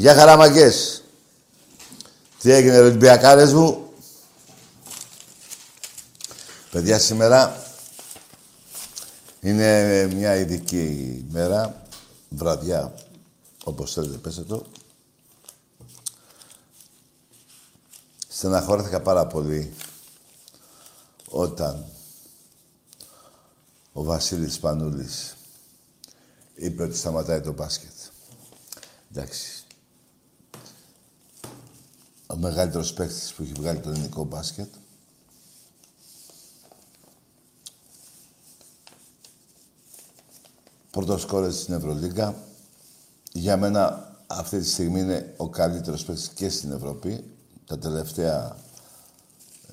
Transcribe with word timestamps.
Γεια 0.00 0.14
χαραμαγκές. 0.14 1.02
Τι 2.38 2.50
έγινε, 2.50 2.78
Ολυμπιακάρες 2.78 3.52
μου; 3.52 3.92
Παιδιά, 6.70 6.98
σήμερα 6.98 7.64
είναι 9.40 10.06
μια 10.06 10.36
ειδική 10.36 11.24
μέρα, 11.30 11.82
βραδιά, 12.28 12.94
όπως 13.64 13.92
θέλετε 13.92 14.16
πέστε 14.16 14.42
το. 14.42 14.66
Στεναχώρηθηκα 18.28 19.00
πάρα 19.00 19.26
πολύ 19.26 19.74
όταν 21.28 21.84
ο 23.92 24.02
Βασίλης 24.04 24.58
Πανούλης 24.58 25.36
είπε 26.54 26.82
ότι 26.82 26.96
σταματάει 26.96 27.40
το 27.40 27.52
μπάσκετ. 27.52 27.92
Εντάξει. 29.10 29.59
Ο 32.30 32.36
μεγαλύτερος 32.36 32.92
παίκτης 32.92 33.32
που 33.32 33.42
έχει 33.42 33.52
βγάλει 33.52 33.80
το 33.80 33.90
ελληνικό 33.90 34.24
μπάσκετ. 34.24 34.68
Πρώτος 40.90 41.26
κόρες 41.26 41.60
στην 41.60 41.74
Ευρωλίγκα. 41.74 42.34
Για 43.32 43.56
μένα 43.56 44.14
αυτή 44.26 44.58
τη 44.58 44.66
στιγμή 44.66 45.00
είναι 45.00 45.34
ο 45.36 45.48
καλύτερος 45.48 46.04
παίκτης 46.04 46.28
και 46.28 46.48
στην 46.48 46.72
Ευρώπη. 46.72 47.24
Τα 47.66 47.78
τελευταία 47.78 48.56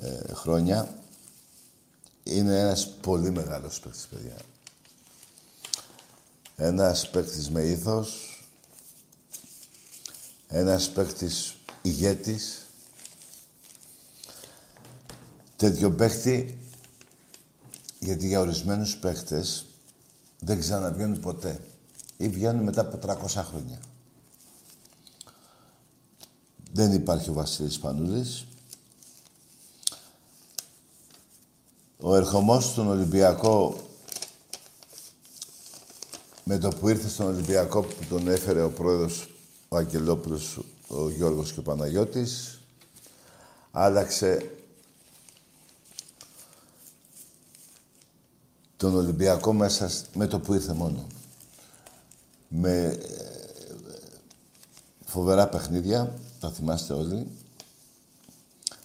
ε, 0.01 0.33
χρόνια. 0.33 0.95
Είναι 2.23 2.59
ένας 2.59 2.87
πολύ 2.87 3.31
μεγάλος 3.31 3.79
παίκτης, 3.79 4.07
παιδιά. 4.07 4.35
Ένας 6.55 7.09
παίκτης 7.09 7.49
με 7.49 7.61
ήθος. 7.61 8.41
Ένας 10.47 10.89
παίκτης 10.89 11.56
ηγέτης. 11.87 12.65
Τέτοιο 15.55 15.91
παίκτη, 15.91 16.57
γιατί 17.99 18.27
για 18.27 18.39
ορισμένους 18.39 18.97
παίκτες 18.97 19.65
δεν 20.39 20.59
ξαναβγαίνουν 20.59 21.19
ποτέ. 21.19 21.61
Ή 22.17 22.29
βγαίνουν 22.29 22.63
μετά 22.63 22.81
από 22.81 22.97
300 22.97 23.43
χρόνια. 23.43 23.79
Δεν 26.71 26.93
υπάρχει 26.93 27.29
ο 27.29 27.33
Βασίλης 27.33 27.79
Πανούλης. 27.79 28.45
Ο 31.99 32.15
ερχομός 32.15 32.65
στον 32.65 32.87
Ολυμπιακό 32.87 33.87
με 36.43 36.57
το 36.57 36.69
που 36.69 36.89
ήρθε 36.89 37.09
στον 37.09 37.27
Ολυμπιακό 37.27 37.81
που 37.81 38.05
τον 38.09 38.27
έφερε 38.27 38.63
ο 38.63 38.71
πρόεδρος 38.71 39.29
ο 39.67 39.77
Αγγελόπουλος, 39.77 40.59
ο 40.87 41.09
Γιώργος 41.09 41.53
και 41.53 41.59
ο 41.59 41.63
Παναγιώτης, 41.63 42.59
άλλαξε 43.71 44.51
τον 48.77 48.95
Ολυμπιακό 48.95 49.53
μέσα 49.53 49.91
με 50.13 50.27
το 50.27 50.39
που 50.39 50.53
ήρθε 50.53 50.73
μόνο. 50.73 51.07
Με 52.47 52.85
ε, 52.85 52.97
φοβερά 55.05 55.47
παιχνίδια, 55.47 56.13
τα 56.39 56.51
θυμάστε 56.51 56.93
όλοι. 56.93 57.27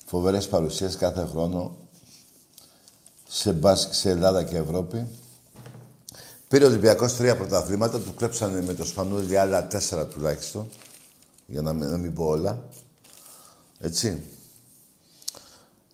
Φοβερές 0.05 0.49
παρουσίες 0.49 0.97
κάθε 0.97 1.27
χρόνο 1.27 1.77
σε, 3.29 3.53
μπάσκ, 3.53 3.95
σε 3.95 4.11
Ελλάδα 4.11 4.45
και 4.45 4.57
Ευρώπη. 4.57 5.07
Πήρε 6.49 6.65
ο 6.65 6.69
Ολυμπιακός 6.69 7.17
τρία 7.17 7.37
πρωταθλήματα, 7.37 8.01
του 8.01 8.15
κλέψανε 8.15 8.63
με 8.63 8.75
το 8.75 8.85
Σπανούλι 8.85 9.39
άλλα 9.39 9.67
τέσσερα 9.67 10.07
τουλάχιστον. 10.07 10.69
Για 11.53 11.63
να, 11.63 11.73
να 11.73 11.97
μην 11.97 12.15
πω 12.15 12.25
όλα. 12.25 12.69
Έτσι. 13.79 14.23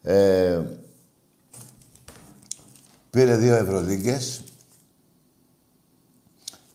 Ε, 0.02 0.62
πήρε 3.10 3.36
δύο 3.36 3.54
Ευρωλίγκες. 3.54 4.42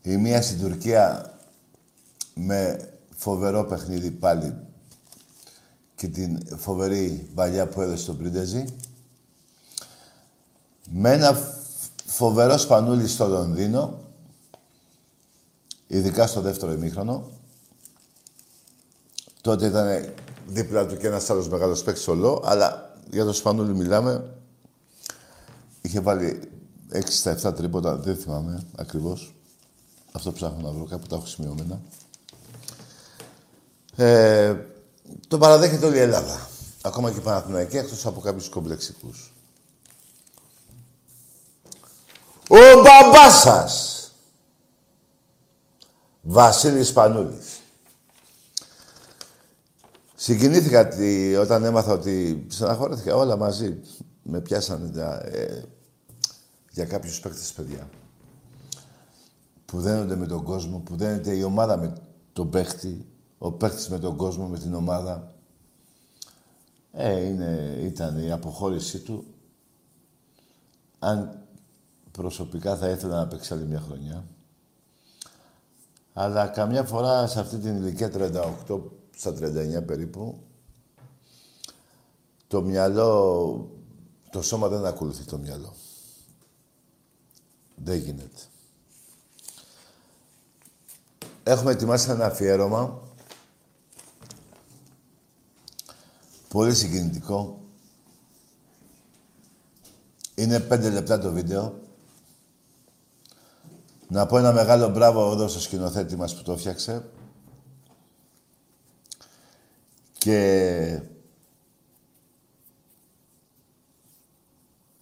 Η 0.01 0.17
μία 0.17 0.41
στην 0.41 0.59
Τουρκία 0.59 1.33
με 2.33 2.89
φοβερό 3.15 3.63
παιχνίδι 3.63 4.11
πάλι 4.11 4.55
και 5.95 6.07
την 6.07 6.57
φοβερή 6.57 7.29
παλιά 7.35 7.67
που 7.67 7.81
έδωσε 7.81 8.03
στον 8.03 8.17
Πρίντεζη. 8.17 8.65
Με 10.89 11.11
ένα 11.11 11.37
φοβερό 12.05 12.57
σπανούλι 12.57 13.07
στο 13.07 13.27
Λονδίνο, 13.27 13.99
ειδικά 15.87 16.27
στο 16.27 16.41
δεύτερο 16.41 16.71
ημίχρονο. 16.71 17.41
Τότε 19.43 19.65
ήταν 19.65 20.13
δίπλα 20.47 20.85
του 20.85 20.97
και 20.97 21.07
ένας 21.07 21.29
άλλος 21.29 21.49
μεγάλος 21.49 21.83
παίκτης 21.83 22.07
ολό, 22.07 22.41
αλλά 22.45 22.95
για 23.09 23.25
το 23.25 23.33
σπανούλι 23.33 23.75
μιλάμε. 23.75 24.35
Είχε 25.81 25.99
βάλει 25.99 26.39
6 26.91 27.01
στα 27.05 27.37
7 27.49 27.55
τρίποτα, 27.55 27.95
δεν 27.95 28.17
θυμάμαι 28.17 28.65
ακριβώς. 28.75 29.35
Αυτό 30.11 30.31
ψάχνω 30.31 30.61
να 30.61 30.71
βρω, 30.71 30.85
κάπου 30.85 31.07
τα 31.07 31.15
έχω 31.15 31.25
σημειωμένα. 31.25 31.81
Ε, 33.95 34.55
το 35.27 35.37
παραδέχεται 35.37 35.85
όλη 35.85 35.97
η 35.97 35.99
Ελλάδα. 35.99 36.47
Ακόμα 36.81 37.11
και 37.11 37.17
η 37.17 37.21
Παναθηναϊκή, 37.21 37.77
εκτός 37.77 38.05
από 38.05 38.19
κάποιους 38.19 38.49
κομπλεξικούς. 38.49 39.33
Ο 42.49 42.81
μπαμπάς 42.83 43.41
σας. 43.41 43.97
Βασίλης 46.21 46.93
Πανούλης. 46.93 47.62
Συγκινήθηκα 50.23 50.87
τη, 50.87 51.35
όταν 51.35 51.63
έμαθα 51.63 51.93
ότι 51.93 52.45
στεναχωρέθηκα 52.49 53.15
όλα 53.15 53.37
μαζί. 53.37 53.79
Με 54.23 54.41
πιάσανε 54.41 55.19
ε, 55.21 55.61
για 56.71 56.85
κάποιους 56.85 57.19
παίκτες 57.19 57.53
παιδιά. 57.53 57.89
Που 59.65 59.79
δένονται 59.79 60.15
με 60.15 60.27
τον 60.27 60.43
κόσμο, 60.43 60.79
που 60.79 60.95
δένεται 60.95 61.35
η 61.35 61.43
ομάδα 61.43 61.77
με 61.77 61.93
τον 62.33 62.49
παίχτη, 62.49 63.05
ο 63.37 63.51
παίχτης 63.51 63.89
με 63.89 63.99
τον 63.99 64.15
κόσμο, 64.15 64.47
με 64.47 64.57
την 64.57 64.73
ομάδα. 64.73 65.33
Ε, 66.91 67.25
είναι, 67.25 67.77
ήταν 67.81 68.17
η 68.17 68.31
αποχώρησή 68.31 68.99
του. 68.99 69.25
Αν 70.99 71.39
προσωπικά 72.11 72.75
θα 72.75 72.89
ήθελα 72.89 73.15
να 73.15 73.27
παίξει 73.27 73.53
άλλη 73.53 73.65
μια 73.65 73.79
χρονιά. 73.79 74.25
Αλλά 76.13 76.47
καμιά 76.47 76.83
φορά 76.83 77.27
σε 77.27 77.39
αυτή 77.39 77.57
την 77.57 77.75
ηλικία 77.75 78.11
38, 78.67 78.79
στα 79.17 79.31
39 79.31 79.85
περίπου, 79.85 80.39
το 82.47 82.61
μυαλό, 82.61 83.69
το 84.29 84.41
σώμα 84.41 84.67
δεν 84.67 84.85
ακολουθεί 84.85 85.23
το 85.23 85.37
μυαλό. 85.37 85.73
Δεν 87.75 87.97
γίνεται. 87.97 88.41
Έχουμε 91.43 91.71
ετοιμάσει 91.71 92.09
ένα 92.09 92.25
αφιέρωμα 92.25 93.01
πολύ 96.53 96.75
συγκινητικό. 96.75 97.59
Είναι 100.35 100.59
πέντε 100.59 100.89
λεπτά 100.89 101.19
το 101.19 101.31
βίντεο. 101.31 101.79
Να 104.07 104.25
πω 104.25 104.37
ένα 104.37 104.53
μεγάλο 104.53 104.89
μπράβο 104.89 105.31
εδώ 105.31 105.47
στο 105.47 105.59
σκηνοθέτη 105.59 106.15
μας 106.15 106.35
που 106.35 106.43
το 106.43 106.57
φτιάξε. 106.57 107.05
Και 110.23 111.01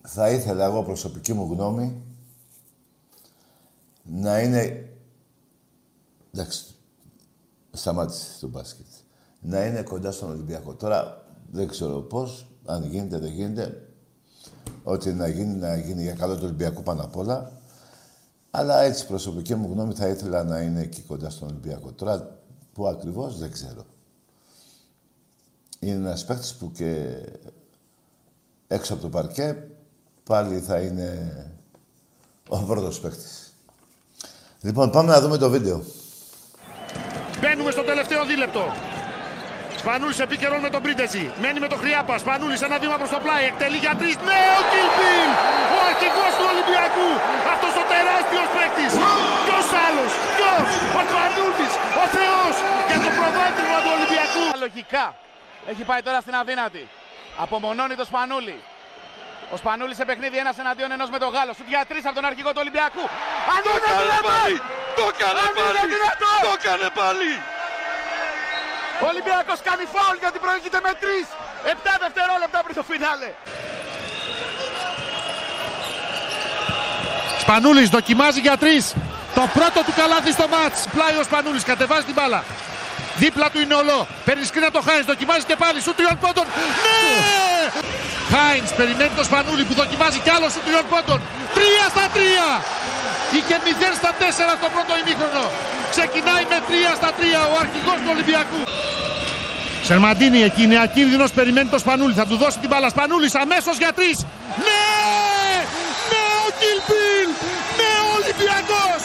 θα 0.01 0.29
ήθελα 0.29 0.65
εγώ 0.65 0.83
προσωπική 0.83 1.33
μου 1.33 1.53
γνώμη 1.53 2.01
να 4.03 4.39
είναι... 4.39 4.89
Εντάξει, 6.33 6.65
σταμάτησε 7.71 8.39
το 8.39 8.47
μπάσκετ. 8.47 8.85
Να 9.39 9.65
είναι 9.65 9.81
κοντά 9.81 10.11
στον 10.11 10.29
Ολυμπιακό. 10.29 10.73
Τώρα 10.73 11.25
δεν 11.51 11.67
ξέρω 11.67 11.99
πώς, 11.99 12.47
αν 12.65 12.83
γίνεται, 12.83 13.17
δεν 13.17 13.31
γίνεται. 13.31 13.87
Ό,τι 14.83 15.13
να 15.13 15.27
γίνει, 15.27 15.55
να 15.55 15.77
γίνει 15.77 16.01
για 16.01 16.13
καλό 16.13 16.35
του 16.35 16.43
Ολυμπιακού 16.43 16.83
πάνω 16.83 17.03
απ' 17.03 17.17
όλα. 17.17 17.51
Αλλά 18.51 18.81
έτσι 18.81 19.07
προσωπική 19.07 19.55
μου 19.55 19.71
γνώμη 19.71 19.93
θα 19.93 20.07
ήθελα 20.07 20.43
να 20.43 20.61
είναι 20.61 20.81
εκεί 20.81 21.01
κοντά 21.01 21.29
στον 21.29 21.47
Ολυμπιακό. 21.47 21.91
Τώρα 21.91 22.39
που 22.73 22.87
ακριβώς 22.87 23.37
δεν 23.37 23.51
ξέρω. 23.51 23.85
Είναι 25.83 25.95
ένας 26.07 26.25
παίκτης 26.25 26.53
που 26.53 26.71
και 26.77 26.89
έξω 28.67 28.93
από 28.93 29.01
το 29.01 29.09
παρκέ 29.09 29.47
πάλι 30.23 30.59
θα 30.67 30.77
είναι 30.79 31.09
ο 32.47 32.57
πρώτος 32.69 32.99
παίκτης. 32.99 33.53
Λοιπόν, 34.67 34.87
πάμε 34.95 35.09
να 35.15 35.19
δούμε 35.21 35.37
το 35.43 35.49
βίντεο. 35.55 35.77
Μπαίνουμε 37.39 37.71
στο 37.71 37.83
τελευταίο 37.91 38.21
δίλεπτο. 38.25 38.63
Σπανούλης 39.81 40.19
επικαιρών 40.25 40.59
με 40.65 40.69
τον 40.75 40.81
Πρίντεζη. 40.85 41.25
Μένει 41.41 41.59
με 41.65 41.69
τον 41.73 41.79
Χρυάπα. 41.83 42.13
Σπανούλης 42.23 42.61
ένα 42.67 42.77
βήμα 42.83 42.97
προς 43.01 43.11
το 43.15 43.19
πλάι. 43.23 43.43
Εκτελεί 43.51 43.77
για 43.85 43.93
τρεις. 43.99 44.15
Ναι, 44.27 44.41
ο 44.59 44.61
Κιλπίλ! 44.71 45.29
Ο 45.75 45.79
αρχηγός 45.91 46.31
του 46.37 46.45
Ολυμπιακού. 46.51 47.09
Αυτός 47.53 47.73
ο 47.81 47.83
τεράστιος 47.91 48.47
παίκτης. 48.55 48.91
Ποιος 49.45 49.67
άλλος; 49.85 50.11
Ποιος; 50.37 50.67
Ο 50.97 50.99
Σπανούλης. 51.09 51.73
Ο 52.01 52.03
Θεός. 52.15 52.53
Για 52.89 52.99
το 53.05 53.09
προβάδισμα 53.17 53.77
Κυριολεκτικά 54.33 55.05
έχει 55.71 55.83
πάει 55.83 56.01
τώρα 56.01 56.19
στην 56.25 56.35
αδύνατη. 56.35 56.87
Απομονώνει 57.43 57.95
το 57.95 58.05
Σπανούλη. 58.05 58.57
Ο 59.53 59.57
Σπανούλης 59.61 59.97
σε 60.01 60.05
παιχνίδι 60.05 60.37
ένας 60.37 60.57
εναντίον 60.63 60.91
ενός 60.91 61.09
με 61.09 61.19
τον 61.23 61.29
Γάλλο. 61.35 61.53
Σου 61.57 61.63
για 61.73 61.81
τρει 61.89 61.99
από 62.05 62.15
τον 62.19 62.25
αρχηγό 62.25 62.49
του 62.53 62.61
Ολυμπιακού. 62.65 63.03
Αν 63.53 63.59
Το 63.63 63.69
είναι 63.69 63.79
έκανε 63.81 64.01
δυνατόν! 64.03 64.31
πάλι! 64.31 64.55
Το 64.99 65.05
έκανε 65.13 65.39
Αν 65.45 65.51
είναι 65.57 65.79
πάλι! 65.79 65.91
δυνατόν! 65.95 66.39
Το 66.47 66.51
έκανε 66.59 66.87
πάλι! 67.01 67.31
Ο 69.03 69.05
Ολυμπιακός 69.13 69.59
κάνει 69.67 69.83
φάουλ 69.95 70.17
γιατί 70.23 70.37
προηγείται 70.45 70.79
με 70.85 70.91
3. 71.03 71.27
7 71.73 71.75
δευτερόλεπτα 72.03 72.59
πριν 72.65 72.75
το 72.79 72.83
φινάλε. 72.89 73.29
Σπανούλης 77.43 77.89
δοκιμάζει 77.89 78.39
για 78.39 78.57
τρεις. 78.57 78.85
Το 79.35 79.43
πρώτο 79.57 79.79
του 79.85 79.93
καλάθι 79.99 80.31
στο 80.31 80.47
μάτς. 80.47 80.79
Πλάι 80.93 81.15
ο 81.21 81.23
Σπανούλης, 81.23 81.63
κατεβάζει 81.63 82.05
την 82.05 82.13
μπάλα. 82.13 82.43
Δίπλα 83.15 83.47
του 83.51 83.59
είναι 83.63 83.75
ολό. 83.81 84.07
Παίρνει 84.25 84.45
σκριν 84.45 84.63
από 84.63 84.73
το 84.77 84.81
Χάινς, 84.87 85.05
δοκιμάζει 85.05 85.43
και 85.49 85.55
πάλι. 85.63 85.77
Σου 85.85 85.93
τριών 85.97 86.17
πόντων. 86.23 86.45
Ναι! 86.83 87.01
Χάινς 88.33 88.71
περιμένει 88.79 89.13
το 89.19 89.23
Σπανούλη 89.29 89.63
που 89.67 89.75
δοκιμάζει 89.81 90.19
κι 90.25 90.31
άλλο 90.35 90.47
σου 90.53 90.61
τριών 90.65 90.85
πόντων. 90.91 91.19
Τρία 91.57 91.85
στα 91.93 92.05
τρία. 92.15 92.47
Είχε 93.35 93.57
0 93.65 93.95
στα 94.01 94.11
4 94.19 94.53
στο 94.59 94.67
πρώτο 94.75 94.93
ημίχρονο. 95.01 95.45
Ξεκινάει 95.93 96.43
με 96.51 96.57
3 96.69 96.91
στα 96.99 97.09
3 97.19 97.41
ο 97.53 97.55
αρχηγός 97.63 97.97
του 98.03 98.09
Ολυμπιακού. 98.15 98.61
Σερμαντίνη 99.87 100.39
εκεί 100.47 100.61
είναι 100.67 100.79
ακίνδυνος, 100.87 101.31
περιμένει 101.37 101.69
το 101.75 101.79
Σπανούλη. 101.83 102.13
Θα 102.21 102.25
του 102.29 102.37
δώσει 102.43 102.57
την 102.63 102.69
μπάλα. 102.71 102.89
Σπανούλης 102.95 103.33
αμέσως 103.43 103.75
για 103.81 103.91
τρεις. 103.97 104.17
Ναι! 104.65 104.85
Ναι 106.11 106.23
ο 106.45 106.47
Κιλπίλ! 106.59 107.29
Ναι 107.79 107.91
ο 108.05 108.09
Ολυμπιακός! 108.19 109.01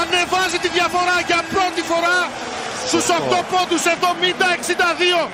Ανεβάζει 0.00 0.58
τη 0.64 0.68
διαφορά 0.76 1.16
για 1.28 1.40
πρώτη 1.54 1.82
φορά 1.90 2.18
στους 2.90 3.06
8 3.08 3.40
πόντους 3.52 3.82
70-62. 3.84 5.30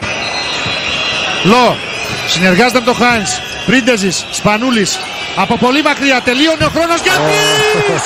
Λο, 1.50 1.66
συνεργάζεται 2.34 2.80
με 2.82 2.86
τον 2.90 2.96
Χάινς. 3.02 3.32
Πρίντεζης, 3.68 4.16
Σπανούλης. 4.38 4.90
Από 5.42 5.54
πολύ 5.64 5.82
μακριά 5.88 6.18
τελείωνε 6.28 6.64
ο 6.70 6.72
χρόνος 6.76 7.00
για 7.06 7.16
τρεις! 7.24 7.48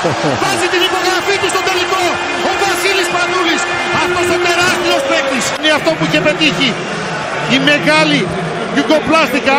Βάζει 0.45 0.69
την 0.75 0.83
υπογραφή 0.89 1.35
του 1.43 1.49
στο 1.55 1.63
τελικό. 1.69 2.03
Ο 2.49 2.51
Βασίλης 2.63 3.07
Σπανούλης. 3.11 3.63
Αυτός 4.03 4.27
ο 4.35 4.39
τεράστιος 4.47 5.03
παίκτης. 5.11 5.45
Είναι 5.57 5.73
αυτό 5.79 5.91
που 5.97 6.03
είχε 6.07 6.21
πετύχει. 6.29 6.71
Η 7.57 7.59
μεγάλη 7.71 8.21
γιουγκοπλάστικα 8.75 9.57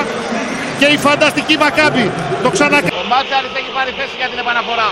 και 0.79 0.88
η 0.96 0.98
φανταστική 1.05 1.55
Μακάμπη. 1.63 2.05
Το 2.43 2.50
ξανακάνει. 2.55 2.91
Ο 3.01 3.05
Μάτσαρης 3.13 3.53
έχει 3.60 3.72
πάρει 3.77 3.91
θέση 4.00 4.15
για 4.22 4.29
την 4.31 4.39
επαναφορά. 4.43 4.89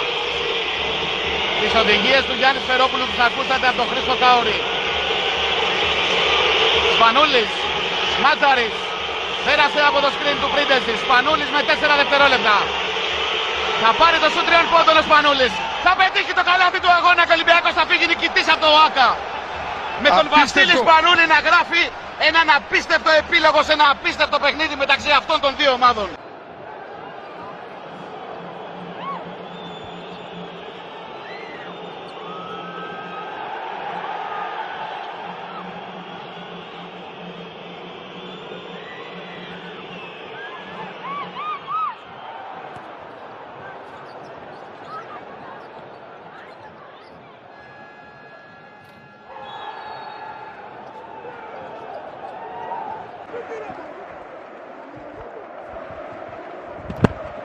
Τις 1.62 1.74
οδηγίες 1.82 2.22
του 2.28 2.36
Γιάννης 2.40 2.64
Φερόπουλου 2.70 3.06
που 3.10 3.16
θα 3.20 3.26
ακούσατε 3.30 3.66
από 3.72 3.78
τον 3.82 3.88
Χρήστο 3.92 4.16
Κάουρη. 4.24 4.58
Σπανούλης, 6.96 7.52
Μάτσαρης, 8.24 8.76
πέρασε 9.46 9.82
από 9.90 9.98
το 10.04 10.10
σκριν 10.16 10.38
του 10.42 10.50
Πρίντεσης. 10.54 10.98
Σπανούλης 11.06 11.50
με 11.56 11.62
4 11.70 11.94
δευτερόλεπτα. 12.02 12.58
Θα 13.82 13.92
πάρει 14.00 14.18
το 14.24 14.30
σου 14.34 14.42
τριών 14.48 14.66
πόντων 14.74 14.96
ο 15.02 15.04
Σπανούλης. 15.08 15.54
Θα 15.86 15.92
πετύχει 16.00 16.34
το 16.40 16.44
καλάθι 16.50 16.80
του 16.84 16.92
αγώνα 16.98 17.22
και 17.26 17.34
ο 17.34 17.38
Ολυμπιακός 17.38 17.74
θα 17.80 17.84
φύγει 17.90 18.06
νικητής 18.12 18.48
από 18.54 18.62
το 18.66 18.70
ΟΑΚΑ. 18.80 19.10
Με 20.04 20.10
τον 20.18 20.26
Απίστευτο. 20.26 20.40
Βασίλη 20.42 20.76
Σπανούλη 20.84 21.26
να 21.34 21.40
γράφει 21.48 21.84
έναν 22.30 22.48
απίστευτο 22.58 23.12
επίλογο 23.22 23.60
σε 23.68 23.72
ένα 23.78 23.86
απίστευτο 23.94 24.38
παιχνίδι 24.44 24.76
μεταξύ 24.84 25.10
αυτών 25.20 25.38
των 25.44 25.52
δύο 25.60 25.72
ομάδων. 25.80 26.08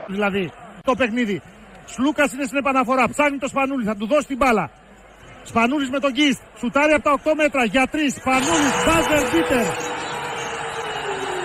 Δηλαδή 0.07 0.51
το 0.83 0.95
παιχνίδι. 0.95 1.41
Σλούκας 1.85 2.33
είναι 2.33 2.43
στην 2.43 2.57
επαναφορά. 2.57 3.09
Ψάχνει 3.09 3.37
το 3.37 3.47
Σπανούλης, 3.47 3.85
θα 3.85 3.95
του 3.95 4.07
δώσει 4.07 4.27
την 4.27 4.37
μπάλα. 4.37 4.69
Σπανούλης 5.43 5.89
με 5.89 5.99
τον 5.99 6.11
Γκίστ. 6.11 6.41
Σουτάρει 6.59 6.93
από 6.93 7.03
τα 7.03 7.11
8 7.11 7.33
μέτρα 7.35 7.63
για 7.63 7.85
3. 7.93 8.13
Σπανούλης, 8.19 8.73
μπάζερ 8.85 9.23
μπίτερ. 9.31 9.65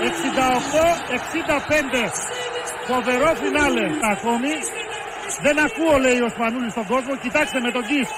68-65. 0.01 2.13
Φοβερό 2.87 3.35
φινάλε 3.41 3.85
ακόμη. 4.13 4.53
Δεν 5.45 5.57
ακούω 5.67 5.99
λέει 5.99 6.21
ο 6.27 6.29
Σπανούλης 6.35 6.73
στον 6.73 6.87
κόσμο. 6.87 7.13
Κοιτάξτε 7.25 7.61
με 7.61 7.71
τον 7.77 7.85
Γκίστ. 7.89 8.13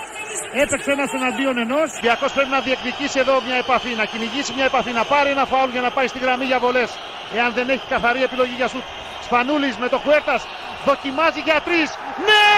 Έπαιξε 0.63 0.91
ένας 0.97 1.11
εναντίον 1.19 1.57
ενός. 1.65 1.89
Διακός 2.01 2.33
πρέπει 2.33 2.53
να 2.57 2.61
διεκδικήσει 2.61 3.19
εδώ 3.25 3.35
μια 3.47 3.57
επαφή, 3.65 3.93
να 4.01 4.05
κυνηγήσει 4.11 4.53
μια 4.57 4.67
επαφή, 4.73 4.93
να 5.01 5.05
πάρει 5.13 5.31
ένα 5.37 5.45
φάουλ 5.53 5.71
για 5.71 5.83
να 5.87 5.91
πάει 5.97 6.09
στη 6.13 6.19
γραμμή 6.25 6.45
για 6.45 6.59
βολές. 6.65 6.91
Εάν 7.37 7.51
δεν 7.59 7.67
έχει 7.75 7.87
καθαρή 7.95 8.21
επιλογή 8.29 8.55
για 8.61 8.69
σουτ. 8.73 8.87
Σπανούλης 9.31 9.77
με 9.83 9.89
το 9.89 9.99
Χουέρτας 10.05 10.43
δοκιμάζει 10.87 11.41
για 11.49 11.59
τρεις. 11.67 11.89
Ναι! 12.29 12.49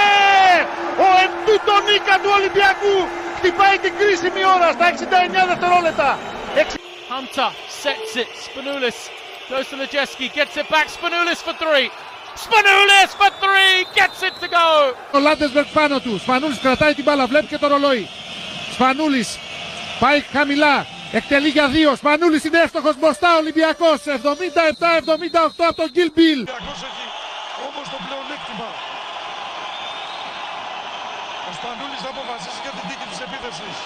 Ο 1.06 1.08
Εν 1.24 1.39
τούτω 1.39 1.74
νίκα 1.86 2.16
του 2.22 2.30
Ολυμπιακού 2.38 2.96
χτυπάει 3.36 3.76
την 3.84 3.92
κρίσιμη 3.98 4.42
ώρα 4.54 4.68
στα 4.76 4.84
69 4.88 5.46
δευτερόλεπτα. 5.50 6.10
Hunter 7.12 7.50
sets 7.82 8.12
it. 8.22 8.30
Spanoulis 8.46 8.98
goes 9.50 9.66
to 9.70 9.74
Lejeski, 9.80 10.26
gets 10.38 10.54
it 10.60 10.66
back. 10.74 10.86
Spanoulis 10.96 11.40
for 11.46 11.54
three. 11.64 11.88
Spanoulis 12.44 13.10
for 13.20 13.30
three, 13.44 13.74
gets 13.98 14.20
it 14.28 14.34
to 14.42 14.48
go. 14.58 14.66
Ο 15.16 15.18
Λάντεσμπεργκ 15.18 15.66
πάνω 15.72 16.00
του. 16.00 16.18
Σπανούλης 16.18 16.58
κρατάει 16.58 16.94
την 16.94 17.04
μπάλα, 17.04 17.26
βλέπει 17.26 17.46
και 17.46 17.58
το 17.58 17.66
ρολόι. 17.66 18.08
Σπανούλης 18.72 19.38
πάει 20.00 20.20
χαμηλά. 20.32 20.86
Εκτελεί 21.18 21.48
για 21.48 21.68
δύο. 21.76 21.90
Σπανούλης 22.00 22.44
είναι 22.44 22.60
εύστοχος 22.64 22.96
μπροστά. 23.00 23.28
Ολυμπιακός 23.42 23.98
77-78 24.06 25.64
από 25.70 25.78
τον 25.82 25.90
Γκίλ 25.94 26.10
Μπιλ. 26.14 26.40
Ολυμπιακός 26.40 26.80
έχει 26.88 27.06
όμως 27.68 27.86
το 27.92 27.98
πλεονέκτημα. 28.04 28.68
Ο 31.48 31.50
Σπανούλης 31.58 32.00
θα 32.04 32.10
αποφασίσει 32.14 32.60
για 32.64 32.72
την 32.76 32.84
τίκη 32.88 33.06
της 33.10 33.20
επίθεσης. 33.26 33.76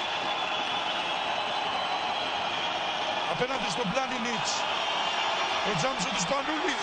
Απέναντι 3.33 3.69
στον 3.75 3.87
Πλάνι 3.93 4.19
Νίτς. 4.25 4.53
Ο 5.69 5.73
Τζάμψο 5.79 6.09
του 6.15 6.23
Σπανούλη 6.27 6.75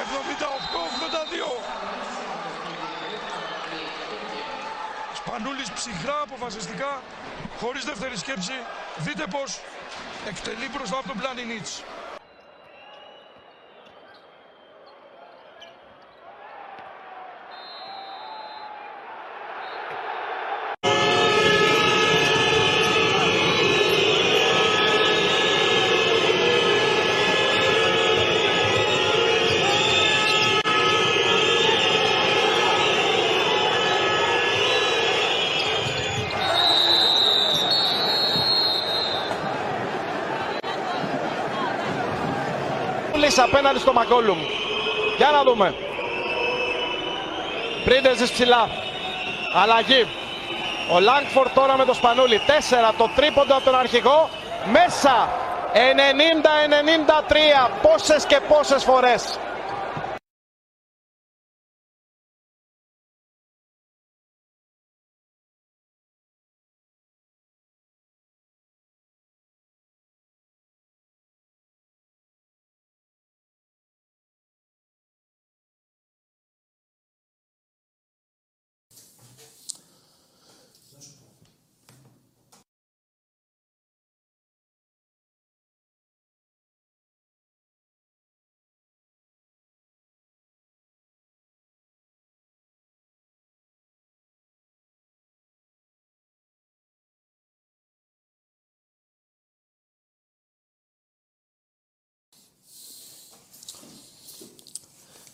78-82. 0.00 1.50
Σπανούλης 5.20 5.70
ψυχρά 5.78 6.18
αποφασιστικά, 6.26 6.92
χωρίς 7.60 7.84
δεύτερη 7.90 8.16
σκέψη. 8.24 8.56
Δείτε 9.04 9.24
πως 9.34 9.50
εκτελεί 10.28 10.68
μπροστά 10.72 10.98
από 10.98 11.08
τον 11.08 11.18
Πλάνι 11.18 11.42
Νίτς. 43.30 43.38
Σπανούλης 43.38 43.38
απέναντι 43.38 43.78
στο 43.78 43.92
Μακόλουμ. 43.92 44.38
Για 45.16 45.30
να 45.30 45.42
δούμε. 45.42 45.74
Πρίντεζης 47.84 48.30
ψηλά. 48.30 48.68
Αλλαγή. 49.62 50.06
Ο 50.92 51.00
Λάγκφορ 51.00 51.48
τώρα 51.50 51.76
με 51.76 51.84
το 51.84 51.94
Σπανούλη. 51.94 52.40
4 52.46 52.94
το 52.96 53.10
τρίποντο 53.16 53.54
από 53.54 53.64
τον 53.64 53.78
αρχηγό. 53.78 54.28
Μέσα. 54.72 55.28
90-93. 55.72 57.70
Πόσες 57.82 58.24
και 58.26 58.40
πόσες 58.48 58.84
φορές. 58.84 59.38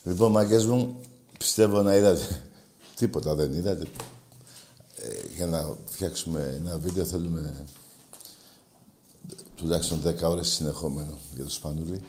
Λοιπόν, 0.06 0.30
μαγκές 0.30 0.66
μου, 0.66 1.00
πιστεύω 1.38 1.82
να 1.82 1.96
είδατε. 1.96 2.42
Τίποτα 2.96 3.34
δεν 3.34 3.52
είδατε. 3.52 3.86
Ε, 4.96 5.34
για 5.36 5.46
να 5.46 5.76
φτιάξουμε 5.84 6.54
ένα 6.58 6.78
βίντεο 6.78 7.04
θέλουμε 7.04 7.66
τουλάχιστον 9.56 10.02
10 10.04 10.22
ώρες 10.22 10.48
συνεχόμενο 10.48 11.18
για 11.34 11.44
το 11.44 11.50
Σπανούλι. 11.50 12.02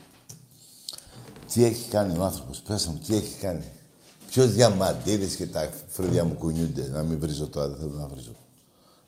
Τι 1.52 1.64
έχει 1.64 1.88
κάνει 1.88 2.18
ο 2.18 2.24
άνθρωπος, 2.24 2.60
πες 2.60 2.86
μου, 2.86 3.00
τι 3.06 3.16
έχει 3.16 3.38
κάνει. 3.38 3.64
Ποιος 4.30 4.52
διαμαντήρης 4.52 5.36
και 5.36 5.46
τα 5.46 5.70
φρύδια 5.88 6.24
μου 6.24 6.34
κουνιούνται. 6.34 6.88
Να 6.88 7.02
μην 7.02 7.18
βρίζω 7.18 7.46
τώρα, 7.46 7.68
δεν 7.68 7.78
θέλω 7.78 7.92
να 7.92 8.06
βρίζω. 8.06 8.36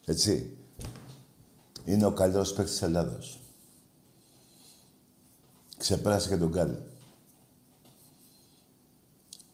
Έτσι. 0.04 0.56
Είναι 1.84 2.06
ο 2.06 2.12
καλύτερος 2.12 2.52
παίκτης 2.52 2.72
της 2.72 2.82
Ελλάδος. 2.82 3.40
Ξεπέρασε 5.76 6.28
και 6.28 6.36
τον 6.36 6.48
Γκάλι. 6.48 6.89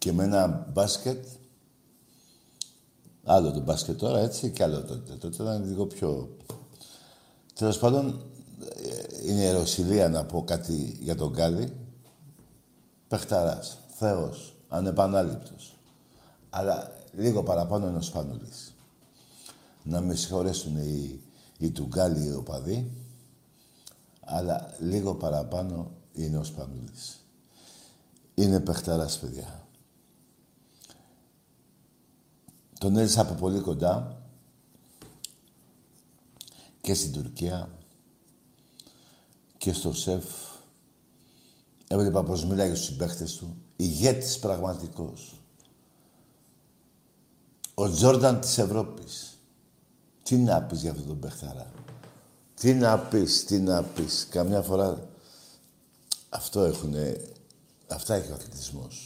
Και 0.06 0.12
με 0.12 0.25
ένα 0.25 0.66
μπάσκετ, 0.72 1.26
άλλο 3.25 3.52
το 3.52 3.60
μπάσκετ 3.60 3.98
τώρα, 3.98 4.18
έτσι, 4.18 4.50
και 4.50 4.62
άλλο 4.62 4.82
τότε. 4.82 5.12
Τότε 5.12 5.42
ήταν 5.42 5.64
λίγο 5.64 5.86
πιο... 5.86 6.36
Τέλος 7.54 7.78
πάντων, 7.78 8.25
είναι 9.26 9.40
ιεροσιλία 9.40 10.08
να 10.08 10.25
πω 10.25 10.44
κάτι 10.44 10.98
για 11.00 11.14
τον 11.14 11.30
Γκάλι. 11.30 11.76
Πεχταράς, 13.08 13.78
Θεός, 13.88 14.56
ανεπανάληπτος. 14.68 15.78
Αλλά 16.50 16.92
λίγο 17.12 17.42
παραπάνω 17.42 17.88
είναι 17.88 17.98
ο 17.98 18.02
Σπανούλης. 18.02 18.75
Να 19.82 20.00
με 20.00 20.14
συγχωρέσουν 20.14 20.76
οι, 20.76 21.20
οι 21.58 21.70
Τουγκάλοι 21.70 22.26
οι 22.26 22.32
οπαδοί, 22.32 22.90
αλλά 24.20 24.75
λίγο 24.78 25.14
παραπάνω 25.14 25.90
είναι 26.12 26.38
ο 26.38 26.44
Σπανούλης. 26.44 27.25
Είναι 28.34 28.60
παιχταράς, 28.60 29.18
παιδιά. 29.18 29.65
Τον 32.78 32.97
έζησα 32.97 33.21
από 33.21 33.35
πολύ 33.35 33.61
κοντά 33.61 34.23
και 36.80 36.95
στην 36.95 37.12
Τουρκία 37.12 37.71
και 39.59 39.73
στο 39.73 39.92
ΣΕΦ. 39.92 40.25
Έβλεπα 41.88 42.23
πως 42.23 42.45
μιλάει 42.45 42.75
στους 42.75 42.87
συμπαίχτες 42.87 43.37
του. 43.37 43.56
Ηγέτης 43.76 44.38
πραγματικός. 44.38 45.40
Ο 47.75 47.90
Τζόρνταν 47.90 48.40
της 48.40 48.59
Ευρώπης. 48.59 49.38
Τι 50.23 50.37
να 50.37 50.62
πεις 50.62 50.80
για 50.80 50.90
αυτόν 50.90 51.06
τον 51.06 51.18
παιχταρά. 51.18 51.73
Τι 52.54 52.75
να 52.75 52.99
πεις, 52.99 53.45
τι 53.45 53.59
να 53.59 53.83
πεις; 53.83 54.26
Καμιά 54.30 54.62
φορά 54.62 55.09
αυτό 56.28 56.61
έχουνε... 56.61 57.21
Αυτά 57.88 58.14
έχει 58.14 58.30
ο 58.30 58.35
αθλητισμός. 58.35 59.05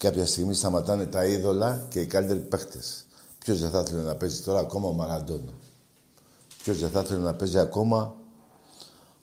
Κάποια 0.00 0.26
στιγμή 0.26 0.54
σταματάνε 0.54 1.06
τα 1.06 1.24
είδωλα 1.24 1.86
και 1.88 2.00
οι 2.00 2.06
καλύτεροι 2.06 2.38
παίχτες. 2.38 3.06
Ποιος 3.38 3.60
δεν 3.60 3.70
θα 3.70 3.80
ήθελε 3.80 4.02
να 4.02 4.14
παίζει 4.14 4.42
τώρα 4.42 4.60
ακόμα 4.60 4.88
ο 4.88 4.92
Μαραντόνα; 4.92 5.52
Ποιος 6.62 6.78
δεν 6.78 6.90
θα 6.90 7.00
ήθελε 7.00 7.20
να 7.20 7.34
παίζει 7.34 7.58
ακόμα 7.58 8.14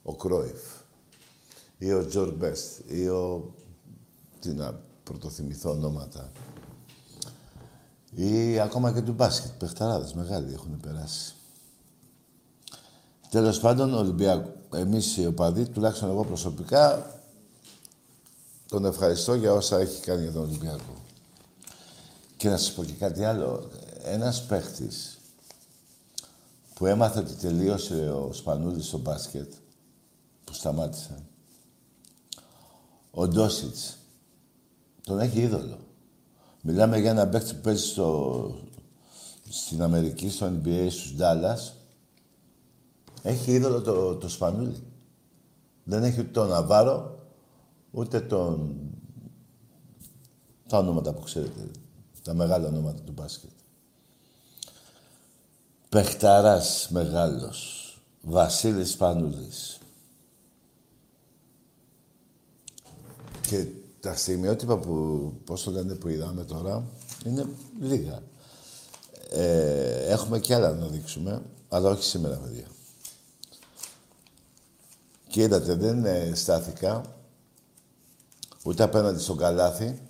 ο 0.02 0.14
Κρόιφ 0.14 0.60
ή 1.78 1.92
ο 1.92 2.06
Τζορ 2.06 2.32
Μπέστ 2.32 2.78
ή 2.86 3.08
ο... 3.08 3.54
Τι 4.40 4.48
να 4.52 4.80
πρωτοθυμηθώ 5.04 5.70
ονόματα. 5.70 6.30
Ή 8.14 8.60
ακόμα 8.60 8.92
και 8.92 9.00
του 9.00 9.12
μπάσκετ. 9.12 9.50
Πεχταράδες 9.58 10.12
μεγάλοι 10.12 10.52
έχουν 10.52 10.80
περάσει. 10.80 11.34
Τέλος 13.30 13.60
πάντων, 13.60 13.94
ο 13.94 13.98
Ολυμπιακό, 13.98 14.52
εμείς 14.74 15.16
οι 15.16 15.26
οπαδοί, 15.26 15.68
τουλάχιστον 15.68 16.10
εγώ 16.10 16.24
προσωπικά, 16.24 17.10
τον 18.68 18.84
ευχαριστώ 18.84 19.34
για 19.34 19.52
όσα 19.52 19.78
έχει 19.78 20.00
κάνει 20.00 20.22
για 20.22 20.32
τον 20.32 20.42
Ολυμπιακός. 20.42 20.96
Και 22.36 22.48
να 22.48 22.56
σας 22.56 22.72
πω 22.72 22.84
και 22.84 22.92
κάτι 22.92 23.24
άλλο. 23.24 23.70
Ένας 24.02 24.46
παίχτης 24.46 25.18
που 26.74 26.86
έμαθε 26.86 27.18
ότι 27.18 27.34
τελείωσε 27.34 28.10
ο 28.10 28.32
Σπανούλης 28.32 28.86
στο 28.86 28.98
μπάσκετ, 28.98 29.52
που 30.44 30.52
σταμάτησε, 30.54 31.22
ο 33.10 33.28
Ντόσιτς, 33.28 33.96
τον 35.02 35.20
έχει 35.20 35.40
είδωλο. 35.40 35.78
Μιλάμε 36.62 36.98
για 36.98 37.10
ένα 37.10 37.28
παίχτη 37.28 37.54
που 37.54 37.60
παίζει 37.60 37.84
στο, 37.84 38.54
στην 39.48 39.82
Αμερική, 39.82 40.30
στο 40.30 40.46
NBA, 40.46 40.86
στους 40.90 41.14
Dallas. 41.18 41.72
Έχει 43.22 43.52
είδωλο 43.52 43.80
το, 43.80 44.16
το 44.16 44.28
Σπανούλη. 44.28 44.82
Δεν 45.84 46.02
έχει 46.02 46.20
ούτε 46.20 46.30
τον 46.30 46.48
Ναβάρο, 46.48 47.17
ούτε 47.90 48.20
τον... 48.20 48.76
τα 50.68 50.78
ονόματα 50.78 51.12
που 51.12 51.22
ξέρετε. 51.22 51.70
Τα 52.22 52.34
μεγάλα 52.34 52.68
ονόματα 52.68 53.02
του 53.02 53.12
μπάσκετ. 53.12 53.50
Πεχταράς 55.88 56.88
μεγάλος. 56.90 57.74
Βασίλης 58.22 58.90
Σπανούλης. 58.90 59.78
Και 63.40 63.66
τα 64.00 64.16
στιγμιότυπα 64.16 64.78
που, 64.78 65.32
πώς 65.44 65.62
το 65.62 65.70
λένε, 65.70 65.94
που 65.94 66.08
είδαμε 66.08 66.44
τώρα, 66.44 66.84
είναι 67.24 67.48
λίγα. 67.80 68.22
Ε, 69.30 70.12
έχουμε 70.12 70.38
και 70.38 70.54
άλλα 70.54 70.72
να 70.72 70.86
δείξουμε, 70.86 71.42
αλλά 71.68 71.90
όχι 71.90 72.04
σήμερα, 72.04 72.36
παιδιά. 72.36 72.66
Και 75.28 75.42
είδατε, 75.42 75.74
δεν 75.74 76.04
ε, 76.04 76.34
στάθηκα 76.34 77.17
ούτε 78.68 78.82
απέναντι 78.82 79.18
στον 79.18 79.36
Καλάθι, 79.36 80.02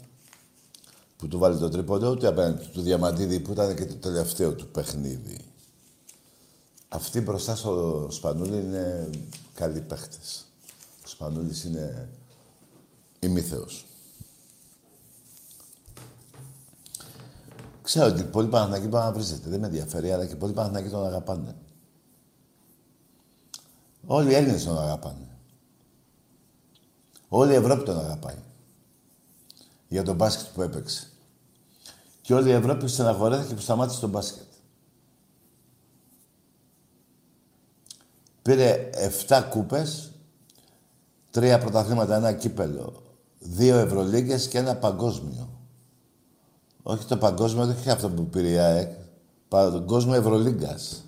που 1.17 1.29
του 1.29 1.39
βάλει 1.39 1.59
το 1.59 1.69
τρίποντο, 1.69 2.11
ούτε 2.11 2.27
απέναντι 2.27 2.65
του 2.65 2.81
Διαμαντίδη, 2.81 3.41
που 3.41 3.53
ήταν 3.53 3.77
και 3.77 3.87
το 3.87 3.95
τελευταίο 3.95 4.55
του 4.55 4.69
παιχνίδι. 4.69 5.39
Αυτοί 6.89 7.21
μπροστά 7.21 7.57
στο 7.57 8.07
Σπανούλη 8.11 8.57
είναι 8.57 9.11
καλοί 9.55 9.81
παίχτες. 9.81 10.45
Ο 11.05 11.09
Σπανούλης 11.09 11.65
είναι 11.65 12.09
ημίθεος. 13.21 13.87
Ξέρω 17.83 18.07
ότι 18.07 18.25
πολλοί 18.25 18.49
Παναθηναϊκοί 18.49 18.89
πάνε 18.89 19.05
να 19.05 19.13
βρίζετε. 19.13 19.51
Δεν 19.51 19.61
με 19.61 19.67
ενδιαφέρει, 19.67 20.13
αλλά 20.13 20.27
και 20.27 20.37
πολλοί 20.37 20.53
Παναθηναϊκοί 20.53 20.89
τον 20.89 21.07
αγαπάνε. 21.07 21.57
Όλοι 24.07 24.31
οι 24.31 24.35
Έλληνες 24.35 24.65
τον 24.65 24.79
αγαπάνε. 24.79 25.39
Όλη 27.29 27.53
η 27.53 27.57
Ευρώπη 27.57 27.85
τον 27.85 27.99
αγαπάει. 27.99 28.47
Για 29.89 30.03
τον 30.03 30.17
μπάσκετ 30.17 30.47
που 30.55 30.63
έπαιξε. 30.63 31.09
Και 32.21 32.35
όλη 32.35 32.49
η 32.49 32.53
Ευρώπη 32.53 32.89
στεναχωρέθηκε 32.89 33.55
που 33.55 33.61
σταμάτησε 33.61 34.01
τον 34.01 34.11
μπάσκετ. 34.11 34.47
Πήρε 38.43 38.91
7 39.29 39.49
κούπες, 39.51 40.13
τρία 41.31 41.59
πρωταθλήματα, 41.59 42.17
ένα 42.17 42.33
κύπελο, 42.33 43.03
δύο 43.39 43.77
Ευρωλίγκες 43.77 44.49
και 44.49 44.59
ένα 44.59 44.77
παγκόσμιο. 44.77 45.49
Όχι 46.83 47.05
το 47.05 47.17
παγκόσμιο, 47.17 47.67
δεν 47.67 47.77
είχε 47.79 47.91
αυτό 47.91 48.11
που 48.11 48.27
πήρε 48.27 48.49
η 48.49 48.59
ΑΕΚ. 48.59 48.97
Παγκόσμιο 49.49 50.15
Ευρωλίγκας. 50.15 51.05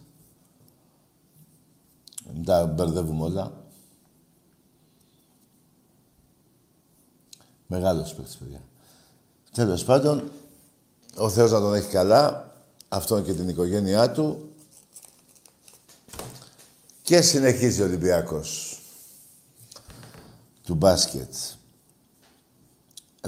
Μην 2.34 2.44
τα 2.44 2.66
μπερδεύουμε 2.66 3.24
όλα. 3.24 3.64
Μεγάλος 7.66 8.14
παίκτης, 8.14 8.36
παιδιά. 8.36 8.62
Τέλος 9.52 9.84
πάντων, 9.84 10.30
ο 11.16 11.28
Θεός 11.28 11.50
να 11.50 11.60
τον 11.60 11.74
έχει 11.74 11.88
καλά, 11.88 12.54
αυτόν 12.88 13.24
και 13.24 13.34
την 13.34 13.48
οικογένειά 13.48 14.10
του. 14.12 14.50
Και 17.02 17.20
συνεχίζει 17.20 17.82
ο 17.82 17.84
Ολυμπιακός 17.84 18.78
του 20.64 20.74
μπάσκετ. 20.74 21.34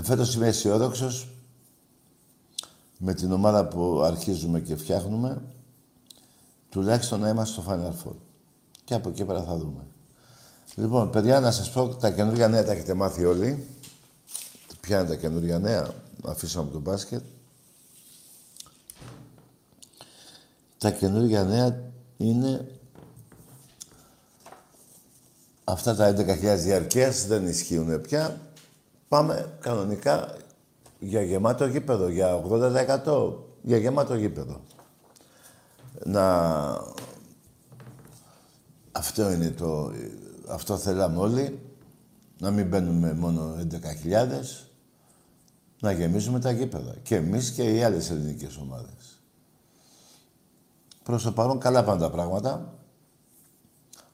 Φέτος 0.03 0.35
είμαι 0.35 0.47
αισιόδοξος 0.47 1.29
με 2.99 3.15
την 3.15 3.33
ομάδα 3.33 3.69
που 3.69 4.01
αρχίζουμε 4.03 4.61
και 4.61 4.77
φτιάχνουμε, 4.77 5.43
τουλάχιστον 6.69 7.21
να 7.21 7.29
είμαστε 7.29 7.61
στο 7.61 7.71
Final 7.71 8.09
Four. 8.09 8.15
Και 8.85 8.95
από 8.95 9.09
εκεί 9.09 9.25
πέρα 9.25 9.43
θα 9.43 9.57
δούμε. 9.57 9.87
Λοιπόν, 10.75 11.11
παιδιά, 11.11 11.41
να 11.41 11.51
σας 11.51 11.71
πω, 11.71 11.89
τα 11.89 12.11
καινούργια 12.11 12.49
νέα 12.49 12.65
τα 12.65 12.73
έχετε 12.73 12.95
μάθει 12.95 13.25
όλοι. 13.25 13.67
Ποια 14.81 14.99
είναι 14.99 15.09
τα 15.09 15.17
καινούργια 15.17 15.59
νέα, 15.59 15.95
αφήσαμε 16.23 16.71
το 16.71 16.79
μπάσκετ. 16.79 17.23
Τα 20.79 20.91
καινούργια 20.91 21.45
νέα 21.45 21.93
είναι 22.17 22.79
αυτά 25.65 25.95
τα 25.95 26.15
11.000 26.17 26.57
διαρκείας 26.59 27.27
δεν 27.27 27.47
ισχύουν 27.47 28.01
πια. 28.01 28.41
Πάμε 29.09 29.59
κανονικά 29.61 30.37
για 30.99 31.23
γεμάτο 31.23 31.67
γήπεδο, 31.67 32.09
για 32.09 32.43
80% 33.05 33.33
για 33.63 33.77
γεμάτο 33.77 34.15
γήπεδο. 34.15 34.61
Να... 36.05 36.31
Αυτό 38.93 39.31
είναι 39.31 39.51
το... 39.51 39.93
Αυτό 40.49 40.77
θέλαμε 40.77 41.19
όλοι. 41.19 41.59
Να 42.39 42.51
μην 42.51 42.69
μπαίνουμε 42.69 43.13
μόνο 43.13 43.57
11.000. 43.71 44.72
να 45.83 45.93
γεμίζουμε 45.93 46.41
τα 46.41 46.51
γήπεδα. 46.51 46.95
Και 47.03 47.17
εμείς 47.17 47.51
και 47.51 47.75
οι 47.75 47.83
άλλες 47.83 48.11
ελληνικές 48.11 48.57
ομάδες. 48.57 49.21
Προς 51.03 51.23
το 51.23 51.33
παρόν 51.33 51.59
καλά 51.59 51.85
πάνε 51.85 52.01
τα 52.01 52.11
πράγματα. 52.11 52.75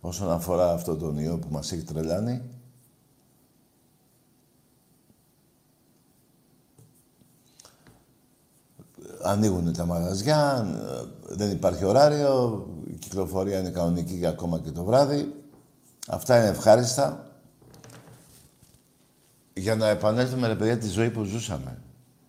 Όσον 0.01 0.31
αφορά 0.31 0.73
αυτό 0.73 0.97
τον 0.97 1.19
ιό 1.19 1.39
που 1.39 1.49
μας 1.51 1.73
έχει 1.73 1.83
τρελάνει. 1.83 2.43
Ανοίγουν 9.23 9.73
τα 9.73 9.85
μαγαζιά, 9.85 10.67
δεν 11.29 11.51
υπάρχει 11.51 11.85
ωράριο, 11.85 12.67
η 12.87 12.93
κυκλοφορία 12.93 13.59
είναι 13.59 13.71
κανονική 13.71 14.15
για 14.15 14.29
ακόμα 14.29 14.59
και 14.59 14.71
το 14.71 14.85
βράδυ. 14.85 15.35
Αυτά 16.07 16.39
είναι 16.39 16.49
ευχάριστα 16.49 17.28
για 19.59 19.77
να 19.77 19.89
επανέλθουμε, 19.89 20.47
ρε 20.47 20.55
παιδιά, 20.55 20.79
τη 20.79 20.89
ζωή 20.89 21.11
που 21.11 21.25
ζούσαμε. 21.25 21.83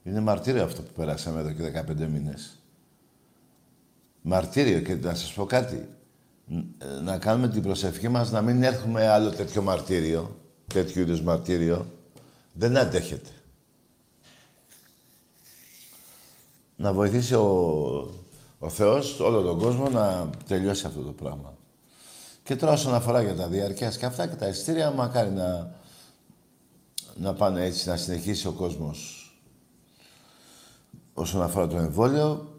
Είναι 0.04 0.20
μαρτύριο 0.20 0.64
αυτό 0.64 0.82
που 0.82 0.92
περάσαμε 0.96 1.40
εδώ 1.40 1.52
και 1.52 1.84
15 1.88 2.08
μήνες. 2.08 2.60
Μαρτύριο 4.22 4.80
και 4.80 4.96
να 4.96 5.14
σας 5.14 5.34
πω 5.34 5.46
κάτι. 5.46 5.90
Να 7.04 7.18
κάνουμε 7.18 7.50
την 7.50 7.62
προσευχή 7.62 8.08
μας 8.08 8.32
να 8.32 8.42
μην 8.42 8.64
έχουμε 8.64 9.08
άλλο 9.08 9.30
τέτοιο 9.30 9.62
μαρτύριο, 9.62 10.38
τέτοιου 10.68 11.02
είδους 11.02 11.22
μαρτύριο. 11.22 11.86
Δεν 12.54 12.78
αντέχεται. 12.78 13.30
Να 16.76 16.94
βοηθήσει 16.94 17.34
ο, 17.34 17.46
ο 18.60 18.70
Θεός 18.70 19.20
όλο 19.20 19.42
τον 19.42 19.60
κόσμο 19.60 19.90
να 19.90 20.30
τελειώσει 20.48 20.86
αυτό 20.86 21.02
το 21.02 21.12
πράγμα. 21.12 21.58
Και 22.44 22.56
τώρα 22.56 22.74
όσον 22.74 22.94
αφορά 22.94 23.22
για 23.22 23.36
τα 23.36 23.48
διαρκεία 23.48 23.90
και 23.90 24.06
αυτά 24.06 24.28
και 24.28 24.36
τα 24.36 24.48
ειστήρια, 24.48 24.92
μακάρι 24.92 25.30
να 25.30 25.79
να 27.20 27.34
πάνε 27.34 27.66
έτσι, 27.66 27.90
να 27.90 27.98
συνεχίσει 27.98 28.48
ο 28.48 28.52
κόσμος 28.52 29.24
όσον 31.14 31.42
αφορά 31.42 31.68
το 31.68 31.78
εμβόλιο. 31.78 32.54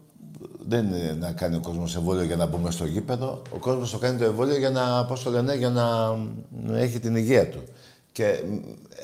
Δεν 0.67 0.85
είναι 0.85 1.13
να 1.13 1.31
κάνει 1.31 1.55
ο 1.55 1.59
κόσμος 1.59 1.95
εμβόλιο 1.95 2.23
για 2.23 2.35
να 2.35 2.45
μπούμε 2.45 2.71
στο 2.71 2.85
γήπεδο. 2.85 3.41
Ο 3.53 3.57
κόσμος 3.57 3.91
το 3.91 3.97
κάνει 3.97 4.17
το 4.17 4.23
εμβόλιο 4.23 4.57
για 4.57 4.69
να, 4.69 5.05
πώς 5.05 5.23
το 5.23 5.29
λένε, 5.29 5.55
για 5.55 5.69
να 5.69 6.77
έχει 6.77 6.99
την 6.99 7.15
υγεία 7.15 7.49
του. 7.49 7.63
Και 8.11 8.43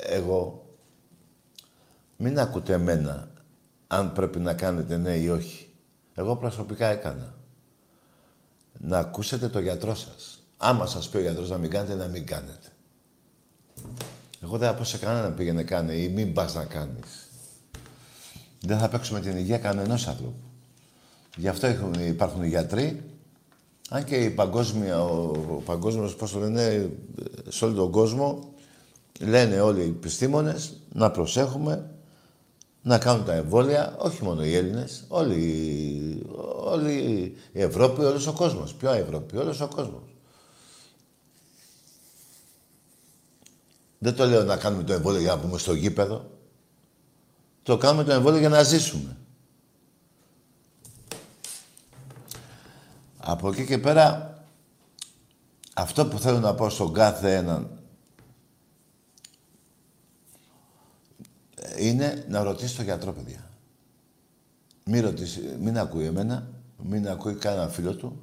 εγώ, 0.06 0.66
μην 2.16 2.38
ακούτε 2.38 2.72
εμένα 2.72 3.28
αν 3.86 4.12
πρέπει 4.12 4.38
να 4.38 4.54
κάνετε 4.54 4.96
ναι 4.96 5.14
ή 5.14 5.28
όχι. 5.28 5.72
Εγώ 6.14 6.36
προσωπικά 6.36 6.86
έκανα. 6.86 7.34
Να 8.78 8.98
ακούσετε 8.98 9.48
το 9.48 9.60
γιατρό 9.60 9.94
σας. 9.94 10.42
Άμα 10.56 10.86
σας 10.86 11.08
πει 11.08 11.16
ο 11.16 11.20
γιατρός 11.20 11.50
να 11.50 11.58
μην 11.58 11.70
κάνετε, 11.70 11.94
να 11.94 12.06
μην 12.06 12.26
κάνετε. 12.26 12.68
Εγώ 14.42 14.58
δεν 14.58 14.68
θα 14.68 14.74
πω 14.74 14.84
σε 14.84 14.98
κανέναν 14.98 15.34
πήγαινε 15.34 15.62
κάνε 15.62 15.92
ή 15.92 16.08
μην 16.08 16.32
πας 16.32 16.54
να 16.54 16.64
κάνεις. 16.64 17.28
Δεν 18.60 18.78
θα 18.78 18.88
παίξουμε 18.88 19.20
την 19.20 19.36
υγεία 19.36 19.58
κανενός 19.58 20.06
ανθρώπου. 20.06 20.34
Γι' 21.36 21.48
αυτό 21.48 21.66
έχουν, 21.66 21.94
υπάρχουν 21.94 22.42
οι 22.42 22.48
γιατροί. 22.48 23.02
Αν 23.88 24.04
και 24.04 24.16
η 24.16 24.30
παγκόσμια, 24.30 25.02
ο, 25.02 25.30
ο 25.48 25.62
παγκόσμιος, 25.64 26.16
πώς 26.16 26.32
το 26.32 26.38
λένε, 26.38 26.90
σε 27.48 27.64
όλο 27.64 27.74
τον 27.74 27.90
κόσμο, 27.90 28.52
λένε 29.20 29.60
όλοι 29.60 29.80
οι 29.80 29.88
επιστήμονες 29.88 30.80
να 30.92 31.10
προσέχουμε, 31.10 31.90
να 32.82 32.98
κάνουν 32.98 33.24
τα 33.24 33.32
εμβόλια, 33.32 33.96
όχι 33.98 34.24
μόνο 34.24 34.44
οι 34.44 34.54
Έλληνες, 34.54 35.04
όλη, 35.08 36.26
όλη 36.64 36.92
η 37.52 37.62
Ευρώπη, 37.62 38.02
όλος 38.02 38.26
ο 38.26 38.32
κόσμος. 38.32 38.74
Ποια 38.74 38.92
Ευρώπη, 38.92 39.36
όλος 39.36 39.60
ο 39.60 39.68
κόσμος. 39.68 40.02
Δεν 43.98 44.14
το 44.14 44.26
λέω 44.26 44.44
να 44.44 44.56
κάνουμε 44.56 44.82
το 44.82 44.92
εμβόλιο 44.92 45.20
για 45.20 45.34
να 45.34 45.40
πούμε 45.40 45.58
στο 45.58 45.74
γήπεδο. 45.74 46.30
Το 47.62 47.76
κάνουμε 47.76 48.04
το 48.04 48.12
εμβόλιο 48.12 48.38
για 48.38 48.48
να 48.48 48.62
ζήσουμε. 48.62 49.16
Από 53.18 53.48
εκεί 53.48 53.66
και 53.66 53.78
πέρα, 53.78 54.36
αυτό 55.74 56.06
που 56.06 56.18
θέλω 56.18 56.38
να 56.38 56.54
πω 56.54 56.68
στον 56.68 56.92
κάθε 56.92 57.34
έναν 57.34 57.78
είναι 61.78 62.24
να 62.28 62.42
ρωτήσει 62.42 62.76
τον 62.76 62.84
γιατρό, 62.84 63.12
παιδιά. 63.12 63.50
Μην, 64.84 65.02
ρωτήσει, 65.02 65.56
μην 65.60 65.78
ακούει 65.78 66.04
εμένα, 66.04 66.50
μην 66.82 67.08
ακούει 67.08 67.34
κανένα 67.34 67.68
φίλο 67.68 67.94
του. 67.94 68.22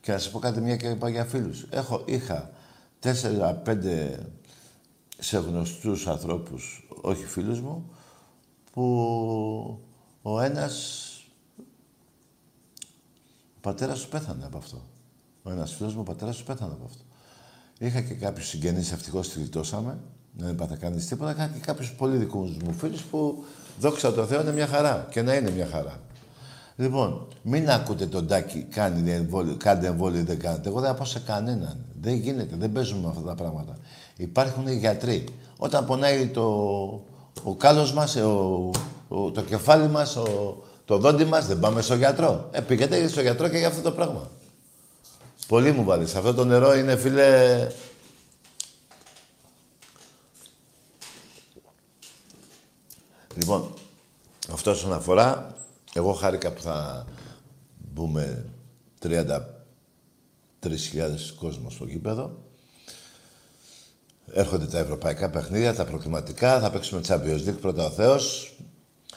Και 0.00 0.12
να 0.12 0.18
σας 0.18 0.30
πω 0.30 0.38
κάτι 0.38 0.60
μια 0.60 0.76
και 0.76 0.88
είπα 0.88 1.08
για 1.08 1.24
φίλους. 1.24 1.66
Έχω, 1.70 2.02
είχα 2.06 2.50
τέσσερα-πέντε 2.98 4.18
σε 5.22 5.38
γνωστούς 5.38 6.06
ανθρώπους, 6.06 6.88
όχι 7.00 7.24
φίλους 7.24 7.60
μου, 7.60 7.90
που 8.72 8.84
ο 10.22 10.40
ένας 10.40 11.06
ο 13.56 13.60
πατέρας 13.60 14.00
του 14.00 14.08
πέθανε 14.08 14.44
από 14.44 14.58
αυτό. 14.58 14.82
Ο 15.42 15.50
ένας 15.50 15.74
φίλος 15.74 15.94
μου, 15.94 16.00
ο 16.00 16.04
πατέρας 16.04 16.36
του 16.36 16.44
πέθανε 16.44 16.72
από 16.72 16.84
αυτό. 16.84 17.02
Είχα 17.78 18.00
και 18.00 18.14
κάποιους 18.14 18.48
συγγενείς, 18.48 18.92
ευτυχώς 18.92 19.28
τη 19.28 19.38
γλιτώσαμε, 19.38 19.98
δεν 20.32 20.48
έπαθα 20.48 20.76
κανείς 20.76 21.06
τίποτα. 21.06 21.30
Είχα 21.30 21.46
και 21.46 21.58
κάποιους 21.58 21.92
πολύ 21.92 22.16
δικούς 22.16 22.56
μου 22.56 22.72
φίλους 22.72 23.02
που, 23.02 23.44
δόξα 23.80 24.12
τω 24.12 24.26
Θεώ, 24.26 24.40
είναι 24.40 24.52
μια 24.52 24.66
χαρά 24.66 25.08
και 25.10 25.22
να 25.22 25.34
είναι 25.34 25.50
μια 25.50 25.66
χαρά. 25.66 26.00
Λοιπόν, 26.76 27.26
μην 27.42 27.70
ακούτε 27.70 28.06
τον 28.06 28.26
Τάκη, 28.26 28.62
κάνει 28.62 29.10
εμβόλιο, 29.10 29.56
κάντε 29.56 29.86
εμβόλιο, 29.86 30.24
δεν 30.24 30.38
κάνετε. 30.38 30.68
Εγώ 30.68 30.80
δεν 30.80 30.90
θα 30.90 30.94
πω 30.96 31.04
σε 31.04 31.20
κανέναν. 31.20 31.84
Δεν 32.00 32.14
γίνεται, 32.14 32.56
δεν 32.56 32.72
παίζουμε 32.72 33.00
με 33.00 33.08
αυτά 33.08 33.22
τα 33.22 33.34
πράγματα. 33.34 33.78
Υπάρχουν 34.22 34.68
γιατροί. 34.68 35.24
Όταν 35.58 35.86
πονάει 35.86 36.26
το, 36.26 36.42
ο 37.42 37.54
κάλος 37.56 37.92
μας, 37.92 38.16
ο, 38.16 38.70
ο, 39.08 39.30
το 39.30 39.42
κεφάλι 39.42 39.88
μας, 39.88 40.16
ο, 40.16 40.56
το 40.84 40.98
δόντι 40.98 41.24
μας, 41.24 41.46
δεν 41.46 41.60
πάμε 41.60 41.82
στο 41.82 41.94
γιατρό. 41.94 42.48
Ε, 42.50 42.60
πήγαινε 42.60 43.08
στο 43.08 43.20
γιατρό 43.20 43.48
και 43.48 43.58
για 43.58 43.68
αυτό 43.68 43.82
το 43.82 43.92
πράγμα. 43.92 44.30
Πολύ 45.46 45.72
μου 45.72 45.84
βάλεις. 45.84 46.14
Αυτό 46.14 46.34
το 46.34 46.44
νερό 46.44 46.74
είναι, 46.74 46.96
φίλε... 46.96 47.68
Λοιπόν, 53.34 53.74
αυτό 54.52 54.70
όσον 54.70 54.92
αφορά, 54.92 55.54
εγώ 55.92 56.12
χάρηκα 56.12 56.52
που 56.52 56.60
θα 56.60 57.06
μπούμε 57.92 58.44
33.000 59.02 59.38
κόσμο 61.38 61.70
στο 61.70 61.84
γήπεδο. 61.84 62.41
Έρχονται 64.26 64.66
τα 64.66 64.78
ευρωπαϊκά 64.78 65.30
παιχνίδια, 65.30 65.74
τα 65.74 65.84
προκληματικά. 65.84 66.60
Θα 66.60 66.70
παίξουμε 66.70 67.00
Champions 67.08 67.48
League 67.48 67.60
πρώτα 67.60 67.86
ο 67.86 67.90
Θεός. 67.90 68.54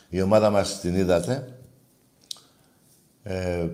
Η 0.09 0.21
ομάδα 0.21 0.49
μας 0.49 0.79
την 0.79 0.95
είδατε. 0.95 1.57
Ε, 3.23 3.67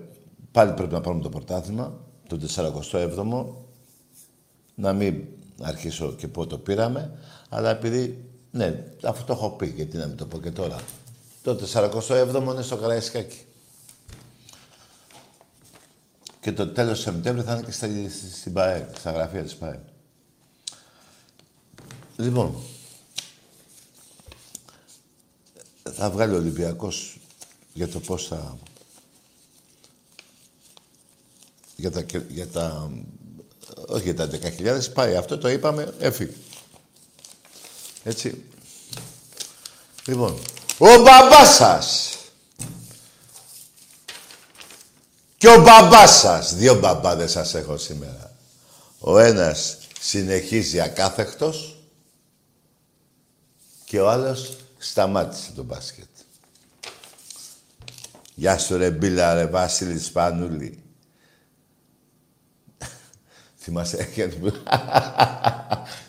πάλι 0.52 0.72
πρέπει 0.72 0.92
να 0.92 1.00
πάρουμε 1.00 1.22
το 1.22 1.28
πρωτάθλημα, 1.28 1.98
το 2.28 2.38
47ο. 2.56 3.46
Να 4.74 4.92
μην 4.92 5.24
αρχίσω 5.60 6.14
και 6.14 6.28
πού 6.28 6.46
το 6.46 6.58
πήραμε, 6.58 7.18
αλλά 7.48 7.70
επειδή, 7.70 8.24
ναι, 8.50 8.84
αφού 9.02 9.24
το 9.24 9.32
έχω 9.32 9.50
πει, 9.50 9.66
γιατί 9.66 9.96
να 9.96 10.06
μην 10.06 10.16
το 10.16 10.26
πω 10.26 10.40
και 10.40 10.50
τώρα. 10.50 10.76
Το 11.42 11.58
47ο 11.72 12.42
είναι 12.52 12.62
στο 12.62 12.76
Καραϊσκάκι. 12.76 13.44
Και 16.40 16.52
το 16.52 16.68
τέλος 16.68 16.96
του 16.96 17.02
Σεπτέμβρη 17.02 17.42
θα 17.42 17.52
είναι 17.52 17.62
και 17.62 17.72
στην 18.40 18.52
ΠΑΕ, 18.52 18.88
στα 18.98 19.10
γραφεία 19.10 19.42
της 19.42 19.54
ΠΑΕ. 19.54 19.80
Λοιπόν, 22.16 22.62
θα 25.94 26.10
βγάλει 26.10 26.34
ο 26.34 26.36
Ολυμπιακός 26.36 27.18
για 27.72 27.88
το 27.88 28.00
πώς 28.00 28.26
θα... 28.26 28.58
Για 31.76 31.90
τα, 31.90 32.04
για 32.28 32.48
τα... 32.48 32.90
Όχι 33.86 34.02
για 34.02 34.14
τα 34.14 34.28
10.000, 34.58 34.92
πάει. 34.94 35.16
Αυτό 35.16 35.38
το 35.38 35.48
είπαμε, 35.48 35.94
έφυγε. 35.98 36.32
Έτσι. 38.04 38.44
Λοιπόν, 40.06 40.38
ο 40.78 41.02
μπαμπάς 41.02 41.54
σας 41.54 42.16
και 45.42 45.48
ο 45.48 45.62
μπαμπάς 45.62 46.18
σας, 46.18 46.54
δύο 46.54 46.78
μπαμπάδες 46.78 47.30
σας 47.30 47.54
έχω 47.54 47.76
σήμερα. 47.76 48.36
Ο 48.98 49.18
ένας 49.18 49.78
συνεχίζει 50.00 50.80
ακάθεκτος 50.80 51.71
και 53.92 54.00
ο 54.00 54.10
άλλος 54.10 54.56
σταμάτησε 54.78 55.52
το 55.52 55.62
μπάσκετ. 55.62 56.08
Γεια 58.34 58.58
σου 58.58 58.76
ρε 58.76 58.90
Μπίλα 58.90 59.34
ρε 59.34 59.46
Βάσιλη 59.46 59.98
Σπανούλη. 59.98 60.82
Θυμάσαι, 63.60 64.04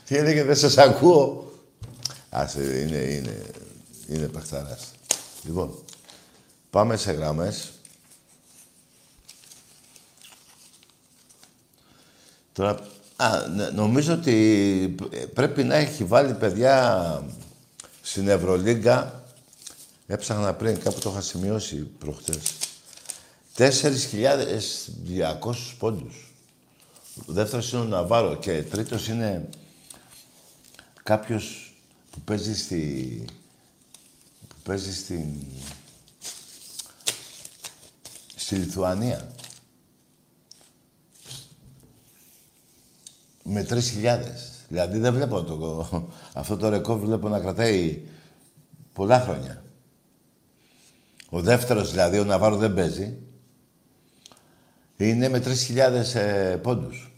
τι 0.05 0.15
έλεγε, 0.15 0.43
δεν 0.43 0.55
σας 0.55 0.77
ακούω. 0.77 1.51
Άσε, 2.29 2.79
είναι, 2.79 2.97
είναι, 2.97 3.41
είναι 4.07 4.27
παιχταράς. 4.27 4.91
Λοιπόν, 5.43 5.83
πάμε 6.69 6.97
σε 6.97 7.11
γραμμές. 7.11 7.71
Τώρα, 12.53 12.79
α, 13.15 13.29
νομίζω 13.73 14.13
ότι 14.13 14.95
πρέπει 15.33 15.63
να 15.63 15.75
έχει 15.75 16.03
βάλει 16.03 16.33
παιδιά 16.33 17.23
στην 18.05 18.27
Ευρωλίγκα 18.27 19.23
Έψαχνα 20.07 20.53
πριν, 20.53 20.79
κάπου 20.79 20.99
το 20.99 21.09
είχα 21.09 21.21
σημειώσει 21.21 21.75
προχτές. 21.75 22.37
4.200 23.57 25.55
πόντους. 25.77 26.31
Ο 27.25 27.33
δεύτερος 27.33 27.71
είναι 27.71 27.81
ο 27.81 27.85
Ναβάρο 27.85 28.35
και 28.35 28.63
τρίτος 28.63 29.07
είναι 29.07 29.49
κάποιος 31.03 31.75
που 32.11 32.21
παίζει 32.21 32.57
στη... 32.57 33.25
που 34.47 34.55
παίζει 34.63 34.93
στην... 34.93 35.35
στη 38.35 38.55
Λιθουανία. 38.55 39.31
Με 43.43 43.67
3.000. 43.69 44.52
Δηλαδή 44.73 44.97
δεν 44.97 45.13
βλέπω 45.13 45.43
το... 45.43 45.87
αυτό 46.41 46.57
το 46.57 46.69
ρεκόρ 46.69 46.97
βλέπω 46.97 47.29
να 47.29 47.39
κρατάει 47.39 48.01
πολλά 48.93 49.19
χρόνια. 49.19 49.63
Ο 51.29 51.41
δεύτερος 51.41 51.91
δηλαδή, 51.91 52.19
ο 52.19 52.23
Ναβάρο 52.23 52.55
δεν 52.55 52.73
παίζει. 52.73 53.17
Είναι 54.97 55.29
με 55.29 55.43
3.000 55.45 55.77
ε, 56.15 56.55
πόντους. 56.61 57.13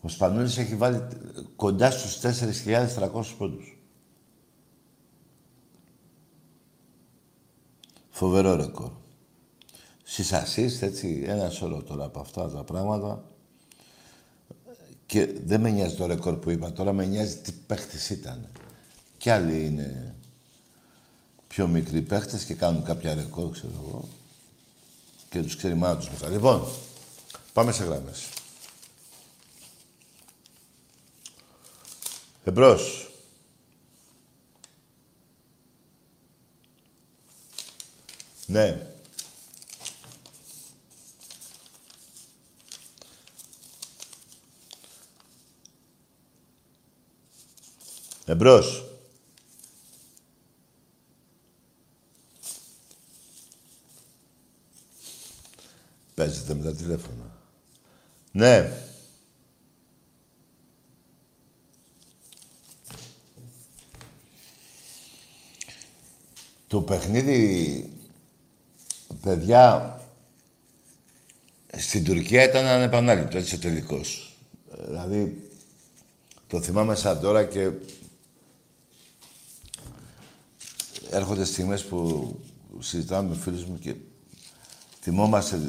Ο 0.00 0.08
Σπανούλης 0.08 0.58
έχει 0.58 0.76
βάλει 0.76 1.06
κοντά 1.56 1.90
στους 1.90 2.40
4.300 2.40 3.24
πόντους. 3.38 3.78
Φοβερό 8.10 8.56
ρεκόρ. 8.56 8.90
Στις 10.02 10.32
ασίστ, 10.32 10.82
έτσι, 10.82 11.24
ένα 11.26 11.50
σωρό 11.50 11.82
τώρα 11.82 12.04
από 12.04 12.20
αυτά 12.20 12.50
τα 12.50 12.64
πράγματα. 12.64 13.33
Και 15.06 15.26
δεν 15.44 15.60
με 15.60 15.70
νοιάζει 15.70 15.94
το 15.94 16.06
ρεκόρ 16.06 16.34
που 16.34 16.50
είπα, 16.50 16.72
τώρα 16.72 16.92
με 16.92 17.04
νοιάζει 17.04 17.36
τι 17.36 17.52
παίχτης 17.52 18.10
ήταν. 18.10 18.48
Κι 19.18 19.30
άλλοι 19.30 19.64
είναι 19.66 20.14
πιο 21.46 21.66
μικροί 21.66 22.02
παίχτες 22.02 22.44
και 22.44 22.54
κάνουν 22.54 22.84
κάποια 22.84 23.14
ρεκόρ, 23.14 23.50
ξέρω 23.50 23.72
εγώ. 23.86 24.08
Και 25.30 25.42
τους 25.42 25.56
ξέρει 25.56 25.74
μάνα 25.74 25.96
τους 25.96 26.10
μετά. 26.10 26.28
Λοιπόν, 26.28 26.68
πάμε 27.52 27.72
σε 27.72 27.84
γράμμες. 27.84 28.28
Εμπρός. 32.44 33.10
Ναι. 38.46 38.93
Εμπρός. 48.24 48.84
Παίζετε 56.14 56.54
με 56.54 56.62
τα 56.62 56.74
τηλέφωνα. 56.74 57.38
Ναι. 58.32 58.72
Το 66.66 66.80
παιχνίδι, 66.80 67.90
παιδιά, 69.22 70.00
στην 71.76 72.04
Τουρκία 72.04 72.44
ήταν 72.44 72.64
ανεπανάληπτο, 72.64 73.38
έτσι 73.38 73.54
ο 73.54 73.58
τελικός. 73.58 74.36
Δηλαδή, 74.86 75.50
το 76.46 76.60
θυμάμαι 76.62 76.94
σαν 76.94 77.20
τώρα 77.20 77.44
και 77.44 77.70
έρχονται 81.10 81.44
στιγμές 81.44 81.84
που 81.84 82.28
συζητάμε 82.78 83.28
με 83.28 83.34
φίλους 83.34 83.64
μου 83.64 83.78
και 83.78 83.94
θυμόμαστε 85.00 85.60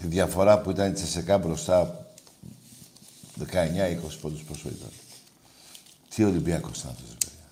τη 0.00 0.06
διαφορά 0.06 0.60
που 0.60 0.70
ήταν 0.70 0.90
η 0.90 0.92
Τσεσεκά 0.92 1.38
μπροστά 1.38 2.06
19-20 3.38 3.44
πόντους 4.20 4.42
πόσο 4.42 4.68
ήταν. 4.68 4.90
Τι 6.14 6.24
Ολυμπιακός 6.24 6.78
ήταν 6.78 6.90
αυτός, 6.90 7.16
παιδιά. 7.18 7.44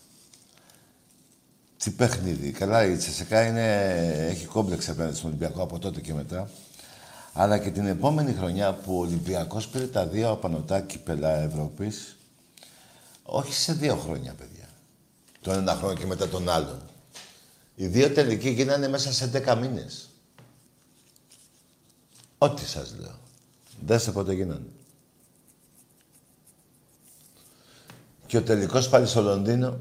Τι 1.76 1.90
παιχνίδι. 1.90 2.50
Καλά, 2.50 2.84
η 2.84 2.96
Τσεσεκά 2.96 3.46
είναι, 3.46 3.86
έχει 4.30 4.46
κόμπλεξ 4.46 4.88
απέναντι 4.88 5.16
στον 5.16 5.28
Ολυμπιακό 5.28 5.62
από 5.62 5.78
τότε 5.78 6.00
και 6.00 6.14
μετά. 6.14 6.50
Αλλά 7.32 7.58
και 7.58 7.70
την 7.70 7.86
επόμενη 7.86 8.32
χρονιά 8.32 8.74
που 8.74 8.96
ο 8.96 9.00
Ολυμπιακός 9.00 9.68
πήρε 9.68 9.86
τα 9.86 10.06
δύο 10.06 10.30
απανοτά 10.30 10.80
κύπελα 10.80 11.36
Ευρώπης, 11.36 12.16
όχι 13.22 13.52
σε 13.52 13.72
δύο 13.72 13.96
χρόνια, 13.96 14.34
παιδιά. 14.34 14.53
Το 15.44 15.52
ένα 15.52 15.74
χρόνο 15.74 15.94
και 15.94 16.06
μετά 16.06 16.28
τον 16.28 16.48
άλλον. 16.48 16.80
Οι 17.74 17.86
δύο 17.86 18.10
τελικοί 18.10 18.50
γίνανε 18.50 18.88
μέσα 18.88 19.12
σε 19.12 19.30
10 19.46 19.56
μήνες. 19.60 20.08
Ό,τι 22.38 22.64
σας 22.64 22.94
λέω. 22.98 23.18
Δέστε 23.86 24.10
πότε 24.10 24.32
γίνανε. 24.32 24.66
Και 28.26 28.36
ο 28.36 28.42
τελικός 28.42 28.88
πάλι 28.88 29.06
στο 29.06 29.22
Λονδίνο 29.22 29.78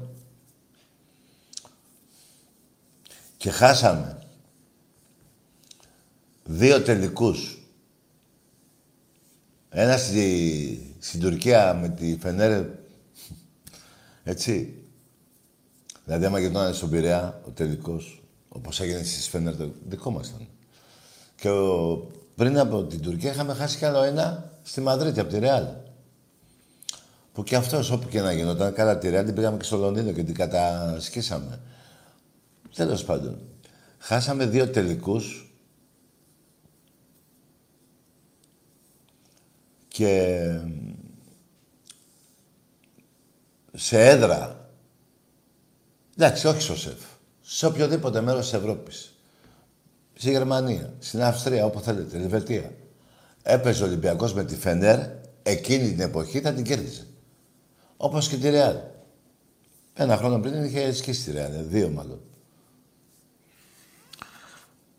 και 3.36 3.50
χάσαμε 3.50 4.18
δύο 6.44 6.82
τελικούς. 6.82 7.58
Ένας 9.68 10.00
στη, 10.00 10.96
στην 10.98 11.20
Τουρκία 11.20 11.74
με 11.74 11.88
τη 11.88 12.18
Φενέρ, 12.20 12.66
έτσι. 14.24 14.78
Δηλαδή, 16.04 16.24
άμα 16.24 16.38
γινόταν 16.38 16.74
στον 16.74 16.90
Πειραιά, 16.90 17.40
ο 17.46 17.50
τελικός, 17.50 18.22
όπως 18.48 18.80
έγινε 18.80 19.02
στις 19.02 19.28
Φενέρ, 19.28 19.56
το 19.56 19.72
δικό 19.88 20.10
μας 20.10 20.28
ήταν. 20.28 20.48
Και 21.36 21.48
ο, 21.48 21.96
πριν 22.34 22.58
από 22.58 22.84
την 22.84 23.00
Τουρκία 23.00 23.30
είχαμε 23.30 23.54
χάσει 23.54 23.78
κι 23.78 23.84
άλλο 23.84 24.02
ένα 24.02 24.52
στη 24.62 24.80
Μαδρίτη, 24.80 25.20
από 25.20 25.30
τη 25.30 25.38
Ρεάλ. 25.38 25.66
Που 27.32 27.42
και 27.42 27.56
αυτός 27.56 27.90
όπου 27.90 28.08
και 28.08 28.20
να 28.20 28.32
γινόταν, 28.32 28.72
καλά 28.72 28.98
τη 28.98 29.08
Ρεάλ 29.08 29.24
την 29.24 29.34
πήγαμε 29.34 29.56
και 29.56 29.64
στο 29.64 29.76
Λονδίνο 29.76 30.12
και 30.12 30.22
την 30.22 30.34
κατασκήσαμε. 30.34 31.60
Τέλος 32.74 33.04
πάντων. 33.04 33.38
Χάσαμε 33.98 34.46
δύο 34.46 34.68
τελικούς 34.68 35.54
και 39.88 40.42
σε 43.72 44.08
έδρα. 44.08 44.63
Εντάξει, 46.16 46.46
όχι 46.46 46.60
στο 46.60 46.76
ΣΕΦ. 46.76 47.00
Σε 47.40 47.66
οποιοδήποτε 47.66 48.20
μέρος 48.20 48.44
της 48.44 48.52
Ευρώπης. 48.52 49.14
Στη 50.14 50.30
Γερμανία, 50.30 50.94
στην 50.98 51.22
Αυστρία, 51.22 51.64
όπου 51.64 51.80
θέλετε, 51.80 52.16
Ελβετία. 52.16 52.72
Έπαιζε 53.42 53.82
ο 53.82 53.86
Ολυμπιακός 53.86 54.34
με 54.34 54.44
τη 54.44 54.56
Φενέρ, 54.56 54.98
εκείνη 55.42 55.90
την 55.90 56.00
εποχή 56.00 56.40
θα 56.40 56.52
την 56.52 56.64
κέρδιζε. 56.64 57.06
Όπως 57.96 58.28
και 58.28 58.36
τη 58.36 58.50
Ρεάλ. 58.50 58.76
Ένα 59.94 60.16
χρόνο 60.16 60.40
πριν 60.40 60.64
είχε 60.64 60.92
σκίσει 60.92 61.24
τη 61.24 61.30
Ρεάλ, 61.30 61.52
δύο 61.68 61.88
μάλλον. 61.88 62.20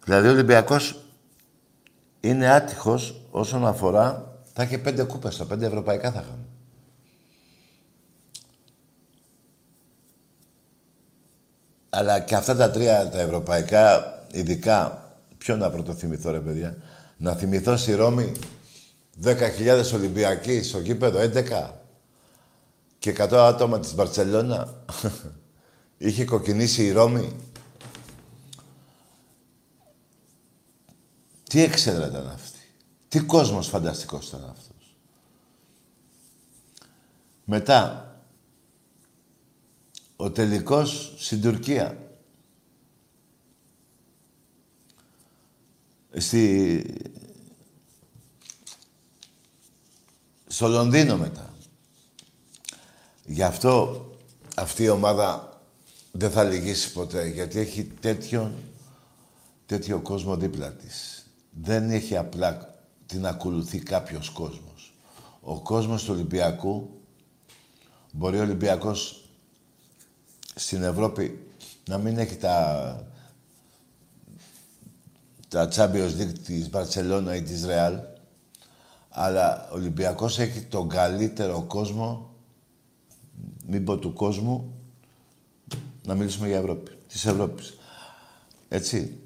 Δηλαδή 0.04 0.28
ο 0.28 0.32
Ολυμπιακός 0.32 1.06
είναι 2.19 2.49
άτυχος 2.49 3.21
όσον 3.32 3.65
αφορά... 3.65 4.30
Θα 4.58 4.63
είχε 4.63 4.78
πέντε 4.78 5.04
κούπες, 5.04 5.38
τα 5.38 5.45
πέντε 5.45 5.65
ευρωπαϊκά 5.65 6.12
θα 6.12 6.19
είχαμε. 6.19 6.45
Αλλά 11.96 12.20
και 12.20 12.36
αυτά 12.36 12.56
τα 12.56 12.72
τρία 12.72 13.10
τα 13.10 13.20
ευρωπαϊκά, 13.20 14.18
ειδικά, 14.32 15.04
ποιο 15.38 15.56
να 15.56 15.70
πρωτοθυμηθώ 15.70 16.32
ρε 16.32 16.40
παιδιά, 16.40 16.78
να 17.18 17.34
θυμηθώ 17.34 17.78
στη 17.78 17.94
Ρώμη 17.94 18.32
10.000 19.24 19.36
Ολυμπιακοί 19.94 20.62
στο 20.62 20.80
γήπεδο, 20.80 21.20
11 21.20 21.70
και 23.00 23.16
100 23.18 23.34
άτομα 23.34 23.80
της 23.80 23.94
Μπαρτσελώνα. 23.96 24.74
Είχε 25.98 26.26
κοκκινήσει 26.26 26.86
η 26.86 26.92
Ρώμη 26.92 27.36
Τι 31.50 31.62
έξεδρα 31.62 32.08
ήταν 32.08 32.32
αυτή. 32.34 32.60
Τι 33.08 33.20
κόσμος 33.20 33.68
φανταστικός 33.68 34.28
ήταν 34.28 34.44
αυτός; 34.50 34.98
Μετά, 37.46 38.14
ο 40.15 40.32
τελικός 40.32 41.13
στην 41.17 41.41
Τουρκία. 41.41 41.97
Στη... 46.17 46.84
Στο 50.47 50.67
Λονδίνο 50.67 51.17
μετά. 51.17 51.54
Γι' 53.25 53.43
αυτό 53.43 54.06
αυτή 54.56 54.84
η 54.84 54.89
ομάδα 54.89 55.60
δεν 56.12 56.32
θα 56.32 56.43
λυγίσει 56.43 56.93
ποτέ, 56.93 57.28
γιατί 57.28 57.60
έχει 57.60 57.84
τέτοιον, 57.84 58.54
τέτοιο 59.65 59.99
κόσμο 59.99 60.38
δίπλα 60.38 60.71
της 60.71 61.25
δεν 61.62 61.89
έχει 61.89 62.17
απλά 62.17 62.80
την 63.06 63.25
ακολουθεί 63.25 63.80
κάποιος 63.80 64.30
κόσμος. 64.30 64.93
Ο 65.41 65.62
κόσμος 65.62 66.04
του 66.04 66.13
Ολυμπιακού 66.13 66.89
μπορεί 68.12 68.38
ο 68.38 68.41
Ολυμπιακός 68.41 69.25
στην 70.56 70.84
Ευρώπη 70.84 71.48
να 71.88 71.98
μην 71.98 72.18
έχει 72.18 72.36
τα, 72.36 73.08
τα 75.48 75.70
Champions 75.72 76.12
League 76.20 76.39
της 76.46 76.70
Μπαρσελόνα 76.70 77.36
ή 77.36 77.41
της 77.41 77.65
Ρεάλ, 77.65 78.00
αλλά 79.10 79.70
ο 79.72 79.76
Ολυμπιακός 79.76 80.39
έχει 80.39 80.62
τον 80.62 80.89
καλύτερο 80.89 81.62
κόσμο, 81.68 82.34
μην 83.68 83.84
πω 83.84 83.98
του 83.98 84.13
κόσμου, 84.13 84.74
να 86.06 86.15
μιλήσουμε 86.15 86.48
για 86.48 86.58
Ευρώπη, 86.58 86.91
της 87.08 87.26
Ευρώπης. 87.26 87.78
Έτσι. 88.70 89.20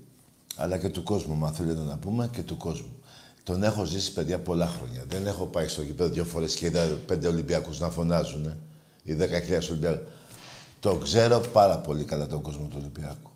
Αλλά 0.55 0.77
και 0.77 0.89
του 0.89 1.03
κόσμου, 1.03 1.35
μα 1.35 1.51
θέλετε 1.51 1.81
να 1.81 1.97
πούμε, 1.97 2.29
και 2.31 2.43
του 2.43 2.57
κόσμου. 2.57 2.93
Τον 3.43 3.63
έχω 3.63 3.85
ζήσει, 3.85 4.13
παιδιά, 4.13 4.39
πολλά 4.39 4.67
χρόνια. 4.67 5.03
Δεν 5.07 5.27
έχω 5.27 5.45
πάει 5.45 5.67
στο 5.67 5.81
γήπεδο 5.81 6.09
δύο 6.09 6.25
φορές 6.25 6.55
και 6.55 6.65
είδα 6.65 6.85
πέντε 7.05 7.27
Ολυμπιακούς 7.27 7.79
να 7.79 7.89
φωνάζουν. 7.89 8.45
Ε. 8.45 8.57
Οι 9.03 9.13
δέκα 9.13 9.39
χιλιάδες 9.39 9.69
Ολυμπιακούς. 9.69 10.07
Το 10.79 10.95
ξέρω 10.95 11.39
πάρα 11.39 11.77
πολύ 11.77 12.03
καλά 12.03 12.27
τον 12.27 12.41
κόσμο 12.41 12.65
του 12.65 12.75
Ολυμπιακού. 12.79 13.31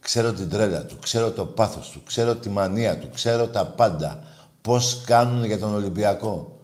Ξέρω 0.00 0.32
την 0.32 0.48
τρέλα 0.48 0.84
του, 0.84 0.98
ξέρω 0.98 1.30
το 1.30 1.46
πάθος 1.46 1.90
του, 1.90 2.02
ξέρω 2.06 2.34
τη 2.34 2.48
μανία 2.48 2.98
του, 2.98 3.08
ξέρω 3.14 3.46
τα 3.48 3.66
πάντα. 3.66 4.22
Πώς 4.60 5.02
κάνουν 5.06 5.44
για 5.44 5.58
τον 5.58 5.74
Ολυμπιακό. 5.74 6.58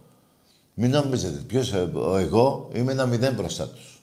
Μην 0.75 0.91
νομίζετε, 0.91 1.39
ποιος, 1.39 1.73
ε, 1.73 1.91
εγώ 2.17 2.69
είμαι 2.73 2.93
ένα 2.93 3.07
μηδέν 3.07 3.35
μπροστά 3.35 3.69
τους. 3.69 4.03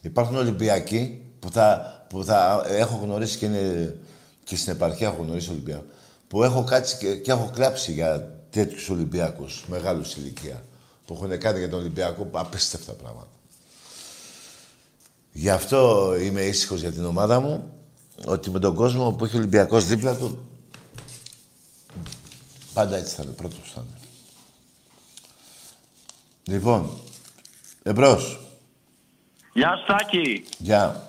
Υπάρχουν 0.00 0.36
Ολυμπιακοί 0.36 1.22
που 1.38 1.50
θα, 1.50 1.96
που 2.08 2.24
θα 2.24 2.64
έχω 2.68 3.00
γνωρίσει 3.02 3.38
και, 3.38 3.46
είναι, 3.46 3.96
και 4.44 4.56
στην 4.56 4.72
επαρχία 4.72 5.06
έχω 5.06 5.22
γνωρίσει 5.22 5.50
Ολυμπιακό. 5.50 5.84
Που 6.28 6.42
έχω 6.42 6.64
κάτσει 6.64 6.96
και, 6.96 7.16
και 7.16 7.30
έχω 7.30 7.50
κλάψει 7.54 7.92
για 7.92 8.30
τέτοιους 8.50 8.88
Ολυμπιακούς 8.88 9.64
μεγάλους 9.68 10.16
ηλικία. 10.16 10.62
Που 11.04 11.14
έχουν 11.14 11.38
κάνει 11.38 11.58
για 11.58 11.68
τον 11.68 11.78
Ολυμπιακό 11.78 12.28
απίστευτα 12.32 12.92
πράγματα. 12.92 13.35
Γι' 15.36 15.50
αυτό 15.50 16.12
είμαι 16.20 16.40
ήσυχος 16.40 16.80
για 16.80 16.92
την 16.92 17.04
ομάδα 17.04 17.40
μου, 17.40 17.80
ότι 18.24 18.50
με 18.50 18.58
τον 18.58 18.74
κόσμο 18.74 19.12
που 19.12 19.24
έχει 19.24 19.34
ο 19.34 19.38
Ολυμπιακός 19.38 19.86
δίπλα 19.86 20.16
του, 20.16 20.48
πάντα 22.72 22.96
έτσι 22.96 23.14
θα 23.14 23.22
είναι, 23.22 23.32
πρώτος 23.32 23.72
θα 23.74 23.84
είναι. 23.86 23.98
Λοιπόν, 26.58 27.00
εμπρός. 27.82 28.40
Γεια 29.52 29.76
σου 29.76 29.84
Τάκη. 29.86 30.44
Γεια. 30.58 31.08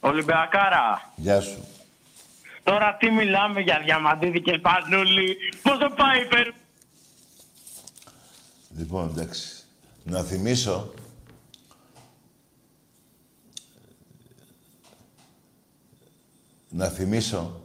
Ολυμπιακάρα. 0.00 1.12
Γεια 1.16 1.40
σου. 1.40 1.64
Τώρα 2.62 2.96
τι 2.96 3.10
μιλάμε 3.10 3.60
για 3.60 3.80
Διαμαντίδη 3.84 4.42
και 4.42 4.58
Σπανούλη. 4.58 5.36
Πώς 5.62 5.78
το 5.78 5.94
πάει 5.96 6.22
υπέρ... 6.22 6.52
Λοιπόν, 8.76 9.08
εντάξει. 9.08 9.48
Να 10.04 10.22
θυμίσω 10.22 10.92
να 16.70 16.88
θυμίσω 16.88 17.62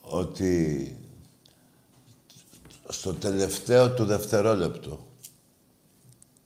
ότι 0.00 0.96
στο 2.88 3.14
τελευταίο 3.14 3.94
του 3.94 4.04
δευτερόλεπτο 4.04 5.06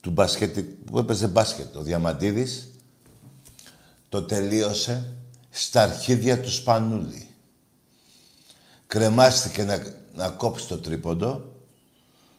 του 0.00 0.10
μπασκετι... 0.10 0.62
που 0.62 0.98
έπαιζε 0.98 1.26
μπάσκετ 1.26 1.76
ο 1.76 1.82
Διαμαντίδης 1.82 2.70
το 4.08 4.22
τελείωσε 4.22 5.12
στα 5.50 5.82
αρχίδια 5.82 6.40
του 6.40 6.50
Σπανούλη. 6.50 7.28
Κρεμάστηκε 8.86 9.64
να, 9.64 9.82
να 10.14 10.28
κόψει 10.28 10.66
το 10.66 10.78
τρίποντο, 10.78 11.52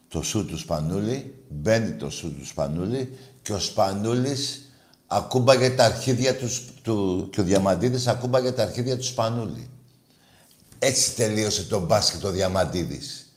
το 0.07 0.21
σου 0.21 0.45
του 0.45 0.57
Σπανούλη, 0.57 1.43
μπαίνει 1.49 1.91
το 1.91 2.09
σου 2.09 2.35
του 2.35 2.45
Σπανούλη 2.45 3.17
και 3.41 3.53
ο 3.53 3.59
Σπανούλης 3.59 4.66
ακούμπαγε 5.07 5.69
τα 5.69 5.85
αρχίδια 5.85 6.35
τους, 6.35 6.61
του 6.81 7.27
και 7.31 7.41
ο 7.41 7.43
Διαμαντίδης 7.43 8.07
ακούμπαγε 8.07 8.51
τα 8.51 8.63
αρχίδια 8.63 8.97
του 8.97 9.03
Σπανούλη. 9.03 9.69
Έτσι 10.79 11.15
τελείωσε 11.15 11.63
το 11.63 11.79
μπάσκετ 11.79 12.23
ο 12.23 12.31
Διαμαντίδης. 12.31 13.33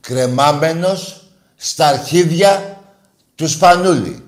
Κρεμάμενος 0.00 1.28
στα 1.56 1.86
αρχίδια 1.86 2.82
του 3.34 3.48
Σπανούλη. 3.48 4.24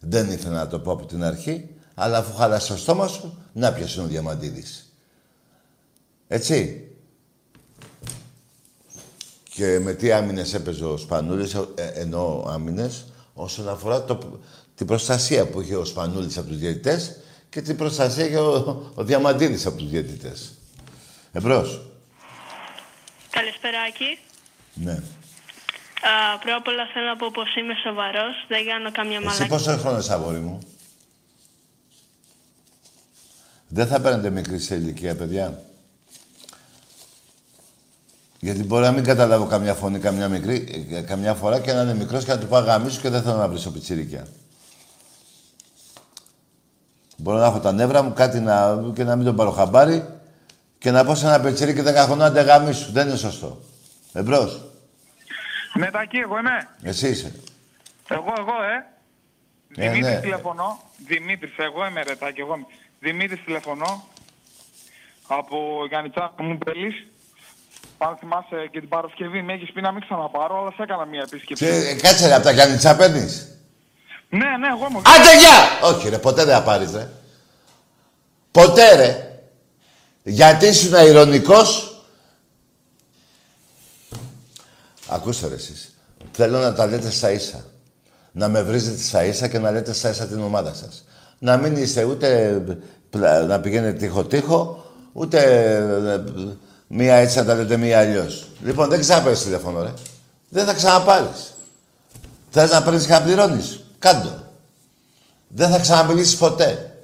Δεν 0.00 0.30
ήθελα 0.30 0.54
να 0.54 0.66
το 0.66 0.78
πω 0.78 0.92
από 0.92 1.06
την 1.06 1.24
αρχή, 1.24 1.68
αλλά 1.94 2.18
αφού 2.18 2.34
χάλασε 2.34 2.72
το 2.72 2.78
στόμα 2.78 3.06
σου, 3.06 3.44
να 3.52 3.72
ποιος 3.72 3.94
είναι 3.94 4.04
ο 4.04 4.08
Διαμαντίδης. 4.08 4.92
Έτσι. 6.28 6.82
Και 9.54 9.78
με 9.78 9.92
τι 9.92 10.12
άμυνες 10.12 10.54
έπαιζε 10.54 10.84
ο 10.84 10.96
Σπανούλης, 10.96 11.54
ε, 11.54 11.86
ενώ 11.94 12.44
άμυνες, 12.48 13.04
όσον 13.34 13.68
αφορά 13.68 14.04
το, 14.04 14.40
την 14.78 14.86
προστασία 14.86 15.46
που 15.46 15.60
είχε 15.60 15.76
ο 15.76 15.84
Σπανούλης 15.84 16.36
από 16.38 16.48
τους 16.48 16.58
διαιτητές 16.58 17.16
και 17.50 17.62
την 17.62 17.76
προστασία 17.76 18.26
είχε 18.26 18.36
ο, 18.38 18.92
ο 18.94 19.04
Διαμαντίδης 19.04 19.66
από 19.66 19.76
τους 19.76 19.88
διαιτητές. 19.88 20.52
Εμπρός. 21.32 21.80
Καλησπέρα, 23.30 23.80
Άκη. 23.88 24.18
Ναι. 24.74 24.92
Α, 24.92 26.38
πρώτα 26.38 26.56
απ' 26.56 26.66
όλα 26.66 26.86
θέλω 26.92 27.06
να 27.06 27.16
πω 27.16 27.30
πως 27.32 27.56
είμαι 27.56 27.74
σοβαρός, 27.84 28.34
δεν 28.48 28.66
κάνω 28.66 28.92
καμία 28.92 29.16
Εσύ 29.16 29.26
μαλακία. 29.26 29.46
πόσο 29.46 29.76
χρόνο 29.76 29.98
είσαι, 29.98 30.12
αγόρι 30.12 30.38
μου; 30.38 30.58
Δεν 33.68 33.86
θα 33.86 34.00
παίρνετε 34.00 34.30
μικρή 34.30 34.58
σε 34.58 34.74
ηλικία, 34.74 35.16
παιδιά. 35.16 35.62
Γιατί 38.40 38.62
μπορεί 38.64 38.82
να 38.82 38.92
μην 38.92 39.04
καταλάβω 39.04 39.46
καμιά 39.46 39.74
φωνή, 39.74 39.98
καμιά, 39.98 40.28
μικρή, 40.28 40.86
ε, 40.90 41.00
καμιά 41.00 41.34
φορά 41.34 41.60
και 41.60 41.72
να 41.72 41.82
είναι 41.82 41.94
μικρός 41.94 42.24
και 42.24 42.32
να 42.32 42.38
του 42.38 42.46
πάω 42.46 42.60
γαμίσου 42.62 43.00
και 43.00 43.08
δεν 43.08 43.22
θέλω 43.22 43.36
να 43.36 43.48
βρίσκω 43.48 43.70
πιτσιρίκια. 43.70 44.26
Μπορώ 47.20 47.38
να 47.38 47.46
έχω 47.46 47.58
τα 47.58 47.72
νεύρα 47.72 48.02
μου, 48.02 48.12
κάτι 48.12 48.40
να, 48.40 48.82
και 48.94 49.04
να 49.04 49.16
μην 49.16 49.24
τον 49.24 49.36
πάρω 49.36 49.50
χαμπάρι 49.50 50.04
και 50.78 50.90
να 50.90 51.04
πω 51.04 51.14
σε 51.14 51.26
ένα 51.26 51.40
πιτσιρίκι 51.40 51.82
10 51.86 51.94
χρονών 51.94 52.22
άντε 52.22 52.40
γαμίσου. 52.40 52.92
Δεν 52.92 53.08
είναι 53.08 53.16
σωστό. 53.16 53.60
Εμπρός. 54.12 54.60
Ναι, 55.74 55.90
Τάκη, 55.90 56.16
εγώ 56.16 56.38
είμαι. 56.38 56.68
Εσύ 56.82 57.08
είσαι. 57.08 57.32
Εγώ, 58.08 58.32
εγώ, 58.38 58.52
ε. 58.72 58.86
Ε, 59.84 59.90
Δημήτρης 59.90 60.14
ναι. 60.14 60.20
τηλεφωνώ. 60.20 60.80
Δημήτρης, 61.06 61.56
εγώ 61.56 61.86
είμαι 61.86 62.02
ρε 62.02 62.14
Τάκη, 62.14 62.40
εγώ 62.40 62.54
είμαι. 62.54 62.66
Δημήτρης 63.00 63.44
τηλεφωνώ. 63.44 64.04
Από 65.26 65.56
Γιάννητσά 65.88 66.32
μου 66.38 66.58
πέλης. 66.58 67.06
Αν 67.98 68.16
θυμάσαι 68.16 68.68
και 68.70 68.80
την 68.80 68.88
Παρασκευή, 68.88 69.42
με 69.42 69.52
έχεις 69.52 69.72
πει 69.72 69.80
να 69.80 69.92
μην 69.92 70.00
ξαναπάρω, 70.00 70.60
αλλά 70.60 70.70
σε 70.76 70.82
έκανα 70.82 71.04
μια 71.04 71.22
επίσκεψη. 71.26 71.64
Και, 71.64 71.70
ε, 71.70 71.94
κάτσε 71.94 72.26
ρε, 72.26 72.34
από 72.34 72.44
τα 72.44 72.50
Γιάννη 72.50 72.78
παίρνεις. 72.96 73.57
Ναι, 74.28 74.38
ναι, 74.38 74.66
εγώ 74.76 74.86
είμαι. 74.90 74.98
Άντε 74.98 75.38
γεια! 75.38 75.88
Όχι 75.88 76.08
ρε, 76.08 76.18
ποτέ 76.18 76.44
δεν 76.44 76.54
θα 76.54 76.62
πάρεις 76.62 76.92
ρε. 76.92 77.08
Ποτέ 78.50 78.94
ρε. 78.96 79.40
Γιατί 80.22 80.66
ήσουν 80.66 81.06
ηρωνικός. 81.06 81.92
Ακούστε 85.08 85.48
ρε 85.48 85.54
εσείς. 85.54 85.94
Θέλω 86.32 86.58
να 86.58 86.72
τα 86.74 86.86
λέτε 86.86 87.10
στα 87.10 87.30
ίσα. 87.30 87.64
Να 88.32 88.48
με 88.48 88.62
βρίζετε 88.62 89.02
στα 89.02 89.24
ίσα 89.24 89.48
και 89.48 89.58
να 89.58 89.70
λέτε 89.70 89.92
στα 89.92 90.08
ίσα 90.10 90.26
την 90.26 90.40
ομάδα 90.42 90.74
σας. 90.74 91.04
Να 91.38 91.56
μην 91.56 91.76
είστε 91.76 92.04
ούτε 92.04 92.60
πλα- 93.10 93.42
να 93.42 93.60
πηγαίνετε 93.60 93.98
τείχο-τείχο, 93.98 94.84
ούτε 95.12 95.38
ε, 96.14 96.20
μία 96.86 97.14
έτσι 97.14 97.38
να 97.38 97.44
τα 97.44 97.54
λέτε 97.54 97.76
μία 97.76 97.98
αλλιώς. 97.98 98.48
Λοιπόν, 98.64 98.88
δεν 98.88 99.00
ξαναπαίρνεις 99.00 99.42
τηλέφωνο, 99.42 99.82
ρε. 99.82 99.92
Δεν 100.48 100.66
θα 100.66 100.72
ξαναπάρεις. 100.74 101.54
Θες 102.50 102.70
να 102.70 102.82
παίρνεις 102.82 103.06
και 103.06 103.12
να 103.12 103.22
πληρώνεις. 103.22 103.80
Κάντο. 103.98 104.46
Δεν 105.48 105.70
θα 105.70 105.78
ξαναμιλήσεις 105.78 106.36
ποτέ. 106.36 106.98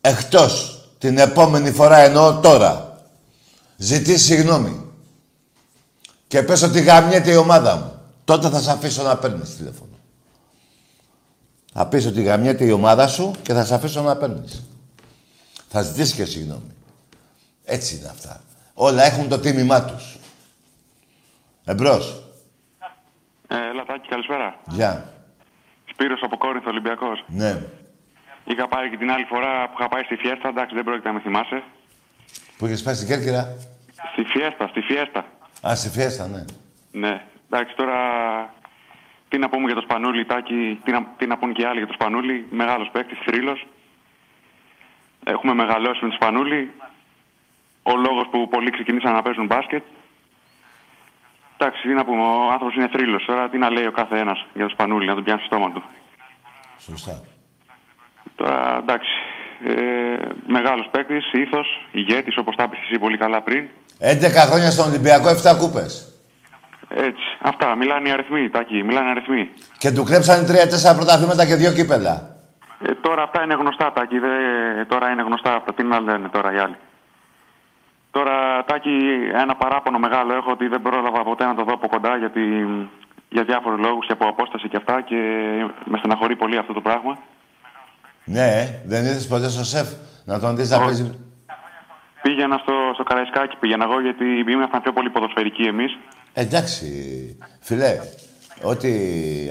Εκτός 0.00 0.80
την 0.98 1.18
επόμενη 1.18 1.70
φορά 1.72 1.98
εννοώ 1.98 2.40
τώρα. 2.40 2.98
Ζητείς 3.76 4.24
συγγνώμη. 4.24 4.84
Και 6.26 6.42
πες 6.42 6.62
ότι 6.62 6.80
γαμιέται 6.80 7.30
η 7.32 7.36
ομάδα 7.36 7.76
μου. 7.76 8.00
Τότε 8.24 8.48
θα 8.48 8.60
σε 8.60 8.70
αφήσω 8.70 9.02
να 9.02 9.16
παίρνεις 9.16 9.56
τηλέφωνο. 9.56 9.98
Θα 11.72 11.86
πεις 11.86 12.06
ότι 12.06 12.22
γαμιέται 12.22 12.64
η 12.64 12.70
ομάδα 12.70 13.08
σου 13.08 13.34
και 13.42 13.52
θα 13.52 13.64
σε 13.64 13.74
αφήσω 13.74 14.02
να 14.02 14.16
παίρνεις. 14.16 14.62
Θα 15.68 15.82
ζητήσεις 15.82 16.14
και 16.14 16.24
συγγνώμη. 16.24 16.74
Έτσι 17.64 17.96
είναι 17.96 18.08
αυτά. 18.08 18.40
Όλα 18.74 19.04
έχουν 19.04 19.28
το 19.28 19.38
τίμημά 19.38 19.84
τους. 19.84 20.18
Εμπρός. 21.64 22.22
Ε, 23.48 23.56
έλα, 23.56 23.84
Τάκη, 23.84 24.08
καλησπέρα. 24.08 24.60
Γεια. 24.66 25.12
Σπύρος 25.94 26.22
από 26.22 26.36
Κόρινθο, 26.36 26.70
Ολυμπιακός. 26.70 27.24
Ναι. 27.26 27.62
Είχα 28.44 28.68
πάει 28.68 28.90
και 28.90 28.96
την 28.96 29.10
άλλη 29.10 29.24
φορά 29.24 29.68
που 29.68 29.76
είχα 29.78 29.88
πάει 29.88 30.02
στη 30.02 30.16
Φιέστα, 30.16 30.48
εντάξει, 30.48 30.74
δεν 30.74 30.84
πρόκειται 30.84 31.08
να 31.08 31.14
με 31.14 31.20
θυμάσαι. 31.20 31.62
Που 32.58 32.66
είχες 32.66 32.82
πάει 32.82 32.94
στην 32.94 33.08
Κέρκυρα; 33.08 33.56
Στη 34.12 34.24
Φιέστα, 34.24 34.68
στη 34.68 34.80
Φιέστα. 34.80 35.24
Α, 35.68 35.74
στη 35.74 35.88
Φιέστα, 35.88 36.26
ναι. 36.26 36.44
Ναι. 36.90 37.22
Εντάξει, 37.50 37.74
τώρα 37.76 37.98
τι 39.28 39.38
να 39.38 39.48
πούμε 39.48 39.66
για 39.66 39.74
το 39.74 39.80
Σπανούλι, 39.80 40.24
Τάκη, 40.24 40.80
τι 40.84 40.90
να, 40.92 41.06
τι 41.16 41.26
να 41.26 41.38
πούν 41.38 41.52
και 41.52 41.62
οι 41.62 41.64
άλλοι 41.64 41.78
για 41.78 41.86
το 41.86 41.92
Σπανούλι. 41.92 42.46
Μεγάλος 42.50 42.88
παίκτης, 42.92 43.18
θρύλος. 43.24 43.66
Έχουμε 45.24 45.54
μεγαλώσει 45.54 45.98
με 46.02 46.08
το 46.08 46.14
Σπανούλι. 46.14 46.70
Ο 47.82 47.96
λόγος 47.96 48.28
που 48.30 48.48
πολλοί 48.48 48.70
ξεκινήσαν 48.70 49.12
να 49.12 49.22
παίζουν 49.22 49.46
μπάσκετ. 49.46 49.82
Εντάξει, 51.64 51.82
τι 51.88 51.94
να 51.94 52.04
πούμε, 52.04 52.22
ο 52.22 52.50
άνθρωπος 52.52 52.74
είναι 52.74 52.88
θρύλος. 52.92 53.24
Τώρα 53.24 53.48
τι 53.48 53.58
να 53.58 53.70
λέει 53.70 53.86
ο 53.86 53.92
κάθε 53.92 54.18
ένας 54.18 54.46
για 54.54 54.64
το 54.64 54.70
Σπανούλι, 54.70 55.06
να 55.06 55.14
τον 55.14 55.24
πιάνει 55.24 55.40
στο 55.40 55.48
στόμα 55.56 55.72
του. 55.72 55.82
Σωστά. 56.78 57.20
Τώρα 58.36 58.76
εντάξει, 58.82 59.10
Ε, 59.66 60.28
μεγάλος 60.46 60.88
παίκτης, 60.90 61.32
ήθος, 61.32 61.66
ηγέτης, 61.92 62.36
όπως 62.38 62.56
τα 62.56 62.62
είπες 62.62 62.78
εσύ 62.88 62.98
πολύ 62.98 63.16
καλά 63.18 63.42
πριν. 63.42 63.68
11 63.98 64.46
χρόνια 64.50 64.70
στον 64.70 64.88
Ολυμπιακό, 64.88 65.28
7 65.28 65.54
κούπες. 65.58 66.12
Έτσι. 66.88 67.22
Αυτά. 67.42 67.76
Μιλάνε 67.76 68.08
οι 68.08 68.12
αριθμοί, 68.12 68.48
Τάκη. 68.50 68.82
Μιλάνε 68.82 69.08
οι 69.08 69.10
αριθμοί. 69.10 69.48
Και 69.78 69.90
του 69.92 70.02
κλέψανε 70.04 70.46
3-4 70.46 70.94
πρωταθλήματα 70.96 71.46
και 71.46 71.56
2 71.56 71.72
κύπελα. 71.74 72.36
Ε, 72.86 72.94
τώρα 72.94 73.22
αυτά 73.22 73.42
είναι 73.44 73.54
γνωστά, 73.54 73.92
Τάκη. 73.92 74.18
Δε, 74.18 74.28
τώρα 74.88 75.10
είναι 75.10 75.22
γνωστά 75.22 75.54
αυτά. 75.54 75.74
Τι 75.74 75.82
να 75.82 76.00
λένε 76.00 76.28
τώρα 76.28 76.54
οι 76.54 76.58
άλλοι. 76.58 76.76
Τώρα, 78.16 78.64
Τάκη, 78.64 78.96
ένα 79.42 79.54
παράπονο 79.56 79.98
μεγάλο 79.98 80.34
έχω 80.34 80.50
ότι 80.50 80.66
δεν 80.68 80.82
πρόλαβα 80.82 81.22
ποτέ 81.22 81.44
να 81.44 81.54
το 81.54 81.64
δω 81.64 81.72
από 81.72 81.88
κοντά 81.88 82.16
γιατί 82.16 82.40
για 83.28 83.44
διάφορους 83.44 83.80
λόγους 83.86 84.06
και 84.06 84.12
από 84.12 84.28
απόσταση 84.28 84.68
και 84.68 84.76
αυτά 84.76 85.00
και 85.00 85.16
με 85.84 85.98
στεναχωρεί 85.98 86.36
πολύ 86.36 86.56
αυτό 86.58 86.72
το 86.72 86.80
πράγμα. 86.80 87.18
Ναι, 88.24 88.80
δεν 88.84 89.04
ήρθες 89.04 89.26
ποτέ 89.26 89.48
στο 89.48 89.64
σεφ 89.64 89.88
να 90.24 90.40
τον 90.40 90.56
δεις 90.56 90.70
να 90.70 90.76
Όχι. 90.76 90.84
παίζει. 90.84 91.18
Πήγαινα 92.22 92.58
στο, 92.58 92.72
στο 92.94 93.02
Καραϊσκάκι, 93.02 93.56
πήγαινα 93.56 93.84
εγώ 93.84 94.00
γιατί 94.00 94.24
ήμασταν 94.48 94.82
πιο 94.82 94.92
πολύ 94.92 95.10
ποδοσφαιρικοί 95.10 95.62
εμείς. 95.62 95.98
Εντάξει, 96.32 96.86
φιλέ, 97.60 97.92
ό,τι 98.62 98.90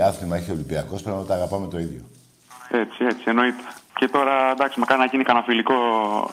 άθλημα 0.08 0.36
έχει 0.36 0.50
ο 0.50 0.54
Ολυμπιακός 0.54 1.02
πρέπει 1.02 1.18
να 1.18 1.26
τα 1.26 1.34
αγαπάμε 1.34 1.68
το 1.68 1.80
ίδιο. 1.80 2.02
Έτσι, 2.72 3.06
έτσι, 3.06 3.24
εννοείται. 3.26 3.64
Και 3.96 4.08
τώρα, 4.08 4.52
εντάξει, 4.52 4.80
με 4.80 4.86
κάνει 4.86 5.00
να 5.02 5.06
γίνει 5.08 5.24
κανένα 5.24 5.46
φιλικό 5.46 5.74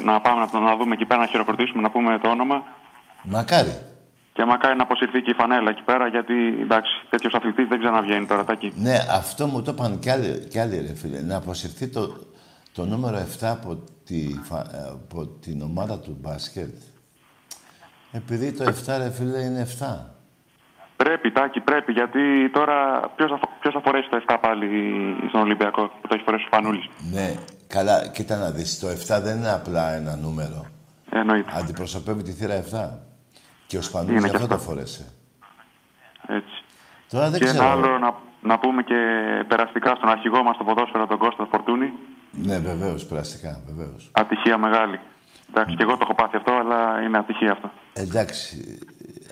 να 0.04 0.20
πάμε 0.20 0.48
να, 0.52 0.60
να 0.60 0.76
δούμε 0.76 0.94
εκεί 0.94 1.04
πέρα, 1.04 1.20
να 1.20 1.26
χειροκροτήσουμε, 1.26 1.82
να 1.82 1.90
πούμε 1.90 2.18
το 2.18 2.28
όνομα. 2.28 2.62
Μακάρι. 3.22 3.78
Και 4.32 4.44
μακάρι 4.44 4.76
να 4.76 4.82
αποσυρθεί 4.82 5.22
και 5.22 5.30
η 5.30 5.34
φανέλα 5.34 5.70
εκεί 5.70 5.82
πέρα, 5.82 6.06
γιατί 6.06 6.34
εντάξει, 6.62 6.90
τέτοιος 7.10 7.34
αθλητής 7.34 7.68
δεν 7.68 7.78
ξαναβγαίνει 7.78 8.26
τώρα, 8.26 8.44
Τάκη. 8.44 8.72
Ναι, 8.76 8.96
αυτό 9.10 9.46
μου 9.46 9.62
το 9.62 9.70
είπαν 9.70 9.98
κι 9.98 10.10
άλλοι, 10.10 10.46
κι 10.50 10.58
άλλοι 10.58 10.76
ρε 10.86 10.94
φίλε. 10.94 11.20
Να 11.22 11.36
αποσυρθεί 11.36 11.88
το, 11.88 12.16
το 12.72 12.84
νούμερο 12.84 13.18
7 13.18 13.44
από, 13.46 13.78
τη, 14.04 14.40
φα- 14.42 14.74
ε, 14.74 14.88
από 14.92 15.26
την 15.26 15.62
ομάδα 15.62 15.98
του 15.98 16.16
μπάσκετ. 16.20 16.74
Επειδή 18.12 18.52
το 18.52 18.64
7 18.64 18.94
ρε 18.98 19.10
φίλε 19.10 19.38
είναι 19.38 19.66
7. 19.80 19.86
Πρέπει, 21.04 21.30
Τάκη, 21.32 21.60
πρέπει, 21.60 21.92
γιατί 21.92 22.50
τώρα 22.52 23.00
ποιος 23.16 23.30
θα, 23.30 23.38
ποιος 23.60 23.74
θα 23.74 23.80
φορέσει 23.80 24.08
το 24.08 24.22
7 24.26 24.36
πάλι 24.40 24.66
στον 25.28 25.40
Ολυμπιακό 25.40 25.82
που 25.82 26.08
το 26.08 26.14
έχει 26.14 26.24
φορέσει 26.24 26.44
ο 26.44 26.56
Φανούλης; 26.56 26.88
Ναι, 27.12 27.34
καλά, 27.66 28.08
κοίτα 28.08 28.36
να 28.36 28.50
δεις. 28.50 28.78
Το 28.78 28.86
7 28.88 29.20
δεν 29.22 29.36
είναι 29.36 29.50
απλά 29.52 29.92
ένα 29.92 30.16
νούμερο. 30.16 30.66
Εννοείται. 31.10 31.50
Αντιπροσωπεύει 31.54 32.22
τη 32.22 32.32
θύρα 32.32 32.54
7. 32.54 32.88
Και 33.66 33.76
ο 33.76 33.82
Σπανούλης 33.82 34.16
Είναι 34.16 34.26
γι' 34.26 34.30
και 34.30 34.36
αυτό 34.36 34.48
το 34.48 34.54
αυτό. 34.54 34.66
φορέσε. 34.66 35.12
Έτσι. 36.26 36.64
Τώρα 37.10 37.30
δεν 37.30 37.38
και 37.40 37.44
ξέρω. 37.44 37.62
ένα 37.62 37.72
άλλο 37.72 37.98
να, 37.98 38.14
να 38.42 38.58
πούμε 38.58 38.82
και 38.82 38.98
περαστικά 39.48 39.94
στον 39.96 40.08
αρχηγό 40.08 40.42
μας, 40.42 40.56
τον 40.56 40.66
ποδόσφαιρο, 40.66 41.06
τον 41.06 41.18
Κώστα 41.18 41.46
Φορτούνη. 41.50 41.92
Ναι, 42.30 42.58
βεβαίως, 42.58 43.06
περαστικά, 43.06 43.60
βεβαίως. 43.66 44.10
Ατυχία 44.12 44.58
μεγάλη. 44.58 45.00
Εντάξει, 45.48 45.76
και 45.76 45.82
εγώ 45.82 45.92
το 45.92 45.98
έχω 46.02 46.14
πάθει 46.14 46.36
αυτό, 46.36 46.52
αλλά 46.52 47.02
είναι 47.02 47.18
ατυχία 47.18 47.52
αυτό. 47.52 47.70
Εντάξει, 47.92 48.78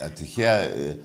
ατυχία, 0.04 0.52
ε, 0.52 0.98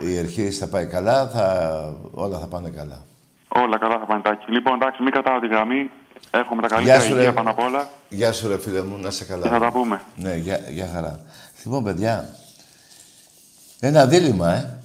η 0.00 0.18
αρχή 0.18 0.50
θα 0.50 0.68
πάει 0.68 0.86
καλά, 0.86 1.28
θα, 1.28 1.96
όλα 2.10 2.38
θα 2.38 2.46
πάνε 2.46 2.70
καλά. 2.70 3.04
Όλα 3.48 3.78
καλά 3.78 3.98
θα 3.98 4.06
πάνε 4.06 4.22
τάκι. 4.22 4.50
Λοιπόν, 4.50 4.74
εντάξει, 4.74 5.02
μην 5.02 5.12
κρατάω 5.12 5.40
τη 5.40 5.46
γραμμή. 5.46 5.90
Έχουμε 6.30 6.62
τα 6.62 6.68
Γεια 6.68 6.76
καλύτερα 6.76 7.00
σου, 7.00 7.10
υγεία 7.12 7.24
ρε. 7.24 7.32
πάνω 7.32 7.50
απ' 7.50 7.58
όλα. 7.58 7.90
Γεια 8.08 8.32
σου 8.32 8.48
ρε 8.48 8.58
φίλε 8.58 8.82
μου, 8.82 8.96
να 8.96 9.10
σε 9.10 9.24
καλά. 9.24 9.42
Και 9.42 9.48
θα 9.48 9.58
τα 9.58 9.72
πούμε. 9.72 10.02
Ναι, 10.16 10.36
για, 10.36 10.60
για 10.70 10.90
χαρά. 10.94 11.20
Λοιπόν, 11.64 11.84
παιδιά, 11.84 12.36
ένα 13.80 14.06
δίλημα, 14.06 14.52
ε. 14.52 14.76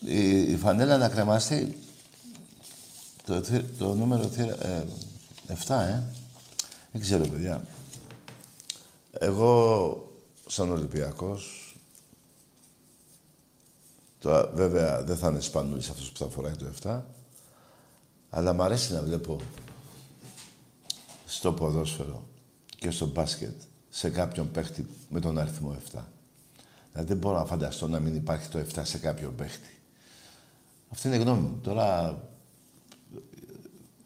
Η, 0.00 0.40
η 0.52 0.56
φανέλα 0.56 0.96
να 0.96 1.08
κρεμαστεί 1.08 1.78
το, 3.26 3.34
θύ- 3.42 3.78
το 3.78 3.94
νούμερο 3.94 4.22
θύρα, 4.22 4.54
ε, 4.66 4.84
7, 5.48 5.54
ε. 5.68 6.02
Δεν 6.92 7.00
ξέρω, 7.00 7.24
παιδιά. 7.26 7.60
Εγώ, 9.18 10.10
σαν 10.46 10.70
Ολυμπιακός, 10.70 11.65
τώρα 14.26 14.46
βέβαια 14.46 15.02
δεν 15.02 15.16
θα 15.16 15.28
είναι 15.28 15.40
σπανούλης 15.40 15.90
αυτός 15.90 16.10
που 16.10 16.18
θα 16.18 16.28
φοράει 16.28 16.54
το 16.54 16.66
7, 16.82 17.00
αλλά 18.30 18.52
μ' 18.52 18.62
αρέσει 18.62 18.92
να 18.92 19.02
βλέπω 19.02 19.40
στο 21.26 21.52
ποδόσφαιρο 21.52 22.28
και 22.78 22.90
στο 22.90 23.06
μπάσκετ 23.06 23.60
σε 23.88 24.10
κάποιον 24.10 24.50
παίχτη 24.50 24.86
με 25.08 25.20
τον 25.20 25.38
αριθμό 25.38 25.76
7. 25.92 26.00
Δηλαδή 26.92 27.08
δεν 27.08 27.16
μπορώ 27.16 27.38
να 27.38 27.44
φανταστώ 27.44 27.88
να 27.88 28.00
μην 28.00 28.14
υπάρχει 28.14 28.48
το 28.48 28.58
7 28.74 28.80
σε 28.82 28.98
κάποιον 28.98 29.34
παίχτη. 29.34 29.80
Αυτή 30.88 31.06
είναι 31.06 31.16
η 31.16 31.20
γνώμη 31.20 31.40
μου. 31.40 31.60
Τώρα 31.62 32.18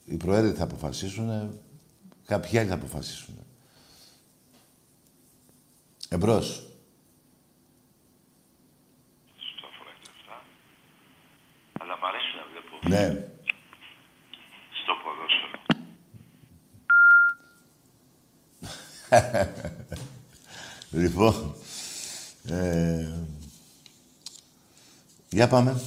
οι 0.04 0.16
προέδροι 0.16 0.52
θα 0.52 0.64
αποφασίσουν, 0.64 1.58
κάποιοι 2.26 2.58
άλλοι 2.58 2.68
θα 2.68 2.74
αποφασίσουν. 2.74 3.34
Εμπρός. 6.08 6.64
Αλλά 11.82 11.96
μ' 11.98 12.04
αρέσει 12.04 12.26
να 12.36 12.44
βλέπω 12.50 12.79
Ναι. 12.90 13.28
στο 14.82 14.92
ποδόσφαιρο. 15.02 15.58
λοιπόν, 20.90 21.54
ε, 22.48 23.08
για 25.28 25.48
πάμε. 25.48 25.80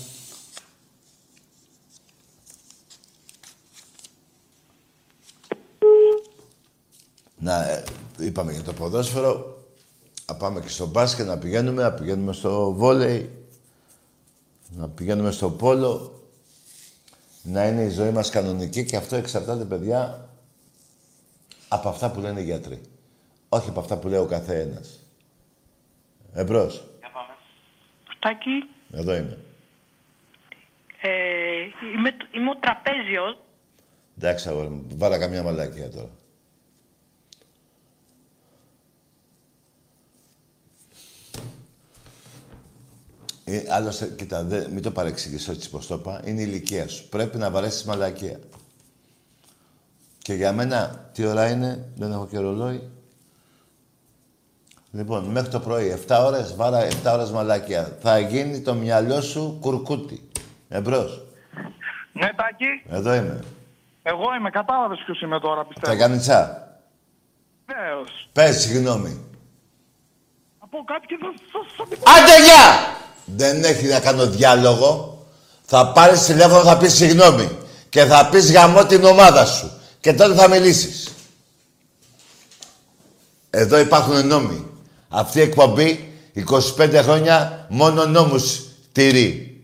Να, 7.38 7.70
ε, 7.70 7.84
είπαμε 8.20 8.52
για 8.52 8.64
το 8.64 8.74
ποδόσφαιρο, 8.74 9.64
να 10.28 10.36
πάμε 10.36 10.62
και 10.62 10.70
στο 10.70 10.88
μπάσκετ, 10.88 11.28
να 11.28 11.38
πηγαίνουμε, 11.38 11.82
να 11.82 11.92
πηγαίνουμε 11.94 12.34
στο 12.34 12.74
βόλεϊ, 12.74 13.46
να 14.70 14.90
πηγαίνουμε 14.90 15.32
στο 15.32 15.50
πόλο, 15.50 16.23
να 17.44 17.68
είναι 17.68 17.82
η 17.82 17.90
ζωή 17.90 18.10
μας 18.12 18.30
κανονική 18.30 18.86
και 18.86 18.96
αυτό 18.96 19.16
εξαρτάται, 19.16 19.66
παιδιά, 19.66 20.30
από 21.68 21.90
αυτά 21.90 22.12
που 22.12 22.20
λένε 22.20 22.40
οι 22.40 22.44
γιατροί. 22.44 22.82
Όχι 23.50 23.70
από 23.70 23.80
αυτά 23.80 23.98
που 23.98 24.08
λέει 24.08 24.20
ο 24.20 24.26
καθένας. 24.26 25.00
Εμπρός. 26.34 26.84
Τάκη, 28.20 28.70
Εδώ 28.92 29.16
είμαι. 29.16 29.38
ε, 31.02 31.10
είμαι, 31.98 32.10
είμαι 32.36 32.50
ο 32.50 32.56
τραπέζιος. 32.60 33.38
Εντάξει, 34.18 34.50
αγόρι 34.50 34.68
μου. 34.70 34.88
Βάλα 34.96 35.20
καμιά 35.20 35.44
μαλακία 35.44 35.90
τώρα. 35.90 36.10
Ε, 43.46 43.62
άλλωστε, 43.70 44.06
κοίτα, 44.18 44.44
δε, 44.44 44.68
μην 44.70 44.82
το 44.82 44.92
παρεξηγήσω 44.92 45.52
έτσι 45.52 45.70
πως 45.70 45.88
το 45.88 45.96
είπα. 45.96 46.22
Είναι 46.26 46.42
η 46.42 46.46
ηλικία 46.48 46.88
σου. 46.88 47.10
Πρέπει 47.10 47.38
να 47.38 47.50
βαρέσεις 47.52 47.84
μαλακία. 47.84 48.40
Και 50.18 50.34
για 50.34 50.54
μένα, 50.54 51.10
τι 51.14 51.26
ώρα 51.26 51.50
είναι, 51.50 51.88
δεν 51.96 52.12
έχω 52.12 52.28
και 52.28 52.38
ρολόι. 52.40 52.90
Λοιπόν, 54.92 55.24
μέχρι 55.24 55.50
το 55.50 55.60
πρωί, 55.60 55.90
7 56.08 56.24
ώρες, 56.26 56.56
βάρα 56.56 56.88
7 57.04 57.12
ώρες 57.14 57.32
μαλακία. 57.32 57.98
Θα 58.02 58.20
γίνει 58.20 58.62
το 58.62 58.74
μυαλό 58.74 59.22
σου 59.22 59.58
κουρκούτι. 59.62 60.28
Εμπρός. 60.70 61.22
Ναι, 62.14 62.30
Τάκη, 62.36 62.66
Εδώ 62.90 63.14
είμαι. 63.14 63.44
εγώ 64.04 64.36
είμαι. 64.40 64.50
Κατάλαβες 64.50 65.02
ποιος 65.06 65.22
είμαι 65.22 65.40
τώρα, 65.40 65.62
Τα 65.62 65.68
πιστεύω. 65.68 65.98
κανιτσά. 65.98 66.68
Βεβαίως. 67.66 68.30
Πες 68.32 68.62
συγγνώμη. 68.62 69.24
Από 70.60 70.78
κάτι 70.86 71.06
και 71.06 71.18
θα 71.22 71.28
θα- 71.52 71.74
θα 71.78 71.84
την 71.90 72.00
πω. 72.00 72.12
Άντε 72.12 72.44
γεια! 72.46 72.68
Δεν 73.26 73.64
έχει 73.64 73.86
να 73.86 74.00
κάνω 74.00 74.28
διάλογο. 74.28 75.18
Θα 75.64 75.92
πάρεις 75.92 76.26
τηλέφωνο, 76.26 76.64
θα 76.64 76.78
πεις 76.78 76.94
συγγνώμη. 76.94 77.58
Και 77.90 78.06
θα 78.06 78.30
πεις 78.30 78.52
γαμώ 78.52 78.86
την 78.86 79.04
ομάδα 79.04 79.46
σου. 79.46 79.72
Και 80.00 80.14
τότε 80.14 80.34
θα 80.34 80.50
μιλήσεις. 80.50 81.16
Εδώ 83.50 83.78
υπάρχουν 83.80 84.28
νόμοι. 84.28 84.68
Αυτή 85.10 85.40
η 85.40 85.42
εκπομπή 85.42 86.14
25 86.78 87.02
χρόνια 87.04 87.66
μόνο 87.70 88.06
νόμους 88.06 88.62
τηρεί. 88.92 89.64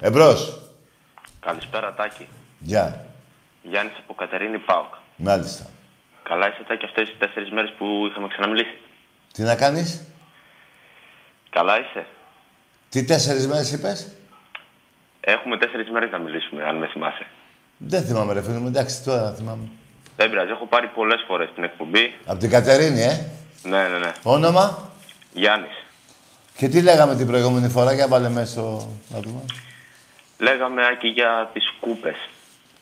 Εμπρός. 0.00 0.60
Καλησπέρα, 1.40 1.94
Τάκη. 1.94 2.28
Γεια. 2.58 3.06
Γιάννης 3.62 3.96
από 3.98 4.14
Κατερίνη 4.14 4.58
Πάοκ. 4.58 4.94
Μάλιστα. 5.16 5.66
Καλά 6.22 6.48
είσαι, 6.48 6.64
Τάκη, 6.68 6.84
αυτές 6.84 7.08
τι 7.08 7.16
τέσσερις 7.18 7.50
μέρες 7.50 7.74
που 7.78 7.84
είχαμε 8.10 8.28
ξαναμιλήσει. 8.28 8.78
Τι 9.32 9.42
να 9.42 9.54
κάνεις; 9.54 10.02
Καλά 11.50 11.80
είσαι. 11.80 12.06
Τι 12.96 13.04
τέσσερις 13.04 13.46
μέρες 13.46 13.72
είπες; 13.72 14.06
Έχουμε 15.20 15.58
τέσσερις 15.58 15.90
μέρες 15.90 16.10
να 16.10 16.18
μιλήσουμε, 16.18 16.64
αν 16.64 16.76
με 16.76 16.86
θυμάσαι. 16.86 17.26
Δεν 17.76 18.02
θυμάμαι 18.02 18.32
ρε 18.32 18.42
φίλε 18.42 18.58
μου. 18.58 18.66
Εντάξει 18.66 19.02
τώρα 19.04 19.32
θυμάμαι. 19.32 19.68
Δεν 20.16 20.30
πειράζει, 20.30 20.50
έχω 20.50 20.66
πάρει 20.66 20.86
πολλές 20.86 21.24
φορές 21.26 21.48
την 21.54 21.64
εκπομπή. 21.64 22.14
Από 22.26 22.38
την 22.38 22.50
Κατερίνη, 22.50 23.02
ε; 23.02 23.26
Ναι, 23.62 23.88
ναι, 23.88 23.98
ναι. 23.98 24.12
Όνομα; 24.22 24.90
Γιάννης. 25.32 25.84
Και 26.56 26.68
τι 26.68 26.82
λέγαμε 26.82 27.16
την 27.16 27.26
προηγούμενη 27.26 27.68
φορά, 27.68 27.92
για 27.92 28.08
βάλε 28.08 28.28
μέσα 28.28 28.50
στο... 28.50 28.88
να 29.08 29.20
δούμε. 29.20 29.40
Λέγαμε 30.38 30.86
Άκη 30.86 31.08
για 31.08 31.50
τις 31.52 31.72
κούπες. 31.80 32.16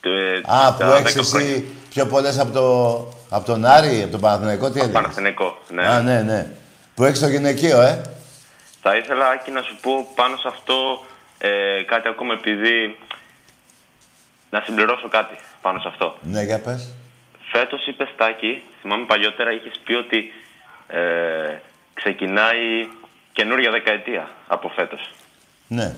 Ε, 0.01 0.41
Α, 0.45 0.73
που 0.73 0.79
τα 0.79 0.97
έχεις 0.97 1.17
10 1.21 1.25
χρόνια. 1.25 1.51
εσύ 1.51 1.65
πιο 1.91 2.07
πολλές 2.07 2.39
από, 2.39 2.53
το, 2.53 2.99
από 3.31 3.47
τον 3.47 3.65
Άρη, 3.65 4.03
από 4.03 4.11
τον 4.11 4.21
Παναθηναϊκό, 4.21 4.71
τι 4.71 4.79
έλεγες; 4.79 4.95
Παναθηναϊκό, 4.95 5.59
ναι. 5.71 5.87
Α, 5.87 6.01
ναι, 6.03 6.23
ναι. 6.23 6.47
Που 6.95 7.05
έχεις 7.05 7.21
το 7.21 7.29
γυναικείο, 7.29 7.81
ε; 7.81 8.03
Θα 8.87 8.97
ήθελα, 8.97 9.29
Άκη, 9.29 9.51
να 9.51 9.63
σου 9.63 9.77
πω 9.83 10.13
πάνω 10.15 10.37
σε 10.37 10.49
αυτό 10.49 11.05
ε, 11.39 11.83
κάτι 11.87 12.09
ακόμα 12.09 12.33
επειδή 12.35 12.99
να 14.51 14.63
συμπληρώσω 14.65 15.09
κάτι 15.09 15.37
πάνω 15.63 15.79
σε 15.81 15.89
αυτό. 15.89 16.17
Ναι, 16.23 16.43
για 16.43 16.61
πες. 16.61 16.95
Φέτος 17.53 17.87
είπες 17.87 18.09
Στάκη, 18.15 18.63
θυμάμαι 18.81 19.05
παλιότερα 19.07 19.53
είχες 19.53 19.81
πει 19.85 19.95
ότι 19.95 20.33
ε, 20.87 21.59
ξεκινάει 21.95 22.89
καινούρια 23.33 23.71
δεκαετία 23.71 24.31
από 24.47 24.69
φέτος. 24.69 25.11
Ναι. 25.69 25.97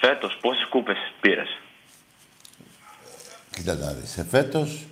Φέτος 0.00 0.38
πόσες 0.40 0.66
κούπες 0.68 1.12
πήρες; 1.20 1.58
Κοίτα 3.50 3.74
να 3.74 3.92
δεις. 3.92 4.16
Ε, 4.18 4.24
φέτος, 4.30 4.86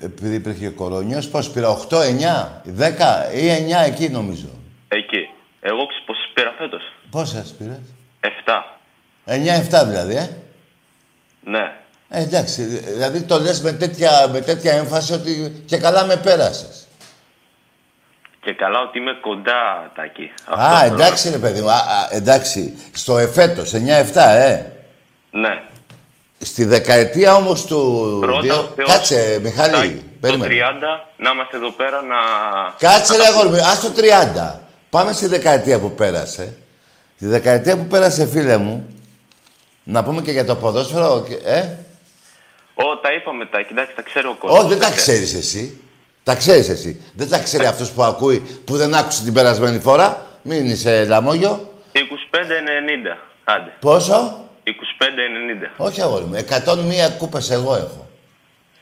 επειδή 0.00 0.34
υπήρχε 0.34 0.68
κορονιός, 0.68 1.28
πώς 1.28 1.50
πήρα, 1.50 1.68
8, 1.68 2.02
9, 2.02 2.62
10 2.64 3.30
ή 3.34 3.48
9 3.48 3.84
εκεί 3.86 4.08
νομίζω. 4.08 4.48
Εκεί. 4.88 5.21
Εγώ 5.64 5.86
ξέρεις 5.86 6.04
πόσες 6.06 6.30
πήρα 6.34 6.54
φέτος; 6.58 6.82
Πόσες 7.10 7.54
πήρες; 7.58 7.80
7. 8.20 8.78
9-7 9.26 9.86
δηλαδή, 9.86 10.14
ε. 10.16 10.28
Ναι. 11.44 11.72
Ε, 12.08 12.22
εντάξει, 12.22 12.62
δηλαδή 12.64 13.22
το 13.22 13.40
λες 13.40 13.60
με 13.60 13.72
τέτοια, 13.72 14.28
με 14.32 14.40
τέτοια 14.40 14.72
έμφαση 14.72 15.12
ότι 15.12 15.62
και 15.66 15.76
καλά 15.78 16.04
με 16.04 16.16
πέρασες. 16.16 16.86
Και 18.40 18.52
καλά 18.54 18.80
ότι 18.80 18.98
είμαι 18.98 19.12
κοντά, 19.20 19.90
Τάκη. 19.94 20.32
Αυτό 20.46 20.64
Α, 20.64 20.78
θέλω 20.80 20.94
εντάξει 20.94 21.30
ρε 21.30 21.38
παιδί 21.38 21.60
μου, 21.60 21.70
α, 21.70 21.74
α, 21.74 22.08
εντάξει, 22.10 22.78
στο 22.92 23.18
εφέτος, 23.18 23.72
9-7, 23.72 24.34
ε. 24.34 24.66
να- 25.30 25.48
Ναι. 25.48 25.62
Στη 26.38 26.64
δεκαετία 26.64 27.34
όμως 27.34 27.64
του... 27.66 28.18
Πρώτα, 28.20 28.40
δύο- 28.40 28.54
ο 28.58 28.72
Θεός, 28.76 28.88
Κάτσε, 28.92 29.38
Μιχάλη, 29.42 29.72
Τάκη, 29.72 29.94
Το 29.94 30.02
περίμενε. 30.20 30.54
30 30.54 31.06
να 31.16 31.30
είμαστε 31.30 31.56
εδώ 31.56 31.70
πέρα 31.70 32.02
να... 32.02 32.16
Κάτσε 32.78 33.16
ρε 33.16 33.22
αγόρι 33.26 33.48
μου, 33.48 33.56
ας 33.56 33.80
το 33.80 33.88
30. 33.96 34.60
Πάμε 34.92 35.12
στη 35.12 35.26
δεκαετία 35.26 35.80
που 35.80 35.90
πέρασε. 35.92 36.56
Τη 37.18 37.26
δεκαετία 37.26 37.76
που 37.76 37.86
πέρασε, 37.86 38.26
φίλε 38.26 38.56
μου, 38.56 38.86
να 39.84 40.04
πούμε 40.04 40.22
και 40.22 40.30
για 40.30 40.44
το 40.44 40.56
ποδόσφαιρο, 40.56 41.24
και- 41.28 41.40
ε; 41.44 41.76
Ω, 42.74 42.96
τα 43.02 43.12
είπαμε, 43.12 43.46
Τάκη, 43.46 43.72
εντάξει, 43.72 43.94
τα 43.94 44.02
ξέρω 44.02 44.30
ο 44.30 44.34
κόσμος. 44.34 44.58
Όχι, 44.58 44.68
δεν 44.68 44.78
τα 44.78 44.90
ξέρεις 44.90 45.34
εσύ. 45.34 45.80
Τα 46.22 46.34
ξέρεις 46.34 46.68
εσύ. 46.68 47.00
Δεν 47.14 47.28
τα 47.28 47.38
ξέρει 47.38 47.66
αυτός 47.66 47.90
που 47.90 48.02
ακούει, 48.02 48.38
που 48.64 48.76
δεν 48.76 48.94
άκουσε 48.94 49.22
την 49.22 49.32
περασμένη 49.32 49.78
φορά. 49.80 50.26
Μην 50.42 50.66
είσαι 50.66 51.04
λαμόγιο. 51.04 51.72
25-90. 51.92 53.16
Άντε. 53.44 53.72
Πόσο; 53.80 54.44
25-90. 54.64 55.70
Όχι, 55.76 56.02
αγόρι 56.02 56.24
μου. 56.24 56.34
101 56.34 57.10
κούπες 57.18 57.50
εγώ 57.50 57.74
έχω. 57.76 58.08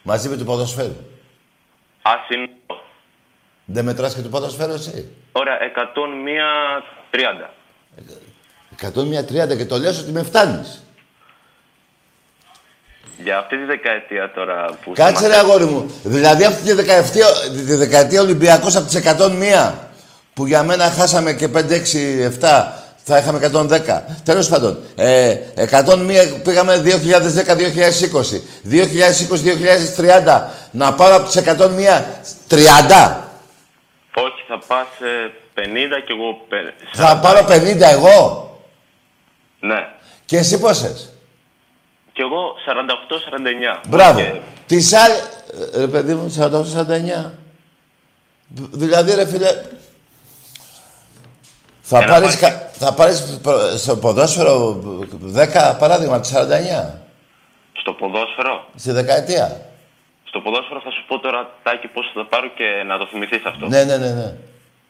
Μαζί 0.03 0.29
με 0.29 0.37
του 0.37 0.45
ποδοσφαίρου. 0.45 0.97
Άσυνο. 2.03 2.49
Δεν 3.73 3.85
μετράς 3.85 4.15
και 4.15 4.21
του 4.21 4.29
ποδοσφαίρου 4.29 4.73
εσύ. 4.73 5.09
Ωραία, 5.33 5.59
101-30. 7.11 7.51
101-30 9.53 9.57
και 9.57 9.67
το 9.67 9.79
λες 9.79 9.99
ότι 9.99 10.13
με 10.13 10.23
φτάνεις. 10.23 10.85
Για 13.23 13.39
αυτή 13.39 13.59
τη 13.59 13.65
δεκαετία 13.65 14.31
τώρα 14.35 14.79
που... 14.85 14.93
Κάτσε 14.93 15.27
ρε 15.27 15.37
αγόρι 15.37 15.65
μου. 15.65 15.91
Δηλαδή 16.03 16.45
αυτή 16.45 16.63
τη 16.63 16.73
δεκαετία, 16.73 17.27
τη 17.67 17.75
δεκαετία 17.75 18.21
Ολυμπιακός 18.21 18.77
από 18.77 18.87
τις 18.87 19.03
101 19.69 19.73
που 20.35 20.47
για 20.47 20.63
μένα 20.63 20.85
χάσαμε 20.85 21.33
και 21.33 21.49
5, 21.55 21.59
6, 21.59 21.63
7 22.41 22.67
θα 23.03 23.19
είχαμε 23.19 23.51
110. 23.53 24.03
Τέλος 24.25 24.49
πάντων, 24.49 24.79
ε, 24.97 25.37
101 25.55 26.41
πήγαμε 26.43 26.79
2010-2020. 26.79 28.43
2020-2030 28.63 30.51
να 30.71 30.95
πάρω 30.95 31.15
από 31.15 31.27
τις 31.27 31.37
101 31.37 32.05
30. 32.49 33.30
Όχι, 34.15 34.45
θα 34.49 34.59
πας 34.67 34.87
ε, 35.01 35.33
50 35.55 35.63
και 36.07 36.13
εγώ... 36.13 36.45
πε- 36.49 36.75
Θα 36.93 37.19
πάρω 37.19 37.47
50 37.49 37.81
εγώ. 37.81 38.49
Ναι. 39.61 39.89
Και 40.25 40.37
εσύ 40.37 40.61
πόσες; 40.61 41.13
Και 42.13 42.23
εγώ 42.23 42.55
48-49. 43.83 43.87
Μπράβο. 43.89 44.21
Και 44.21 44.41
Τις 44.67 44.93
άλλες... 44.93 45.19
ε, 45.75 45.79
Ρε 45.79 45.87
παιδί 45.87 46.15
μου, 46.15 46.35
48-49. 46.39 47.31
Δηλαδή, 48.73 49.15
ρε 49.15 49.27
φίλε... 49.27 49.63
Θα 51.83 51.99
Ένα 51.99 52.07
πάρεις, 52.07 52.27
μάτι. 52.29 52.39
κα- 52.41 52.71
θα 52.73 52.95
πάρεις 52.95 53.39
προ- 53.43 53.77
στο 53.77 53.97
ποδόσφαιρο 53.97 54.83
10 55.37 55.77
παράδειγμα, 55.79 56.15
από 56.17 56.23
τις 56.23 56.33
49. 56.37 56.91
στο 57.81 57.93
ποδόσφαιρο; 57.93 58.65
Στη 58.77 58.91
δεκαετία. 58.93 59.70
Στο 60.31 60.41
ποδόσφαιρο 60.41 60.81
θα 60.81 60.91
σου 60.91 61.05
πω 61.07 61.19
τώρα, 61.19 61.51
Τάκη, 61.63 61.87
πώς 61.87 62.11
θα 62.15 62.25
πάρω 62.25 62.49
και 62.49 62.83
να 62.87 62.99
το 62.99 63.07
θυμηθείς 63.07 63.45
αυτό. 63.45 63.67
Ναι, 63.67 63.85
ναι, 63.85 63.97
ναι, 63.97 64.11
ναι. 64.11 64.35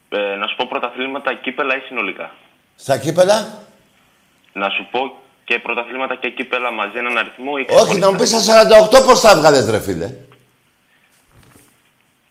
Ε, 0.08 0.36
να 0.36 0.46
σου 0.46 0.56
πω 0.56 0.66
πρωταθλήματα, 0.68 1.34
κύπελα 1.34 1.76
ή 1.76 1.80
συνολικά. 1.80 2.30
Στα 2.76 2.98
κύπελα; 2.98 3.38
Να 4.52 4.68
σου 4.68 4.88
πω 4.90 5.00
και 5.44 5.58
πρωταθλήματα 5.58 6.14
και 6.14 6.30
κύπελα 6.30 6.70
μαζί 6.70 6.98
έναν 6.98 7.18
αριθμό 7.18 7.52
ή 7.58 7.74
Όχι, 7.74 7.98
να 7.98 8.10
μου 8.10 8.16
πεις 8.16 8.28
στα 8.28 8.40
48 9.00 9.04
πώς 9.06 9.20
θα 9.20 9.36
βγάλες, 9.36 9.70
ρε 9.70 9.80
φίλε. 9.80 10.14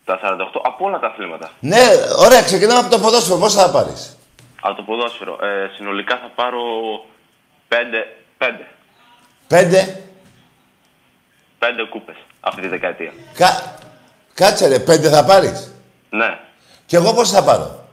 Τα 0.04 0.20
48, 0.22 0.60
από 0.62 0.84
όλα 0.84 0.98
τα 0.98 1.06
αθλήματα. 1.06 1.50
Ναι, 1.60 1.84
ωραία, 2.18 2.42
ξεκινάμε 2.42 2.78
από 2.78 2.90
το 2.90 2.98
ποδόσφαιρο. 2.98 3.38
Πώς 3.38 3.54
θα 3.54 3.70
πάρεις; 3.70 4.18
Από 4.60 4.76
το 4.76 4.82
ποδόσφαιρο. 4.82 5.38
Ε, 5.42 5.70
συνολικά 5.76 6.16
θα 6.16 6.30
πάρω 6.34 6.62
5, 7.68 7.74
5, 8.38 8.46
5. 9.48 10.02
5 11.58 11.86
κούπες 11.90 12.16
αυτή 12.40 12.60
τη 12.60 12.68
δεκαετία. 12.68 13.12
Κα... 13.34 13.78
Κάτσε 14.34 14.66
ρε, 14.66 14.76
5 14.76 15.00
θα 15.00 15.24
πάρεις; 15.24 15.72
Ναι. 16.10 16.38
Και 16.86 16.96
εγώ 16.96 17.14
πώς 17.14 17.30
θα 17.30 17.44
πάρω; 17.44 17.88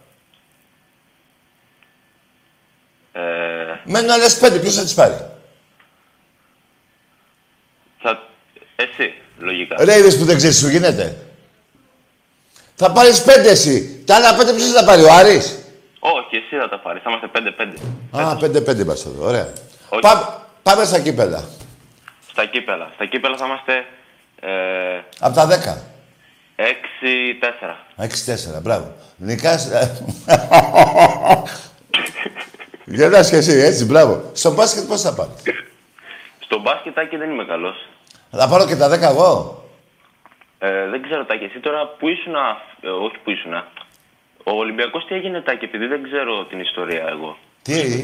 Ε, 3.12 3.22
Μένουν 3.84 4.10
άλλες 4.10 4.40
5, 4.42 4.60
ποιος 4.62 4.76
θα 4.76 4.82
τις 4.84 4.94
πάρει; 4.94 5.18
θα... 8.02 8.24
Εσύ, 8.76 9.14
λογικά. 9.38 9.84
Ρε, 9.84 9.98
είδες 9.98 10.18
που 10.18 10.26
δεν 10.26 10.38
ξέρεις 10.38 10.56
τι 10.56 10.62
σου 10.66 10.70
γίνεται; 10.72 11.18
Θα 12.76 12.92
πάρεις 12.92 13.24
5 13.26 13.30
εσύ. 13.46 14.04
Τα 14.06 14.16
άλλα 14.16 14.38
5 14.38 14.56
ποιος 14.56 14.72
θα 14.72 14.80
τα 14.80 14.86
πάρει, 14.86 15.04
ο 15.04 15.14
Άρης; 15.14 15.60
Όχι, 16.00 16.36
εσύ 16.36 16.58
θα 16.58 16.70
τα 16.70 16.80
πάρεις. 16.80 17.02
Θα 17.04 17.10
είμαστε 17.10 17.30
5-5. 17.34 18.20
Α, 18.22 18.36
5-5 18.36 18.80
είμαστε 18.80 19.10
εδώ, 19.10 19.26
ωραία. 19.28 19.54
Όχι. 19.90 20.02
Πά- 20.02 20.48
πάμε 20.64 20.86
στα 20.86 21.00
κύπελα. 21.00 21.44
Στα 22.30 22.46
κύπελα. 22.46 22.92
Στα 22.94 23.06
κύπελα 23.06 23.38
θα 23.38 23.46
είμαστε 23.46 23.86
ε, 24.40 25.00
Από 25.20 25.36
τα 25.36 25.48
10. 25.48 25.52
6-4. 26.56 28.58
6-4, 28.58 28.62
μπράβο. 28.62 28.94
Νικάς... 29.18 29.70
Γελάς 32.86 33.30
και 33.30 33.36
εσύ, 33.36 33.52
έτσι, 33.52 33.86
μπράβο. 33.86 34.32
Στο 34.34 34.54
μπάσκετ 34.54 34.88
πώς 34.88 35.02
θα 35.02 35.14
πάρεις. 35.14 35.34
Στο 36.40 36.60
μπάσκετ, 36.60 36.94
Τάκη, 36.94 37.18
δεν 37.18 37.32
είμαι 37.32 37.46
καλός. 37.46 37.88
Θα 38.32 38.48
πάρω 38.50 38.66
και 38.66 38.76
τα 38.76 38.90
10 38.90 39.02
εγώ; 39.02 39.62
Ε, 40.60 40.88
δεν 40.88 41.02
ξέρω, 41.02 41.26
Τάκη, 41.26 41.44
εσύ 41.44 41.60
τώρα 41.60 41.88
που 41.88 42.08
ήσουν, 42.08 42.34
ε, 42.82 42.88
όχι 42.90 43.18
που 43.24 43.32
ήσουν, 43.32 43.54
ο 44.44 44.52
Ολυμπιακός 44.52 45.06
τι 45.06 45.16
έγινε, 45.16 45.42
Τάκη, 45.42 45.66
επειδή 45.66 45.86
δεν 45.86 46.04
ξέρω 46.04 46.46
την 46.46 46.60
ιστορία 46.60 47.06
εγώ. 47.10 47.38
Τι, 47.62 48.04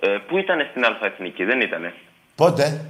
Ε, 0.00 0.08
πού 0.28 0.38
ήταν 0.38 0.66
στην 0.70 0.84
Α 0.84 0.98
Εθνική, 1.02 1.44
δεν 1.44 1.60
ήτανε. 1.60 1.94
πότε; 2.34 2.84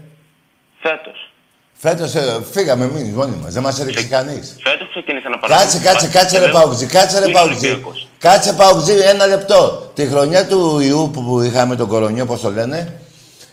Φέτος. 0.83 1.31
Φέτος 1.79 2.15
ε, 2.15 2.43
φύγαμε 2.53 2.85
εμείς 2.85 3.13
μόνοι 3.13 3.37
μας, 3.43 3.53
δεν 3.53 3.63
μας 3.63 3.81
έριξε 3.81 4.07
κανείς. 4.07 4.57
Φέτος 4.63 4.89
ξεκίνησε 4.91 5.29
να 5.29 5.39
παρακολουθεί. 5.39 5.79
Κάτσε, 5.79 6.09
κάτσε, 6.09 6.19
κάτσε 6.19 6.39
ρε 6.39 6.49
Παουτζή, 6.53 6.87
κάτσε 6.87 7.19
ρε 7.19 7.29
Παουτζή. 7.29 7.85
Κάτσε 8.19 8.53
Παουτζή, 8.53 8.93
ένα 8.99 9.27
λεπτό. 9.27 9.91
Τη 9.95 10.07
χρονιά 10.07 10.47
του 10.47 10.81
ιού 10.81 11.11
που 11.13 11.23
που 11.25 11.41
είχαμε 11.41 11.77
τον 11.77 11.89
κορονιό, 11.89 12.23
όπως 12.23 12.41
το 12.41 12.51
λένε, 12.51 13.01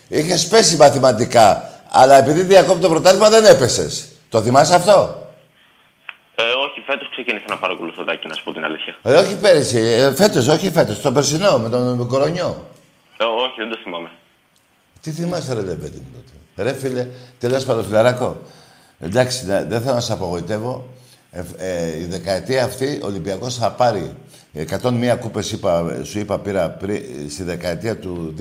είχες 0.08 0.48
πέσει 0.48 0.76
μαθηματικά. 0.76 1.70
Αλλά 1.90 2.16
επειδή 2.18 2.42
διακόπτει 2.42 2.80
το 2.80 2.88
πρωτάθλημα 2.88 3.28
δεν 3.30 3.44
έπεσες. 3.44 4.08
Το 4.28 4.42
θυμάσαι 4.42 4.74
αυτό; 4.74 5.22
Ε, 6.34 6.42
όχι, 6.42 6.80
φέτος 6.86 7.08
ξεκίνησε 7.10 7.44
να 7.48 7.56
παρακολουθώ, 7.58 8.04
Τάκη, 8.04 8.26
να 8.26 8.34
σου 8.34 8.44
πω 8.44 8.52
την 8.52 8.64
αλήθεια. 8.64 8.96
Ε, 9.02 9.14
όχι 9.14 9.36
πέρυσι, 9.36 9.78
ε, 9.78 10.14
φέτος, 10.14 10.48
όχι 10.48 10.70
φέτος, 10.70 11.00
το 11.00 11.12
περσινό 11.12 11.58
με 11.58 11.68
τον, 11.68 11.90
με 11.90 11.96
τον 11.96 12.08
κορονιό. 12.08 12.66
Ε, 13.16 13.24
όχι, 13.24 13.54
δεν 13.58 13.68
το 13.70 13.78
θυμάμαι. 13.82 14.10
Τι 15.00 15.10
θυμάσαι 15.10 15.54
ρε 15.54 15.60
ρε 15.60 15.74
παιδί 15.74 15.98
μου 15.98 16.10
τότε; 16.14 16.32
Ρε 16.56 16.72
φίλε, 16.72 17.06
τέλος 17.38 17.64
πάντων 17.64 17.84
φιλαράκο. 17.84 18.36
Εντάξει, 19.00 19.44
δε- 19.46 19.64
δεν 19.64 19.80
θέλω 19.80 19.94
να 19.94 20.00
σε 20.00 20.12
απογοητεύω. 20.12 20.86
Ε, 21.30 21.42
ε, 21.56 21.98
η 21.98 22.04
δεκαετία 22.04 22.64
αυτή 22.64 23.00
ο 23.02 23.06
Ολυμπιακός 23.06 23.54
θα 23.56 23.70
πάρει 23.70 24.14
101 24.52 25.16
κούπες, 25.20 25.52
είπα, 25.52 26.00
σου 26.04 26.18
είπα 26.18 26.38
πήρα 26.38 26.70
πρι- 26.70 27.30
στη 27.30 27.42
δεκαετία 27.42 27.98
του 27.98 28.34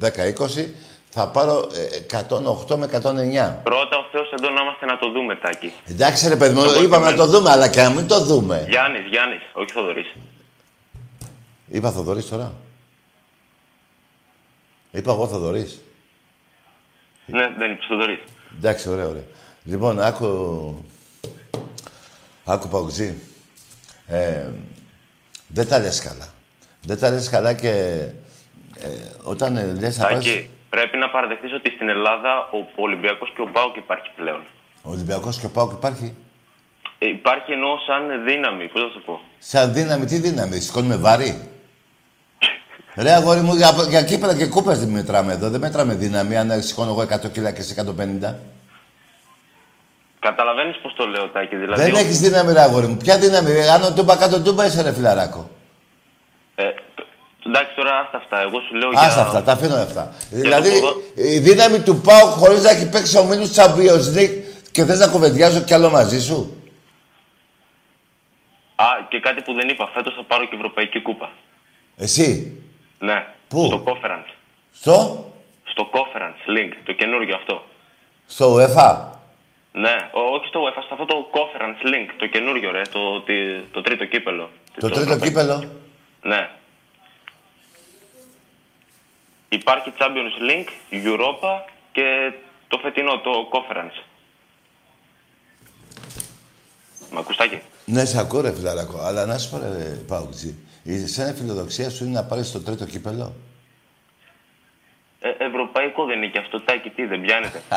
10-20, 0.00 0.74
θα 1.10 1.28
πάρω 1.28 1.68
ε, 1.74 2.16
108 2.16 2.76
με 2.76 2.84
109. 2.86 3.60
Πρώτα 3.62 3.96
ο 3.96 4.04
Θεός 4.12 4.30
εδώ 4.32 4.50
να 4.50 4.60
είμαστε 4.62 4.86
να 4.86 4.98
το 4.98 5.10
δούμε, 5.10 5.36
Τάκη. 5.36 5.72
Εντάξει 5.88 6.28
ρε 6.28 6.36
παιδί 6.36 6.54
μου, 6.54 6.62
Το 6.64 6.82
είπαμε 6.82 7.04
να 7.04 7.10
το 7.10 7.22
κειμένο. 7.22 7.38
δούμε, 7.38 7.50
αλλά 7.50 7.68
και 7.68 7.82
να 7.82 7.90
μην 7.90 8.06
το 8.06 8.20
δούμε. 8.24 8.66
Γιάννης, 8.68 9.06
Γιάννης, 9.10 9.40
όχι 9.52 9.72
Θοδωρής. 9.72 10.14
Είπα 11.68 11.90
Θοδωρής 11.90 12.28
τώρα. 12.28 12.52
Είπα 14.90 15.12
εγώ 15.12 15.26
Θοδωρής. 15.26 15.80
Ναι, 17.30 17.48
δεν 17.58 17.70
είπες 17.70 17.86
Θοδωρής. 17.88 18.18
Εντάξει, 18.56 18.88
ωραία, 18.88 19.06
ωραία. 19.06 19.22
Λοιπόν, 19.64 20.00
άκου... 20.00 20.84
Άκου, 22.44 22.68
Παουτζή. 22.68 23.14
Ε, 24.06 24.50
δεν 25.48 25.68
τα 25.68 25.78
λες 25.78 26.00
καλά. 26.00 26.28
Δεν 26.82 26.98
τα 26.98 27.10
λες 27.10 27.28
καλά 27.28 27.52
και 27.54 27.70
ε, 28.78 28.88
όταν 29.22 29.56
ε, 29.56 29.76
λες 29.80 29.98
να 29.98 30.06
πας... 30.06 30.24
Τάκη, 30.24 30.50
πρέπει 30.70 30.96
να 30.96 31.10
παραδεχτείς 31.10 31.52
ότι 31.52 31.70
στην 31.70 31.88
Ελλάδα 31.88 32.48
ο 32.52 32.82
Ολυμπιακός 32.82 33.32
και 33.34 33.40
ο 33.40 33.46
Πάοκ 33.46 33.76
υπάρχει 33.76 34.10
πλέον. 34.16 34.42
Ο 34.82 34.90
Ολυμπιακός 34.90 35.38
και 35.38 35.46
ο 35.46 35.50
Πάοκ 35.50 35.72
υπάρχει; 35.72 36.14
Ε, 36.98 37.08
υπάρχει 37.08 37.52
εννοώ 37.52 37.78
σαν 37.86 38.24
δύναμη, 38.24 38.68
πώς 38.68 38.82
θα 38.82 38.88
σου 38.88 39.02
πω. 39.04 39.20
Σαν 39.38 39.72
δύναμη, 39.72 40.04
τι 40.04 40.18
δύναμη, 40.18 40.60
σηκώνουμε 40.60 40.96
βάρη; 40.96 41.48
Ρε 43.00 43.12
αγόρι 43.12 43.40
μου, 43.40 43.54
για, 43.54 43.70
για 43.88 44.02
κύπελα 44.02 44.36
και 44.36 44.46
κούπες 44.46 44.78
δεν 44.78 44.88
μετράμε 44.88 45.32
εδώ. 45.32 45.48
Δεν 45.50 45.60
μετράμε 45.60 45.94
δύναμη 45.94 46.36
αν 46.36 46.62
σηκώνω 46.62 46.90
εγώ 46.90 47.02
100 47.26 47.30
κιλά 47.32 47.50
και 47.50 47.62
σε 47.62 47.74
150. 47.74 48.34
Καταλαβαίνεις 50.20 50.76
πώς 50.82 50.94
το 50.94 51.06
λέω, 51.06 51.28
Τάκη. 51.28 51.56
Δηλαδή, 51.56 51.82
Δεν 51.82 51.94
ο- 51.94 51.98
έχεις 51.98 52.18
δύναμη, 52.20 52.52
ρε 52.52 52.60
αγόρι 52.60 52.86
μου. 52.86 52.96
Ποια 52.96 53.18
δύναμη, 53.18 53.52
ρε, 53.52 53.70
άνω 53.70 53.92
τούμπα 53.92 54.16
κάτω 54.16 54.40
τούμπα 54.42 54.66
είσαι 54.66 54.82
ρε 54.82 54.92
φιλαράκο. 54.92 55.50
Ε, 56.54 56.62
εντάξει, 57.46 57.74
τώρα 57.76 57.98
άστα 57.98 58.16
αυτά. 58.16 58.40
Εγώ 58.40 58.60
σου 58.60 58.74
λέω 58.74 58.88
Άστα 58.88 59.12
για... 59.12 59.22
αυτά, 59.22 59.42
τα 59.42 59.52
αφήνω 59.52 59.74
αυτά. 59.74 60.12
Για 60.30 60.40
δηλαδή, 60.40 60.68
το 60.70 60.80
ποδο- 60.80 61.02
η 61.14 61.38
δύναμη 61.38 61.80
του 61.80 62.00
πάω 62.00 62.26
χωρίς 62.26 62.62
να 62.62 62.70
έχει 62.70 62.88
παίξει 62.88 63.18
ο 63.18 63.24
Μίλους 63.24 63.50
Champions 63.54 64.16
League 64.18 64.36
και 64.72 64.84
θες 64.84 64.98
να 64.98 65.08
κουβεντιάζω 65.08 65.60
κι 65.60 65.74
άλλο 65.74 65.90
μαζί 65.90 66.20
σου. 66.20 66.56
Α, 68.76 68.84
και 69.08 69.20
κάτι 69.20 69.42
που 69.42 69.52
δεν 69.54 69.68
είπα. 69.68 69.90
Φέτος 69.94 70.14
θα 70.14 70.24
πάρω 70.24 70.44
και 70.46 70.54
Ευρωπαϊκή 70.56 71.00
Κούπα. 71.02 71.30
Εσύ, 71.96 72.56
Ναι. 72.98 73.26
Πού; 73.48 73.64
Στο 73.66 73.82
Conference. 73.86 74.32
στο, 74.72 75.24
Στο 75.64 75.90
Conference 75.92 76.50
Link, 76.58 76.72
το 76.84 76.92
καινούργιο 76.92 77.34
αυτό. 77.36 77.62
στο 78.26 78.54
UEFA; 78.56 79.04
Ναι, 79.72 80.08
ό- 80.12 80.34
όχι 80.34 80.46
στο 80.46 80.60
UEFA, 80.64 80.82
στο 80.84 80.94
αυτό 80.94 81.04
το 81.06 81.30
Conference 81.32 81.86
Link, 81.86 82.08
το 82.16 82.26
καινούργιο 82.26 82.70
ρε, 82.70 82.82
το, 82.82 83.22
τι- 83.22 83.60
το 83.72 83.80
τρίτο 83.82 84.04
κύπελο. 84.04 84.50
Το 84.80 84.88
τρίτο 84.90 85.18
κύπελο. 85.18 85.64
Ναι. 86.22 86.50
Υπάρχει 89.48 89.92
Champions 89.98 90.50
League, 90.50 90.68
Europa 91.06 91.70
και 91.92 92.32
το 92.68 92.78
φετινό, 92.78 93.18
το 93.20 93.30
Conference. 93.52 94.02
Μ' 97.10 97.18
ακούς, 97.18 97.36
Τάκη; 97.36 97.60
Ναι, 97.84 98.04
σε 98.04 98.18
ακούω 98.18 98.40
ρε 98.40 98.52
φιλαράκο, 98.54 98.98
αλλά 99.00 99.26
να 99.26 99.38
σου 99.38 99.50
πω 99.50 99.58
ρε 99.58 99.84
Παουτζή. 100.08 100.56
Η 100.90 101.06
σένα 101.06 101.30
η 101.30 101.34
φιλοδοξία 101.34 101.90
σου 101.90 102.04
είναι 102.04 102.12
να 102.12 102.24
πάρεις 102.24 102.52
το 102.52 102.60
τρίτο 102.60 102.84
κύπελο; 102.84 103.34
Ε, 105.20 105.44
ευρωπαϊκό 105.44 106.04
δεν 106.04 106.16
είναι 106.16 106.26
και 106.26 106.38
αυτό, 106.38 106.60
Τάκη, 106.60 106.90
τι, 106.90 107.06
δεν 107.06 107.20
πιάνετε. 107.20 107.62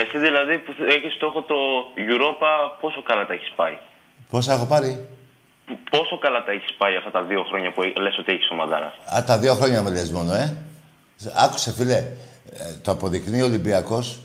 Εσύ 0.00 0.18
δηλαδή 0.18 0.58
που 0.58 0.74
έχεις 0.88 1.14
στόχο 1.14 1.42
το 1.42 1.54
Europa, 1.96 2.76
πόσο 2.80 3.02
καλά 3.02 3.26
τα 3.26 3.32
έχεις 3.32 3.52
πάει; 3.56 3.78
Πόσα 4.30 4.52
έχω 4.52 4.66
πάρει; 4.66 5.08
Πόσο 5.90 6.18
καλά 6.18 6.44
τα 6.44 6.52
έχεις 6.52 6.74
πάει 6.78 6.96
αυτά 6.96 7.10
τα 7.10 7.22
δύο 7.22 7.42
χρόνια 7.42 7.72
που 7.72 7.82
λες 7.82 8.18
ότι 8.18 8.32
έχεις 8.32 8.50
ομαδάρα; 8.50 8.94
Α, 9.16 9.24
τα 9.24 9.38
δύο 9.38 9.54
χρόνια 9.54 9.82
με 9.82 9.90
λες 9.90 10.10
μόνο, 10.10 10.34
ε. 10.34 10.56
Άκουσε, 11.34 11.72
φίλε. 11.72 11.96
Ε, 11.96 12.06
το 12.82 12.90
αποδεικνύει 12.90 13.42
ο 13.42 13.44
Ολυμπιακός 13.44 14.20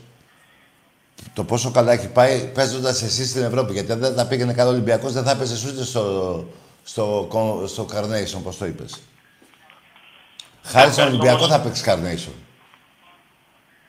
το 1.34 1.44
πόσο 1.44 1.70
καλά 1.70 1.92
έχει 1.92 2.08
πάει 2.08 2.50
παίζοντας 2.54 3.02
εσύ 3.02 3.26
στην 3.26 3.42
Ευρώπη. 3.42 3.72
Γιατί 3.72 3.92
αν 3.92 3.98
δεν 3.98 4.14
τα 4.14 4.26
πήγαινε 4.26 4.52
καλά 4.52 4.68
ο 4.68 4.72
Ολυμπιακός 4.72 5.12
δεν 5.12 5.24
θα 5.24 5.30
έπαιζε 5.30 5.68
ούτε 5.68 5.84
στο, 5.84 6.44
στο, 6.82 7.28
στο, 7.30 7.64
στο 7.66 7.86
Carnation, 7.92 8.36
όπως 8.38 8.58
το 8.58 8.66
είπες. 8.66 9.02
Χάρη 10.62 10.90
στον 10.92 11.04
πες 11.04 11.12
Ολυμπιακό 11.12 11.36
όμως- 11.44 11.50
θα 11.50 11.60
παίξεις 11.60 11.84
Carnation. 11.86 12.32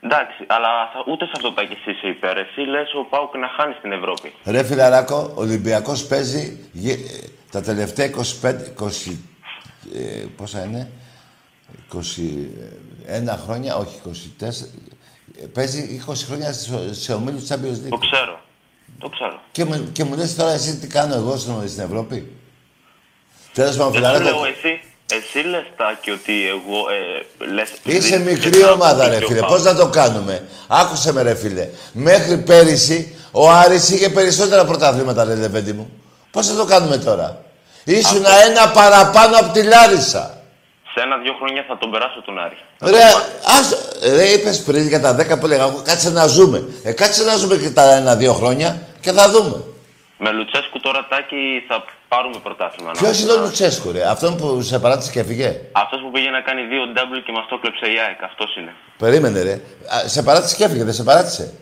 Εντάξει, 0.00 0.44
αλλά 0.46 0.68
θα- 0.92 1.04
ούτε 1.12 1.24
σε 1.24 1.32
αυτό 1.36 1.52
Τάκη 1.52 1.72
εσύ 1.72 1.90
είσαι 1.90 2.06
υπέρ. 2.08 2.36
Εσύ 2.38 2.60
λες 2.60 2.94
ο 2.94 3.04
Πάουκ 3.04 3.34
να 3.36 3.48
χάνει 3.48 3.74
στην 3.78 3.92
Ευρώπη. 3.92 4.32
Ρε 4.44 4.64
φιλαράκο, 4.64 5.16
ο 5.16 5.40
Ολυμπιακός 5.40 6.06
παίζει 6.06 6.68
γε- 6.72 7.08
ε, 7.10 7.26
τα 7.50 7.60
τελευταία 7.62 8.06
25, 8.06 8.72
20, 8.74 9.18
ε, 9.94 10.24
πόσα 10.36 10.64
είναι, 10.64 10.90
21 11.92 13.36
χρόνια, 13.44 13.76
όχι 13.76 14.00
24, 14.04 14.68
ε, 15.42 15.46
παίζει 15.46 16.02
20 16.08 16.24
χρόνια 16.26 16.52
σε, 16.52 16.94
σε 16.94 17.12
ομίλους 17.12 17.40
της 17.40 17.50
Champions 17.56 17.88
Το 17.90 17.96
League. 17.96 18.06
ξέρω. 18.10 18.40
Το 18.98 19.08
ξέρω. 19.08 19.40
Και, 19.52 19.64
μου- 19.64 19.92
και 19.92 20.04
μου 20.04 20.14
λες 20.16 20.34
τώρα 20.36 20.50
εσύ 20.52 20.76
τι 20.78 20.86
κάνω 20.86 21.14
εγώ 21.14 21.36
στην, 21.36 21.68
στην 21.68 21.82
Ευρώπη; 21.82 22.32
Τέλος 23.54 23.76
πάντων, 23.76 23.92
Δεν 23.92 24.02
σου 24.02 24.08
φιλαράκο, 24.08 24.24
λέω 24.24 24.44
εσύ. 24.44 24.80
Εσύ 25.12 25.46
λες 25.46 25.64
Τάκη 25.76 26.10
ότι 26.10 26.48
εγώ 26.48 26.78
ε, 26.90 27.44
λες... 27.52 27.68
Είσαι 27.82 28.14
επειδή- 28.14 28.30
μικρή 28.30 28.50
και 28.50 28.64
ομάδα, 28.64 29.08
ρε 29.08 29.18
και 29.18 29.24
ο 29.24 29.26
φίλε. 29.26 29.40
Πάοκ. 29.40 29.50
Πώς 29.52 29.62
να 29.62 29.74
το 29.74 29.86
κάνουμε; 29.86 30.42
Άκουσε 30.66 31.12
με, 31.12 31.22
ρε 31.22 31.34
φίλε. 31.34 31.68
Μέχρι 31.92 32.36
πέρυσι 32.38 33.16
ο 33.30 33.50
Άρης 33.50 33.90
είχε 33.90 34.08
περισσότερα 34.08 34.64
πρωταθλήματα, 34.64 35.24
ρε 35.24 35.34
λεβέντι 35.34 35.72
μου. 35.72 35.90
Πώς 36.30 36.46
θα 36.46 36.54
το 36.54 36.64
κάνουμε 36.64 36.96
τώρα; 36.98 37.42
Ήσουν 37.84 38.24
ένα 38.48 38.68
παραπάνω 38.70 39.36
από 39.38 39.52
τη 39.52 39.62
Λάρισα. 39.62 40.38
Σε 40.94 41.00
ένα-δύο 41.00 41.32
χρόνια 41.38 41.64
θα 41.68 41.78
τον 41.78 41.90
περάσω 41.90 42.22
τον 42.24 42.38
Άρη. 42.38 42.56
Ρε, 42.80 43.02
ας, 43.58 43.76
ρε 44.16 44.24
είπες 44.24 44.62
πριν 44.62 44.88
για 44.88 45.00
τα 45.00 45.16
10 45.16 45.38
που 45.40 45.46
έλεγα 45.46 45.62
εγώ, 45.64 45.82
κάτσε 45.84 46.10
να 46.10 46.26
ζούμε. 46.26 46.64
Ε, 46.82 46.92
κάτσε 46.92 47.24
να 47.24 47.36
ζούμε 47.36 47.56
και 47.56 47.70
τα 47.70 47.94
ένα-δύο 47.94 48.32
χρόνια 48.32 48.80
και 49.00 49.12
θα 49.12 49.30
δούμε. 49.30 49.64
Με 50.18 50.30
Λουτσέσκου 50.32 50.80
τώρα 50.80 51.06
Τάκη 51.10 51.64
θα 51.68 51.84
πάρουμε 52.08 52.38
πρωτάθλημα. 52.42 52.90
να- 52.92 52.98
Ποιος 53.00 53.20
είναι 53.20 53.32
ο 53.32 53.40
Λουτσέσκου, 53.40 53.92
ρε; 53.92 54.02
Αυτόν 54.08 54.36
που 54.36 54.62
σε 54.62 54.78
παράτησε 54.78 55.10
και 55.10 55.20
έφυγε; 55.20 55.60
Αυτός 55.72 56.00
που 56.00 56.10
πήγε 56.10 56.30
να 56.30 56.40
κάνει 56.40 56.62
δύο 56.62 56.82
double 56.96 57.20
και 57.26 57.32
μας 57.32 57.46
το 57.48 57.58
κλέψε 57.58 57.86
η 57.92 57.98
ΑΕΚ. 57.98 58.22
Αυτός 58.22 58.56
είναι. 58.56 58.72
Περίμενε, 58.98 59.42
ρε. 59.42 59.52
Α, 59.52 60.08
σε 60.08 60.22
παράτησε 60.22 60.56
και 60.56 60.64
έφυγε, 60.64 60.84
δεν 60.84 60.94
σε 60.94 61.02
παράτησε; 61.02 61.52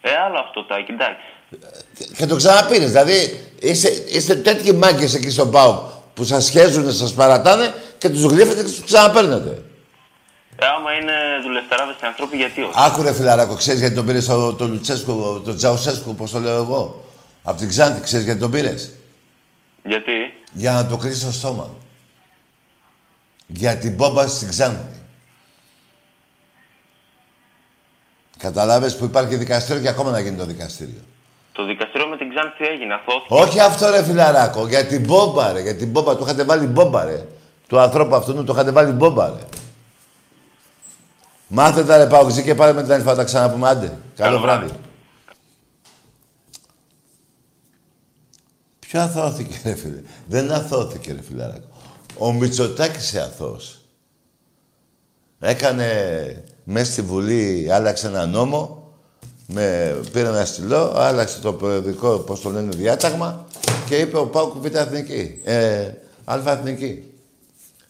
Ε, 0.00 0.10
άλλο 0.26 0.38
αυτό 0.38 0.64
Τάκη, 0.64 0.92
εντάξει. 0.92 1.24
Και 2.16 2.26
το 2.26 2.36
ξαναπήρες. 2.36 2.86
Δηλαδή, 2.90 3.46
είστε, 3.60 3.88
είστε 3.88 4.34
τέτοιοι 4.34 4.72
μάγκες 4.72 5.14
εκεί 5.14 5.30
στον 5.30 5.50
Πάο 5.50 5.90
που 6.14 6.24
σας 6.24 6.44
σχέζουν, 6.44 6.92
σας 6.92 7.14
παρατάνε 7.14 7.74
και 7.98 8.08
τους 8.08 8.22
γλύφετε 8.22 8.54
και 8.62 8.68
τους 8.68 8.84
ξαναπέρνετε. 8.84 9.62
Ε, 10.56 10.66
άμα 10.66 10.92
είναι 10.92 11.12
δουλευτεράδες 11.42 11.96
και 12.00 12.06
ανθρώποι, 12.06 12.36
γιατί 12.36 12.62
όχι; 12.62 12.72
Άκουρε 12.76 13.12
φιλαράκο, 13.12 13.54
ξέρεις 13.54 13.80
γιατί 13.80 13.94
τον 13.94 14.06
πήρες 14.06 14.26
το, 14.26 14.54
το 14.54 14.66
Λουτσέσκου, 14.66 15.42
το 15.44 15.54
Τζαουσέσκου, 15.54 16.10
όπω 16.10 16.28
το 16.28 16.38
λέω 16.38 16.56
εγώ; 16.56 17.04
Από 17.42 17.58
την 17.58 17.68
Ξάνθη, 17.68 18.00
ξέρεις 18.00 18.24
γιατί 18.24 18.40
τον 18.40 18.50
πήρες; 18.50 18.92
Γιατί; 19.84 20.12
Για 20.52 20.72
να 20.72 20.86
το 20.86 20.96
κρίσει 20.96 21.20
στο 21.20 21.32
στόμα. 21.32 21.74
Για 23.46 23.76
την 23.76 23.94
μπόμπα 23.94 24.26
στην 24.26 24.48
Ξάνθη. 24.48 25.02
Καταλάβες 28.38 28.96
που 28.96 29.04
υπάρχει 29.04 29.36
δικαστήριο 29.36 29.82
και 29.82 29.88
ακόμα 29.88 30.10
να 30.10 30.20
γίνει 30.20 30.36
το 30.36 30.44
δικαστήριο. 30.44 31.00
Το 31.52 31.64
δικαστήριο 31.64 32.06
με 32.06 32.16
την 32.16 32.28
Ξάνθη 32.34 32.64
έγινε. 32.64 32.94
Αυτό 32.94 33.24
Όχι 33.28 33.60
αυτό 33.60 33.90
ρε 33.90 34.04
φιλαράκο, 34.04 34.66
για 34.66 34.86
την 34.86 35.00
μπόμπα 35.04 35.52
ρε, 35.52 35.60
για 35.60 35.76
την 35.76 35.88
μπόμπα. 35.88 36.16
Του 36.16 36.22
είχατε 36.24 36.44
βάλει 36.44 36.66
μπόμπα 36.66 37.04
ρε. 37.04 37.26
Του 37.66 37.78
ανθρώπου 37.78 38.14
αυτού 38.14 38.44
του 38.44 38.52
είχατε 38.52 38.70
βάλει 38.70 38.92
μπόμπα 38.92 39.26
ρε. 39.26 39.42
Μάθε 41.48 41.84
τα 41.84 41.96
ρε 41.96 42.06
παοξή 42.06 42.42
και 42.42 42.54
πάρε 42.54 42.72
με 42.72 42.82
την 42.82 42.92
άλλη 42.92 43.02
φορά 43.02 43.14
τα 43.14 43.24
ξαναπούμε. 43.24 43.68
Άντε. 43.68 43.98
Καλό 44.16 44.40
βράδυ. 44.40 44.70
Ποιο 48.78 49.00
αθώθηκε 49.00 49.60
ρε 49.64 49.74
φίλε. 49.74 50.02
Δεν 50.26 50.52
αθώθηκε 50.52 51.12
ρε 51.12 51.22
φιλαράκο. 51.28 51.68
Ο 52.18 52.32
Μητσοτάκης 52.32 53.12
είναι 53.12 53.22
αθώος. 53.22 53.78
Έκανε 55.40 55.88
μέσα 56.64 56.92
στη 56.92 57.02
Βουλή, 57.02 57.68
άλλαξε 57.72 58.06
ένα 58.06 58.26
νόμο, 58.26 58.92
με 59.46 59.96
πήρε 60.12 60.28
ένα 60.28 60.44
στυλό, 60.44 60.92
άλλαξε 60.96 61.40
το 61.40 61.52
προεδρικό, 61.52 62.18
πώς 62.18 62.40
το 62.40 62.50
λένε, 62.50 62.76
διάταγμα 62.76 63.46
και 63.86 63.96
είπε 63.96 64.16
ο 64.18 64.26
Πάουκ 64.26 64.56
Β' 64.56 64.74
Εθνική, 64.74 65.40
ε, 65.44 65.90
Α 66.24 66.42
Εθνική. 66.46 67.12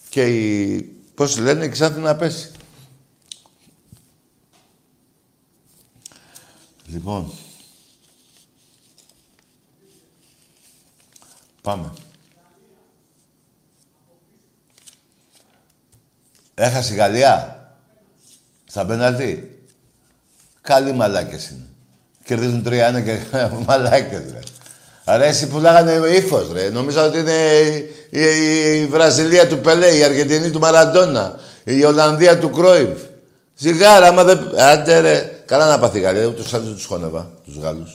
Και 0.09 0.27
η, 0.27 0.81
πώς 1.15 1.39
λένε, 1.39 1.65
η 1.65 1.69
Ξάνθη 1.69 2.01
να 2.01 2.17
πέσει. 2.17 2.51
Λοιπόν, 6.95 7.32
πάμε. 11.62 11.92
Έχασε 16.55 16.92
η 16.92 16.97
Γαλλία; 16.97 17.59
Στα 18.68 18.86
πέναλτι. 18.86 19.59
Καλοί 20.61 20.92
μαλάκες 20.92 21.49
είναι. 21.51 21.66
Κερδίζουν 22.24 22.62
3-1 22.66 23.03
και 23.05 23.18
μαλάκες, 23.66 24.22
ρε. 24.32 24.38
Άρα 25.05 25.24
εσύ 25.24 25.49
πουλάγανε 25.49 26.09
ύφος, 26.09 26.53
ρε. 26.53 26.70
Νομίζω 26.70 27.05
ότι 27.05 27.18
είναι 27.18 27.32
η, 28.11 28.20
η- 28.20 28.80
η 28.80 28.86
Βραζιλία 28.86 29.49
του 29.49 29.59
Πελέ, 29.59 29.97
η 29.97 30.03
Αργεντινή 30.05 30.51
του 30.51 30.59
Μαραντόνα, 30.59 31.38
η 31.64 31.84
Ολλανδία 31.84 32.38
του 32.38 32.51
Κρόιβ. 32.51 32.99
Σιγάρα, 33.55 34.07
άμα 34.09 34.24
δεν... 34.24 34.59
Άντε, 34.61 34.99
ρε. 35.01 35.34
Καλά 35.47 35.68
να 35.68 35.78
πάθει 35.78 35.99
η 35.99 36.01
Γαλλία, 36.01 36.26
ούτως 36.26 36.55
άλλως 36.55 36.66
δεν 36.66 36.76
τους 36.76 36.84
χώνευα, 36.84 37.32
τους 37.45 37.57
Γάλλους. 37.57 37.95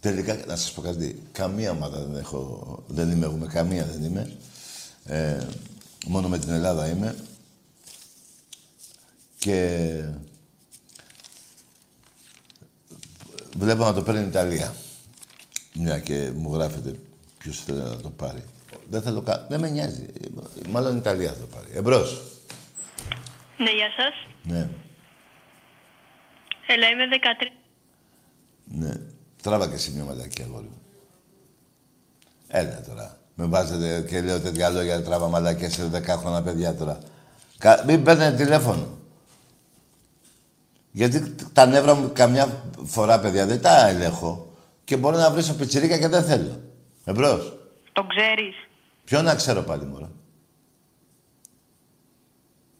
Τελικά, 0.00 0.36
να 0.46 0.56
σας 0.56 0.72
πω 0.72 0.80
κάτι. 0.80 1.22
Καμία 1.32 1.70
ομάδα 1.70 1.98
δεν 1.98 2.16
έχω... 2.16 2.84
Δεν 2.86 3.10
είμαι 3.10 3.26
εγώ, 3.26 3.36
με 3.36 3.46
καμία 3.46 3.84
δεν 3.84 4.04
είμαι. 4.04 4.36
Ε, 5.04 5.46
μόνο 6.06 6.28
με 6.28 6.38
την 6.38 6.50
Ελλάδα 6.50 6.88
είμαι. 6.88 7.16
Και 9.38 9.88
βλέπω 13.56 13.84
να 13.84 13.94
το 13.94 14.02
παίρνει 14.02 14.24
η 14.24 14.28
Ιταλία. 14.28 14.74
Μια 15.74 15.98
και 15.98 16.30
μου 16.34 16.54
γράφετε 16.54 16.94
ποιος 17.38 17.60
θέλει 17.60 17.78
να 17.78 17.96
το 17.96 18.10
πάρει. 18.10 18.44
Δεν 18.90 19.02
θα 19.02 19.12
το 19.12 19.20
κα... 19.20 19.46
Δεν 19.48 19.60
με 19.60 19.68
νοιάζει. 19.68 20.06
Μάλλον 20.68 20.94
η 20.94 20.98
Ιταλία 20.98 21.32
θα 21.32 21.38
το 21.40 21.46
πάρει. 21.46 21.68
Εμπρός. 21.72 22.22
Ναι, 23.56 23.70
γεια 23.70 23.90
σας. 23.96 24.29
Ναι. 24.42 24.68
Έλα, 26.66 26.88
είμαι 26.88 27.04
13. 27.40 27.52
Ναι. 28.64 28.92
Τράβα 29.42 29.68
και 29.68 29.74
εσύ 29.74 29.90
μια 29.90 30.04
μαλακή, 30.04 30.42
αγόρι 30.42 30.64
μου. 30.64 30.82
Έλα 32.48 32.82
τώρα. 32.88 33.18
Με 33.34 33.46
βάζετε 33.46 34.04
και 34.08 34.20
λέω 34.20 34.40
τέτοια 34.40 34.70
λόγια 34.70 35.02
τράβα 35.02 35.28
μαλακές 35.28 35.72
σε 35.72 35.90
10 35.94 36.04
χρόνια 36.06 36.42
παιδιά 36.42 36.74
τώρα. 36.74 36.98
Κα... 37.58 37.84
Μην 37.86 38.02
παίρνετε 38.02 38.36
τηλέφωνο. 38.36 38.98
Γιατί 40.92 41.34
τα 41.52 41.66
νεύρα 41.66 41.94
μου 41.94 42.10
καμιά 42.12 42.64
φορά, 42.84 43.20
παιδιά, 43.20 43.46
δεν 43.46 43.60
τα 43.60 43.88
ελέγχω. 43.88 44.54
Και 44.84 44.96
μπορώ 44.96 45.16
να 45.16 45.30
βρίσω 45.30 45.54
πιτσιρίκα 45.54 45.98
και 45.98 46.08
δεν 46.08 46.24
θέλω. 46.24 46.60
Εμπρός. 47.04 47.58
Τον 47.92 48.08
ξέρεις. 48.08 48.54
Ποιο 49.04 49.22
να 49.22 49.34
ξέρω 49.34 49.62
πάλι, 49.62 49.84
μωρό. 49.84 50.10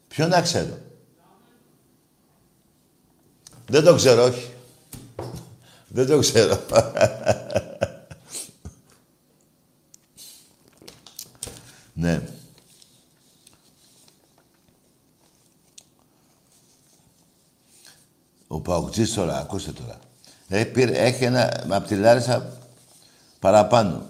Ποιο 0.09 0.27
να 0.27 0.41
ξέρω. 0.41 0.79
Δεν 3.71 3.85
το 3.85 3.95
ξέρω, 3.95 4.25
όχι. 4.25 4.51
Δεν 5.89 6.07
το 6.07 6.19
ξέρω. 6.19 6.59
ναι. 11.93 12.23
Ο 18.47 18.61
Παοκτζής 18.61 19.15
τώρα, 19.15 19.39
ακούστε 19.39 19.73
τώρα. 19.73 19.99
Ε, 20.49 20.65
πήρε, 20.65 20.93
έχει 20.93 21.25
ένα, 21.25 21.65
από 21.69 21.87
τη 21.87 21.97
Λάρισα 21.97 22.59
παραπάνω. 23.39 24.07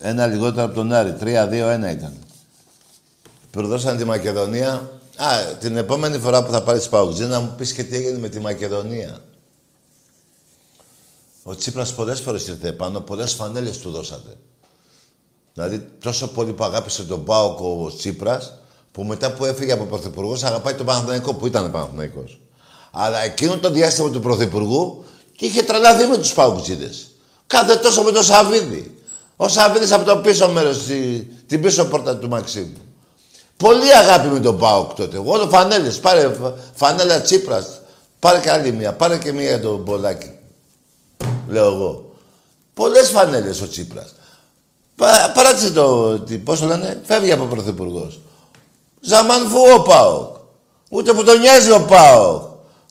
Ένα 0.00 0.26
λιγότερο 0.26 0.64
από 0.64 0.74
τον 0.74 0.92
Άρη. 0.92 1.16
3-2-1 1.20 1.22
ήταν. 1.92 2.14
Προδώσαν 3.50 3.96
τη 3.96 4.04
Μακεδονία. 4.04 4.99
Α, 5.22 5.56
την 5.60 5.76
επόμενη 5.76 6.18
φορά 6.18 6.44
που 6.44 6.52
θα 6.52 6.62
πάρεις 6.62 6.88
Παοκτζή 6.88 7.24
να 7.24 7.40
μου 7.40 7.54
πεις 7.56 7.72
και 7.72 7.84
τι 7.84 7.96
έγινε 7.96 8.18
με 8.18 8.28
τη 8.28 8.40
Μακεδονία. 8.40 9.18
Ο 11.42 11.54
Τσίπρας 11.54 11.94
πολλές 11.94 12.20
φορές 12.20 12.46
ήρθε 12.46 12.72
πάνω, 12.72 13.00
πολλές 13.00 13.32
φανέλες 13.32 13.78
του 13.78 13.90
δώσατε. 13.90 14.36
Δηλαδή, 15.54 15.88
τόσο 16.00 16.28
πολύ 16.28 16.52
που 16.52 16.64
αγάπησε 16.64 17.04
τον 17.04 17.24
Πάοκ 17.24 17.60
ο 17.60 17.92
Τσίπρας, 17.96 18.54
που 18.92 19.02
μετά 19.02 19.32
που 19.32 19.44
έφυγε 19.44 19.72
από 19.72 19.84
πρωθυπουργός, 19.84 20.44
αγαπάει 20.44 20.74
τον 20.74 20.86
Παναθηναϊκό 20.86 21.34
που 21.34 21.46
ήταν 21.46 21.70
Παναθηναϊκός. 21.70 22.40
Αλλά 22.90 23.22
εκείνο 23.22 23.58
το 23.58 23.70
διάστημα 23.70 24.10
του 24.10 24.20
πρωθυπουργού 24.20 25.04
και 25.36 25.46
είχε 25.46 25.62
τρελαθεί 25.62 26.06
με 26.06 26.18
τους 26.18 26.32
Παοκτζίδες. 26.32 27.10
Κάθε 27.46 27.76
τόσο 27.76 28.02
με 28.02 28.12
τον 28.12 28.22
Σαββίδη. 28.22 28.98
Ο 29.36 29.48
Σαββίδης 29.48 29.92
από 29.92 30.04
το 30.04 30.16
πίσω 30.16 30.48
μέρος, 30.48 30.82
τη, 30.82 31.20
την 31.22 31.60
πίσω 31.62 31.84
πόρτα 31.84 32.16
του 32.16 32.28
Μαξίμου. 32.28 32.89
Πολύ 33.60 33.94
αγάπη 33.94 34.28
με 34.28 34.40
τον 34.40 34.58
Πάοκ 34.58 34.92
τότε. 34.92 35.22
Όλο 35.24 35.48
φανέλες. 35.48 35.98
Πάρε 35.98 36.36
φανέλα 36.74 37.20
Τσίπρας. 37.20 37.80
Πάρε 38.18 38.38
και 38.38 38.50
άλλη 38.50 38.72
μία. 38.72 38.92
Πάρε 38.92 39.18
και 39.18 39.32
μία 39.32 39.48
για 39.48 39.60
τον 39.60 39.80
Μπολάκη. 39.80 40.38
Λέω 41.48 41.66
εγώ. 41.66 42.14
Πολλές 42.74 43.08
φανέλες 43.08 43.60
ο 43.60 43.68
Τσίπρας. 43.68 44.14
Πα, 44.96 45.32
παράτησε 45.34 45.70
το, 45.70 46.18
τι, 46.18 46.38
πώς 46.38 46.60
το 46.60 46.66
λένε, 46.66 47.00
φεύγει 47.04 47.32
από 47.32 47.44
πρωθυπουργός. 47.44 48.20
Ζαμανφού 49.00 49.60
ο 49.76 49.82
Πάοκ. 49.82 50.36
Ούτε 50.88 51.12
που 51.12 51.24
τον 51.24 51.38
νοιάζει 51.38 51.70
ο 51.70 51.80
Πάοκ. 51.80 52.42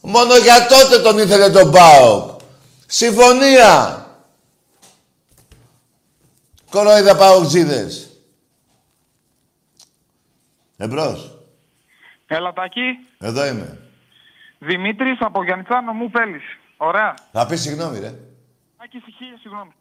Μόνο 0.02 0.38
για 0.38 0.68
τότε 0.68 1.00
τον 1.00 1.18
ήθελε 1.18 1.50
τον 1.50 1.72
ΠΑΟΚ. 1.72 2.40
Συμφωνία. 2.88 4.06
Κορόιδα 6.72 7.16
ΠΑΟΚτζίδες. 7.16 8.09
Εμπρός. 10.82 11.38
Έλα, 12.28 12.54
Τάκη. 12.54 12.82
Εδώ 13.20 13.46
είμαι. 13.46 13.78
Δημήτρης 14.60 15.18
από 15.20 15.44
Γιαννιτσάνο 15.44 15.94
μου 15.94 16.10
θέλεις. 16.10 16.44
Ωραία. 16.78 17.14
Θα 17.32 17.46
πεις 17.46 17.62
συγγνώμη, 17.62 18.00
ρε. 18.00 18.14
Τάκη, 18.78 19.04
χίλια 19.18 19.38
συγγνώμη. 19.42 19.72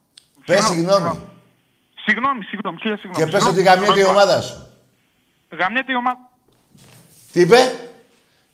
Πες 0.44 0.64
συγγνώμη. 0.64 1.18
Συγγνώμη, 2.04 2.42
συγγνώμη, 2.44 2.78
χίλια 2.80 2.96
συγγνώμη. 2.96 3.24
Και 3.24 3.30
πες 3.30 3.46
ότι 3.46 3.62
γαμιέται 3.62 4.00
η 4.00 4.04
ομάδα 4.04 4.40
σου. 4.40 4.66
Γαμιέται 5.50 5.92
η 5.92 5.96
ομάδα. 5.96 6.30
Τι 7.32 7.40
είπε; 7.40 7.56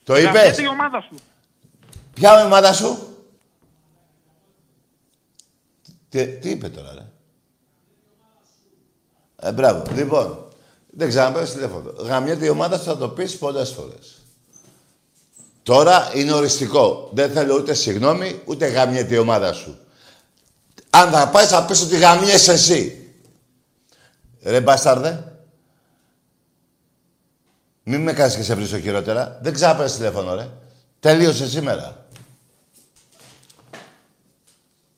Το 0.05 0.17
είπες; 0.17 0.33
Γαμιέται 0.33 0.63
η 0.63 0.67
ομάδα 0.69 1.01
σου. 1.01 1.15
Ποια 2.15 2.45
ομάδα 2.45 2.73
σου; 2.73 3.17
Τι, 6.09 6.39
τι 6.39 6.51
είπε 6.51 6.69
τώρα, 6.69 6.95
ρε; 6.95 7.07
Ε, 9.49 9.53
μπράβο. 9.53 9.83
Λοιπόν, 9.95 10.44
δεν 10.97 11.09
ξαναπέρασε 11.09 11.55
τηλέφωνο. 11.55 11.91
Γαμιέται 11.91 12.45
η 12.45 12.49
ομάδα 12.49 12.79
σου, 12.79 12.85
θα 12.85 12.97
το 12.97 13.09
πεις 13.09 13.39
πολλές 13.39 13.71
φορές. 13.71 14.23
Τώρα 15.63 16.11
είναι 16.15 16.33
οριστικό. 16.33 17.11
Δεν 17.13 17.33
θέλω 17.33 17.55
ούτε 17.55 17.75
συγγνώμη, 17.75 18.41
ούτε 18.45 18.67
γαμιέται 18.67 19.15
η 19.15 19.19
ομάδα 19.19 19.53
σου. 19.53 19.79
Αν 20.91 21.11
θα 21.11 21.29
πάει, 21.29 21.47
θα 21.47 21.65
πεις 21.65 21.83
ότι 21.83 21.99
γαμιέσαι 21.99 22.53
εσύ. 22.53 23.09
Ρε 24.43 24.61
μπάσταρδε. 24.61 25.39
Μην 27.83 28.03
με 28.03 28.13
κάνεις 28.13 28.37
και 28.37 28.43
σε 28.43 28.55
βρίσκω 28.55 28.79
χειρότερα. 28.79 29.39
Δεν 29.43 29.53
ξαναπέρασε 29.53 29.97
τηλέφωνο, 29.97 30.35
ρε. 30.35 30.49
Τελείωσε 31.01 31.49
σήμερα. 31.49 32.07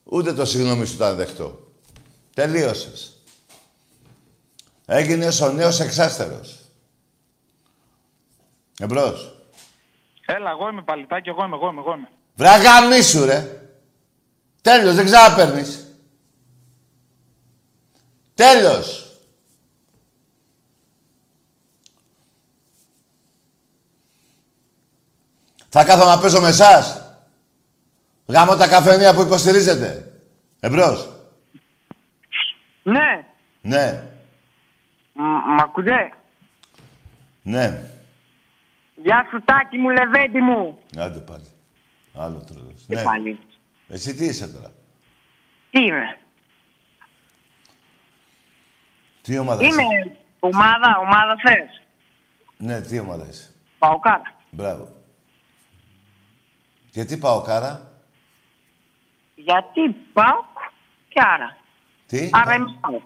Ούτε 0.05 0.32
το 0.32 0.44
συγγνώμη 0.44 0.86
σου 0.86 0.94
ήταν 0.94 1.16
δεχτό. 1.16 1.72
Τελείωσες. 2.34 3.15
Έγινες 4.87 5.41
ο 5.41 5.53
νέος 5.53 5.80
εξάστερος. 5.80 6.61
Εμπρός. 8.78 9.39
Έλα, 10.26 10.51
εγώ 10.51 10.68
είμαι 10.68 10.82
παλιτάκι, 10.82 11.28
εγώ 11.28 11.45
είμαι, 11.45 11.57
εγώ 11.57 11.68
είμαι, 11.68 11.80
εγώ 11.80 11.95
είμαι. 11.95 12.09
Βραγαμί 12.34 13.03
σου, 13.03 13.24
ρε. 13.24 13.61
Τέλος, 14.62 14.95
δεν 14.95 15.05
ξαναπαίρνεις. 15.05 15.87
Τέλος. 18.34 19.01
Θα 25.68 25.84
κάθομαι 25.84 26.14
να 26.14 26.20
παίζω 26.20 26.41
με 26.41 26.49
εσάς. 26.49 27.01
Γάμω 28.26 28.57
τα 28.57 28.68
καφενεία 28.68 29.14
που 29.14 29.20
υποστηρίζετε. 29.22 30.12
Εμπρός. 30.61 31.09
Ναι. 32.82 33.26
Ναι. 33.61 34.15
Μ' 35.16 35.54
μ' 35.54 35.60
ακούτε; 35.60 36.12
Ναι. 37.42 37.90
Γεια 38.94 39.26
σου 39.30 39.42
Τάκη 39.44 39.78
μου, 39.78 39.90
Λεβέντη 39.90 40.40
μου. 40.40 40.78
Άντε 40.98 41.18
πάλι. 41.18 41.46
Άλλο 42.14 42.44
τρελός. 42.44 42.86
Τι 42.86 42.94
Ναι. 42.94 43.02
πάλι. 43.02 43.38
Εσύ 43.88 44.14
τι 44.14 44.24
είσαι 44.24 44.48
τώρα; 44.48 44.72
Τι 45.70 45.80
είμαι; 45.84 46.18
Τι 49.22 49.38
ομάδα 49.38 49.64
είσαι; 49.64 49.82
Είμαι 49.82 50.16
ομάδα, 50.40 50.98
ομάδα 50.98 51.36
θες. 51.44 51.82
Ναι, 52.56 52.80
τι 52.80 52.98
ομάδα 52.98 53.26
είσαι; 53.28 53.50
Παοκάρα. 53.78 54.34
Μπράβο. 54.50 54.88
Γιατί 56.90 57.16
πάω 57.16 57.42
κάρα. 57.42 57.90
Γιατί 59.34 59.88
πάω 60.12 60.44
και 61.08 61.20
άρα. 61.24 61.56
Τι; 62.06 62.28
Άρα 62.32 62.54
είμαι 62.54 62.76
πάω. 62.80 63.00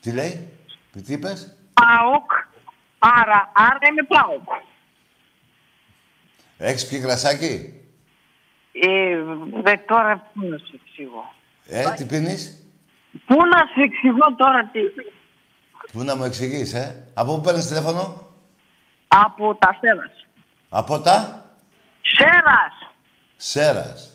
Τι 0.00 0.12
λέει; 0.12 0.48
Τι 0.92 1.12
είπες; 1.12 1.55
Πάοκ, 1.80 2.30
άρα, 2.98 3.52
άρα 3.54 3.78
είμαι 3.90 4.02
πάοκ. 4.02 4.48
Έχεις 6.58 6.86
πιει 6.88 7.00
κρασάκι; 7.00 7.80
Ε, 8.72 9.16
δε, 9.62 9.76
τώρα 9.76 10.30
πού 10.34 10.46
να 10.46 10.58
σου 10.58 10.80
εξηγώ. 10.84 11.34
Ε, 11.66 11.94
τι 11.94 12.04
πίνεις; 12.04 12.62
Πού 13.26 13.34
να 13.34 13.58
σου 13.74 13.80
εξηγώ 13.80 14.34
τώρα 14.36 14.70
τι. 14.72 14.80
Πού 15.92 16.02
να 16.02 16.16
μου 16.16 16.24
εξηγείς, 16.24 16.74
ε; 16.74 17.10
Από 17.14 17.34
πού 17.34 17.40
παίρνεις 17.40 17.66
τηλέφωνο; 17.66 18.30
Από 19.08 19.54
τα 19.54 19.78
Σέρας. 19.80 20.26
Από 20.68 21.00
τα; 21.00 21.44
Σέρας. 22.00 22.94
Σέρας. 23.36 24.12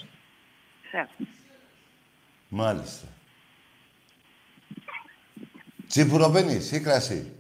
Σέρας. 0.89 1.09
Μάλιστα. 2.47 3.07
Τσίπουρο 5.87 6.29
πίνεις 6.29 6.71
ή 6.71 6.81
κρασί; 6.81 7.35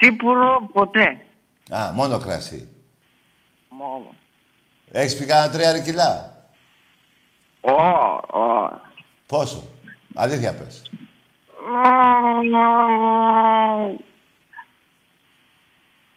Τύπουρο 0.00 0.68
ποτέ. 0.72 1.26
Α, 1.70 1.92
μόνο 1.92 2.18
κρασί. 2.18 2.68
Μόνο. 3.68 4.14
Έχεις 4.90 5.16
πει 5.16 5.24
κανένα 5.26 5.52
τρία 5.52 5.80
κιλά; 5.80 6.42
Ω, 7.60 7.72
ω. 8.38 8.80
Πόσο; 9.26 9.62
Αλήθεια 10.14 10.54
πες. 10.54 10.90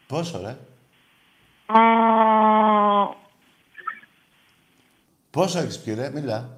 Πόσο, 0.08 0.42
ρε; 0.42 0.58
Πόσο 5.32 5.60
έχεις 5.60 5.80
πει, 5.80 5.94
ρε; 5.94 6.10
Μιλά. 6.10 6.58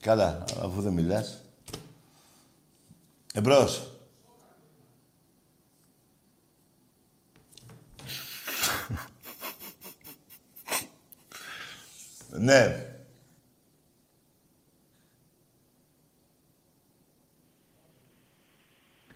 Καλά, 0.00 0.44
αφού 0.62 0.80
δεν 0.80 0.92
μιλάς. 0.92 1.42
Εμπρός. 3.34 3.89
Ναι. 12.30 12.84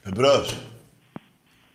Εμπρός. 0.03 0.61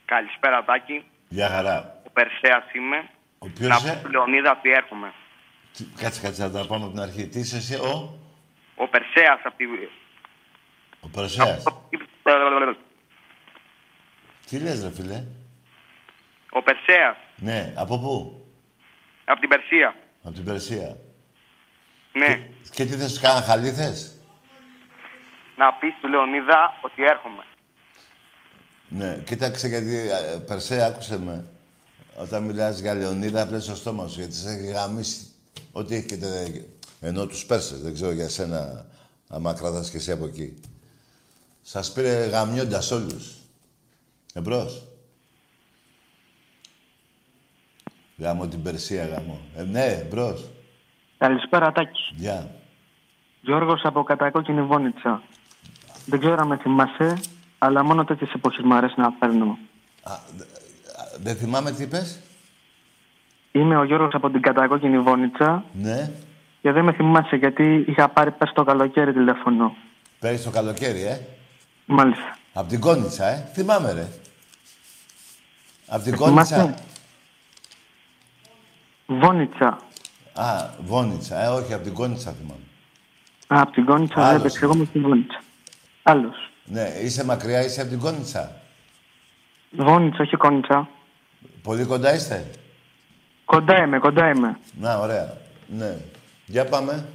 Καλησπέρα, 0.05 0.63
Τάκη. 0.63 1.05
Γεια 1.29 1.49
χαρά. 1.49 2.01
Ο 2.07 2.09
Περσέας 2.09 2.73
είμαι. 2.73 3.09
Ο 3.39 3.47
ποιος 3.49 3.67
Να 3.67 3.75
είσαι; 3.75 3.93
πω 3.93 3.99
στη 3.99 4.09
Λεωνίδα 4.09 4.51
ότι 4.57 4.71
έρχομαι. 4.71 5.13
Τι- 5.73 5.83
Κάτσε, 5.83 6.21
κάτσε 6.21 6.43
να 6.43 6.51
τα 6.51 6.65
πάμε 6.67 6.83
από 6.83 6.93
την 6.93 7.01
αρχή. 7.01 7.27
Τι 7.27 7.39
είσαι 7.39 7.57
εσύ, 7.57 7.75
ο, 7.75 8.19
Ο 8.75 8.87
Περσέας 8.87 9.39
από 9.43 9.57
τη... 9.57 9.65
ο 10.99 11.07
Περσέας. 11.07 11.63
από 11.67 11.85
τη- 11.89 11.97
Τι 14.49 14.59
λες, 14.59 14.83
ρε 14.83 14.91
φίλε; 14.91 15.23
Ο 16.51 16.61
Περσέας 16.63 17.17
Ναι, 17.35 17.73
από 17.77 17.99
πού; 17.99 18.43
από 19.25 19.39
την 19.39 19.49
Περσία. 19.49 19.95
Από 20.23 20.33
την 20.33 20.43
Περσία. 20.43 20.97
Ναι. 22.13 22.49
Και 22.71 22.85
τι 22.85 22.95
θες, 22.95 23.19
κάνα 23.19 23.41
χαλί 23.41 23.71
θες; 23.71 24.17
Να 25.57 25.73
πεις 25.73 25.93
στη 25.97 26.09
Λεωνίδα 26.09 26.79
ότι 26.81 27.03
έρχομαι. 27.03 27.43
Ναι, 28.89 29.21
κοίταξε 29.25 29.67
γιατί, 29.67 29.95
ε, 29.95 30.37
Περσέα, 30.47 30.87
άκουσε 30.87 31.19
με. 31.19 31.45
Όταν 32.15 32.43
μιλάς 32.43 32.79
για 32.79 32.93
Λεωνίδα, 32.93 33.47
πλες 33.47 33.63
στο 33.63 33.75
στόμα 33.75 34.07
σου, 34.07 34.19
γιατί 34.19 34.35
σε 34.35 34.49
έχει 34.49 34.67
γαμίσει. 34.67 35.27
Ό,τι 35.71 35.95
έχετε, 35.95 36.65
ενώ 37.01 37.25
τους 37.25 37.45
Πέρσες, 37.45 37.81
δεν 37.81 37.93
ξέρω 37.93 38.11
για 38.11 38.29
σένα, 38.29 38.85
άμα 39.27 39.53
κρατάς 39.53 39.89
και 39.89 39.97
εσύ 39.97 40.11
από 40.11 40.25
εκεί. 40.25 40.59
Σας 41.61 41.91
πήρε 41.93 42.25
γαμιώντας 42.25 42.91
όλους. 42.91 43.35
Εμπρός. 44.33 44.87
Γάμω 48.17 48.47
την 48.47 48.63
Περσία, 48.63 49.05
γάμω. 49.05 49.41
Ε, 49.55 49.63
ναι, 49.63 49.85
εμπρός. 49.85 50.49
Καλησπέρα, 51.23 51.71
Τάκη. 51.71 52.01
Γεια. 52.15 52.51
Γιώργος 53.41 53.81
από 53.83 54.03
Κατακόκκινη 54.03 54.61
Βόνιτσα. 54.61 55.21
Δεν 56.05 56.19
ξέρω 56.19 56.35
αν 56.39 56.47
με 56.47 56.57
θυμάσαι, 56.57 57.17
αλλά 57.57 57.83
μόνο 57.83 58.05
τέτοιες 58.05 58.31
εποχές 58.33 58.63
μου 58.65 58.73
αρέσει 58.73 58.93
να 58.97 59.11
παίρνω. 59.11 59.57
Δεν 61.19 61.35
θυμάμαι 61.35 61.71
τι 61.71 61.83
είπες. 61.83 62.19
Είμαι 63.51 63.77
ο 63.77 63.83
Γιώργος 63.83 64.13
από 64.13 64.29
την 64.29 64.41
Κατακόκκινη 64.41 64.99
Βόνιτσα 64.99 65.63
Ναι. 65.73 66.11
και 66.61 66.71
δεν 66.71 66.83
με 66.83 66.93
θυμάσαι 66.93 67.35
γιατί 67.35 67.83
είχα 67.87 68.09
πάρει 68.09 68.31
πες 68.31 68.51
το 68.53 68.63
καλοκαίρι 68.63 69.13
τηλέφωνο. 69.13 69.75
Πέρυσι 70.19 70.43
το 70.43 70.49
καλοκαίρι, 70.49 71.01
ε. 71.03 71.19
Μάλιστα. 71.85 72.37
Απ' 72.53 72.67
την 72.67 72.79
Κόνιτσα, 72.79 73.25
ε. 73.27 73.49
Θυμάμαι, 73.53 73.91
ρε. 73.91 74.07
Απ' 75.87 76.01
την 76.01 76.11
Με 76.11 76.17
Κόνιτσα. 76.17 76.55
θυμάσαι; 76.61 76.83
Βόνιτσα. 79.05 79.77
Α, 80.39 80.69
Βόνιτσα. 80.85 81.43
Ε, 81.43 81.47
όχι, 81.47 81.73
απ' 81.73 81.83
την 81.83 81.93
Κόνιτσα 81.93 82.31
θυμάμαι. 82.31 82.63
Α, 83.47 83.61
από 83.61 83.71
την 83.71 83.85
Κόνιτσα 83.85 84.15
δεν 84.15 84.23
Άλλος. 84.23 84.39
έπαιξε, 84.39 84.59
εγώ 84.65 84.73
είμαι 84.73 84.85
στην 84.85 85.01
Βόνιτσα. 85.01 85.41
Άλλος. 86.03 86.51
Ναι, 86.65 86.87
είσαι 87.03 87.25
μακριά, 87.25 87.63
είσαι 87.65 87.81
απ' 87.81 87.89
την 87.89 87.99
Κόνιτσα. 87.99 88.51
Βόνιτσα, 89.71 90.23
όχι 90.23 90.35
Κόνιτσα. 90.35 90.89
Πολύ 91.61 91.85
κοντά 91.85 92.13
είστε; 92.15 92.45
Κοντά 93.45 93.83
είμαι, 93.83 93.99
κοντά 93.99 94.29
είμαι. 94.29 94.59
Να, 94.79 94.97
ωραία. 94.97 95.37
Ναι. 95.67 95.97
Για 96.45 96.65
πάμε. 96.65 97.05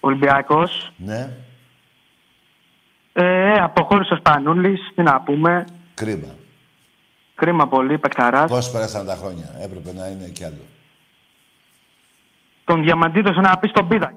Ολυμπιακός. 0.00 0.92
Ναι. 0.96 1.30
Ε, 3.12 3.52
αποχώρησε 3.52 4.14
ο 4.14 4.16
Σπανούλης, 4.16 4.80
τι 4.94 5.02
να 5.02 5.20
πούμε. 5.20 5.64
Κρίμα. 5.94 6.34
Κρίμα 7.34 7.68
πολύ, 7.68 7.98
παικταράς. 7.98 8.50
Πώς 8.50 8.70
πέρασαν 8.70 9.06
τα 9.06 9.14
χρόνια. 9.14 9.54
Έπρεπε 9.60 9.92
να 9.92 10.06
είναι 10.06 10.28
κι 10.28 10.44
άλλο. 10.44 10.62
Τον 12.68 12.82
διαμαντίδωσε 12.82 13.40
να 13.40 13.58
πεις 13.58 13.70
στον 13.70 13.88
πίδα. 13.88 14.12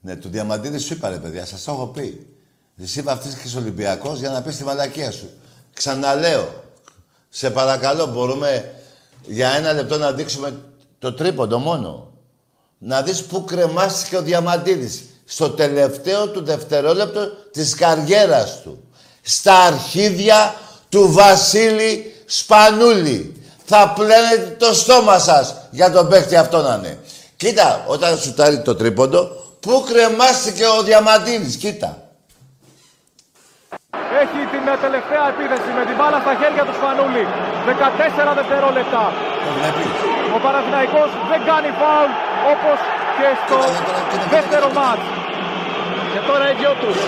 Ναι, 0.00 0.16
του 0.16 0.28
Διαμαντίδη 0.28 0.78
σου 0.78 0.92
είπα, 0.92 1.08
ρε 1.08 1.16
παιδιά, 1.16 1.46
σας 1.46 1.64
το 1.64 1.72
έχω 1.72 1.86
πει. 1.86 2.26
Εσύ 2.82 3.02
βαφτίστηκες 3.02 3.54
Ολυμπιακός 3.54 4.18
για 4.18 4.30
να 4.30 4.42
πεις 4.42 4.56
τη 4.56 4.64
μαλακία 4.64 5.10
σου. 5.10 5.30
Ξαναλέω. 5.72 6.48
Σε 7.28 7.50
παρακαλώ, 7.50 8.06
μπορούμε 8.06 8.74
για 9.26 9.48
ένα 9.48 9.72
λεπτό 9.72 9.98
να 9.98 10.12
δείξουμε 10.12 10.54
το 10.98 11.12
τρίποντο 11.12 11.58
μόνο. 11.58 12.12
Να 12.78 13.02
δεις 13.02 13.22
πού 13.22 13.44
κρεμάστηκε 13.44 14.16
ο 14.16 14.22
Διαμαντίδης. 14.22 15.04
Στο 15.24 15.50
τελευταίο 15.50 16.28
του 16.28 16.44
δευτερόλεπτο 16.44 17.26
της 17.52 17.74
καριέρας 17.74 18.60
του. 18.62 18.88
Στα 19.22 19.58
αρχίδια 19.58 20.54
του 20.88 21.12
Βασίλη 21.12 22.14
Σπανούλη. 22.26 23.36
Θα 23.64 23.92
πλένετε 23.96 24.56
το 24.58 24.74
στόμα 24.74 25.18
σας 25.18 25.54
για 25.70 25.90
τον 25.90 26.08
παίχτη 26.08 26.36
αυτό 26.36 26.62
να 26.62 26.74
είναι. 26.74 26.98
Κοίτα, 27.42 27.68
όταν 27.94 28.10
σου 28.22 28.30
τάρει 28.38 28.58
το 28.68 28.72
τρίποντο, 28.80 29.20
πού 29.64 29.72
κρεμάστηκε 29.88 30.64
ο 30.76 30.78
Διαμαντίδης. 30.88 31.54
Κοίτα. 31.62 31.90
Έχει 34.22 34.40
την 34.52 34.64
ε, 34.72 34.74
τελευταία 34.86 35.24
επίθεση 35.32 35.68
με 35.78 35.82
την 35.88 35.96
μπάλα 35.98 36.18
στα 36.24 36.32
χέρια 36.40 36.62
του 36.68 36.74
Σπανούλη. 36.78 37.24
14 38.30 38.38
δευτερόλεπτα. 38.40 39.02
Ο 40.36 40.38
Παναθηναϊκός 40.44 41.10
δεν 41.30 41.40
κάνει 41.50 41.70
φάουλ 41.80 42.10
όπως 42.52 42.78
και 43.16 43.28
στο 43.42 43.58
δεύτερο 44.34 44.66
μάτς. 44.78 45.04
Και 46.12 46.20
τώρα 46.28 46.44
οι 46.50 46.54
δυο 46.60 46.72
τους. 46.82 46.98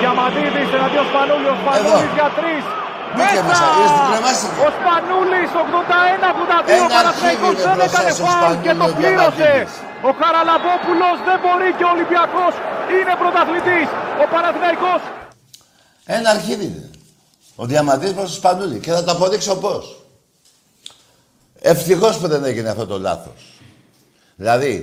Διαμαντίδης 0.00 0.68
εναντίον 0.78 1.06
Σπανούλη. 1.10 1.48
Ο 1.54 1.56
Σπανούλης 1.62 2.12
για 2.18 2.28
τρεις. 2.38 2.64
Μπήκε 3.14 3.40
μέσα, 3.48 3.66
είδες 3.76 3.92
τι 3.96 4.02
κρεμάστηκε. 4.10 4.54
Ο 4.66 4.68
Σπανούλης 4.76 5.50
81-82. 5.64 6.68
Ο 6.70 6.76
Ένα 6.76 6.88
Παναθηναϊκός 6.96 7.48
αρχίδι, 7.48 7.62
δεν 7.68 7.76
ρε, 7.80 7.86
έκανε 7.88 8.10
μπροστά 8.10 8.18
στο 8.18 8.24
φάουλ 8.42 8.56
και 8.64 8.72
το 8.80 8.86
Σπανούλη 8.86 8.94
ο 8.94 8.98
πλήρωσε. 8.98 9.34
Διαμαντίδης. 9.36 9.72
Ο 10.08 10.10
Χαραλαμπόπουλος 10.20 11.16
δεν 11.28 11.38
μπορεί 11.42 11.68
και 11.78 11.84
ο 11.88 11.90
Ολυμπιακός 11.96 12.54
είναι 12.96 13.12
πρωταθλητής. 13.22 13.88
Ο 14.22 14.24
Παναθηναϊκός 14.32 15.00
Ένα 16.16 16.28
αρχίδι 16.36 16.64
είναι. 16.70 16.84
Ο 17.62 17.64
Διαμαντής 17.70 18.12
προς 18.16 18.28
το 18.30 18.36
Σπανούλη. 18.40 18.78
Και 18.84 18.92
θα 18.96 19.02
το 19.04 19.10
αποδείξω 19.16 19.54
πώς. 19.64 19.84
Ευτυχώς 21.72 22.14
που 22.18 22.26
δεν 22.32 22.42
έγινε 22.44 22.68
αυτό 22.74 22.84
το 22.86 22.96
λάθος. 22.98 23.40
Δηλαδή, 24.36 24.74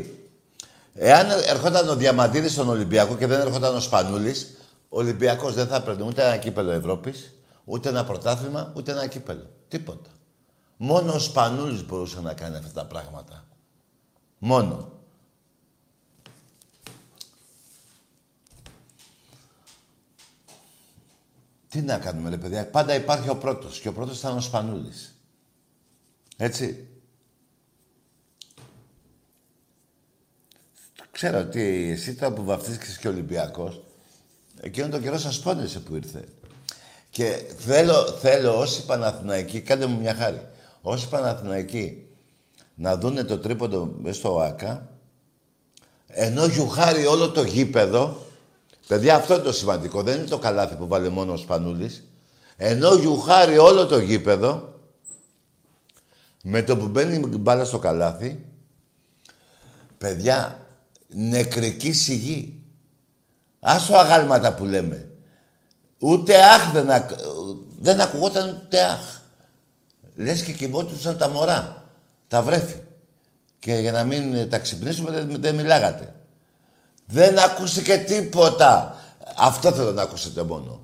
εάν 0.96 1.28
ερχόταν 1.48 1.90
ο 1.90 1.96
Διαμαντίδης 1.96 2.52
στον 2.52 2.70
Ολυμπιακό 2.70 3.16
και 3.16 3.28
δεν 3.28 3.40
ερχόταν 3.40 3.76
ο 3.76 3.80
Σπανούλης, 3.80 4.58
ο 4.90 4.98
Ολυμπιακός 5.00 5.54
δεν 5.54 5.68
θα 5.68 5.76
έπαιρνε 5.76 6.04
ούτε 6.04 6.24
ένα 6.24 6.38
κύπελο 6.38 6.72
Ευρώπης, 6.72 7.32
ούτε 7.70 7.89
ένα 7.89 8.05
πρωτάθλημα, 8.05 8.74
ούτε 8.76 8.91
ένα 8.91 9.07
κύπελο. 9.07 9.49
Τίποτα. 9.68 10.09
Μόνο 10.78 11.13
ο 11.13 11.20
Σπανούλης 11.20 11.86
μπορούσε 11.86 12.22
να 12.22 12.34
κάνει 12.34 12.55
αυτά 12.55 12.72
τα 12.72 12.86
πράγματα. 12.86 13.47
Μόνο. 14.38 14.91
Τι 21.70 21.82
να 21.82 21.97
κάνουμε, 21.97 22.30
ρε 22.30 22.38
παιδιά. 22.38 22.70
Πάντα 22.70 22.95
υπάρχει 22.95 23.30
ο 23.30 23.38
πρώτος 23.38 23.80
και 23.80 23.88
ο 23.88 23.93
πρώτος 23.93 24.20
ήταν 24.20 24.38
ο 24.38 24.41
Σπανούλης. 24.41 25.15
Έτσι. 26.38 26.88
Ξέρω 31.11 31.39
ότι 31.39 31.89
εσύ 31.91 32.15
τώρα 32.15 32.34
που 32.34 32.43
βαφτίστηκες 32.43 32.97
και 32.97 33.07
Ολυμπιακός, 33.07 33.84
εκείνο 34.59 34.89
τον 34.89 35.01
καιρό 35.01 35.18
σας 35.18 35.39
πόνεσε 35.39 35.80
που 35.80 35.95
ήρθε. 35.95 36.28
Και 37.18 37.43
θέλω, 37.57 37.93
θέλω 38.03 38.59
όσοι 38.59 38.86
Παναθηναϊκοί, 38.86 39.61
κάντε 39.61 39.86
μου 39.86 39.99
μια 39.99 40.15
χάρη, 40.15 40.47
όσοι 40.82 41.09
Παναθηναϊκοί 41.09 42.07
να 42.76 42.97
δούνε 42.97 43.24
το 43.24 43.38
τρίποντο 43.39 43.95
μέσα 44.01 44.20
στο 44.20 44.39
ΆΚΑ, 44.39 44.89
ενώ 46.07 46.45
γιουχάρει 46.45 47.05
όλο 47.05 47.30
το 47.30 47.43
γήπεδο, 47.43 48.26
παιδιά 48.88 49.15
αυτό 49.15 49.34
είναι 49.34 49.43
το 49.43 49.51
σημαντικό, 49.51 50.03
δεν 50.03 50.18
είναι 50.18 50.28
το 50.28 50.38
καλάθι 50.38 50.76
που 50.76 50.88
βάλε 50.88 51.09
μόνο 51.09 51.34
ο 51.34 51.38
Σπανούλης, 51.38 52.07
ενώ 52.57 52.93
γιουχάρει 52.95 53.57
όλο 53.57 53.86
το 53.86 53.99
γήπεδο, 53.99 54.80
με 56.43 56.63
το 56.63 56.78
που 56.78 56.88
μπαίνει 56.88 57.15
η 57.15 57.38
μπάλα 57.38 57.65
στο 57.65 57.80
καλάθι, 57.80 58.45
παιδιά, 59.97 60.68
νεκρική 61.07 61.91
σιγή. 61.91 62.61
Άσο 63.59 63.95
αγάλματα 63.95 64.53
που 64.53 64.65
λέμε. 64.65 65.11
Ούτε 66.00 66.43
αχ 66.43 66.72
δεν, 66.72 66.91
ακ... 66.91 67.10
δεν 67.80 68.02
ακουγόταν 68.02 68.62
ούτε 68.66 68.82
αχ. 68.82 69.22
Λες 70.16 70.41
και 70.43 70.52
κοιμόντουσαν 70.52 71.18
τα 71.18 71.30
μωρά, 71.30 71.84
τα 72.28 72.41
βρέφη. 72.41 72.82
Και 73.60 73.74
για 73.74 73.91
να 73.91 74.04
μην 74.04 74.50
τα 74.50 74.60
ξυπνήσουμε 74.60 75.12
δεν, 75.12 75.38
δεν 75.39 75.56
μιλάγατε. 75.56 76.14
Δεν 77.06 77.39
ακούστηκε 77.39 77.98
τίποτα. 77.98 78.95
Αυτό 79.38 79.72
θέλω 79.72 79.91
να 79.91 80.02
ακούσετε 80.02 80.43
μόνο. 80.43 80.82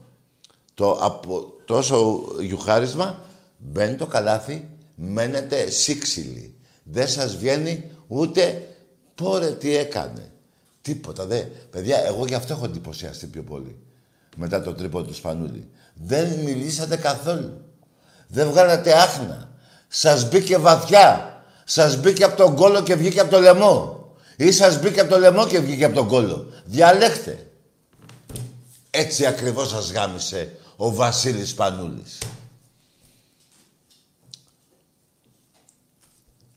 Το 0.74 0.92
από 0.92 1.54
τόσο 1.66 2.24
γιουχάρισμα 2.40 3.20
μπαίνει 3.58 3.96
το 3.96 4.06
καλάθι, 4.06 4.70
μένετε 4.96 5.70
σύξυλοι. 5.70 6.56
Δεν 6.84 7.08
σας 7.08 7.36
βγαίνει 7.36 7.92
ούτε 8.08 8.68
Πόρε 9.16 9.52
τι 9.52 9.76
έκανε. 9.76 10.32
Τίποτα, 10.82 11.26
δε. 11.26 11.42
Παιδιά, 11.70 12.06
εγώ 12.06 12.26
γι' 12.26 12.34
αυτό 12.34 12.54
έχω 12.54 12.66
εντυπωσιαστεί 12.66 13.28
πιο 13.28 13.44
πολύ. 13.44 13.78
Μετά 14.36 14.62
το 14.62 14.74
τρίπο 14.74 15.04
του 15.04 15.14
Σπανούλη. 15.14 15.70
Δεν 15.94 16.40
μιλήσατε 16.40 16.98
καθόλου. 16.98 17.62
Δεν 18.28 18.50
βγάλατε 18.50 18.94
άχνα. 18.94 19.50
Σας 19.88 20.30
μπήκε 20.30 20.58
βαθιά. 20.58 21.38
Σας 21.64 21.98
μπήκε 21.98 22.24
από 22.24 22.38
τον 22.38 22.56
κόλο 22.56 22.84
και 22.84 22.96
βγήκε 22.96 23.20
από 23.20 23.32
το 23.32 23.40
λαιμό. 23.40 24.08
Ή 24.38 24.52
σας 24.52 24.80
μπήκε 24.80 25.00
από 25.00 25.10
το 25.10 25.20
λαιμό 25.20 25.48
και 25.48 25.60
βγήκε 25.60 25.86
από 25.86 25.96
τον 25.96 26.08
κόλο. 26.08 26.52
Διαλέχτε. 26.66 27.48
Έτσι 28.90 29.26
ακριβώς 29.26 29.70
σας 29.70 29.92
γάμισε 29.92 30.60
ο 30.76 30.94
Βασίλης 30.94 31.54
Πανούλης. 31.54 32.18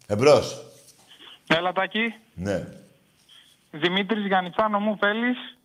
Εμπρός. 0.06 0.64
Έλα, 1.46 1.72
Τάκη. 1.72 2.14
Ναι. 2.34 2.66
Δημήτρης 3.70 4.26
Γιαννιτσάνο 4.26 4.78
μου, 4.78 4.96
θέλεις. 5.00 5.55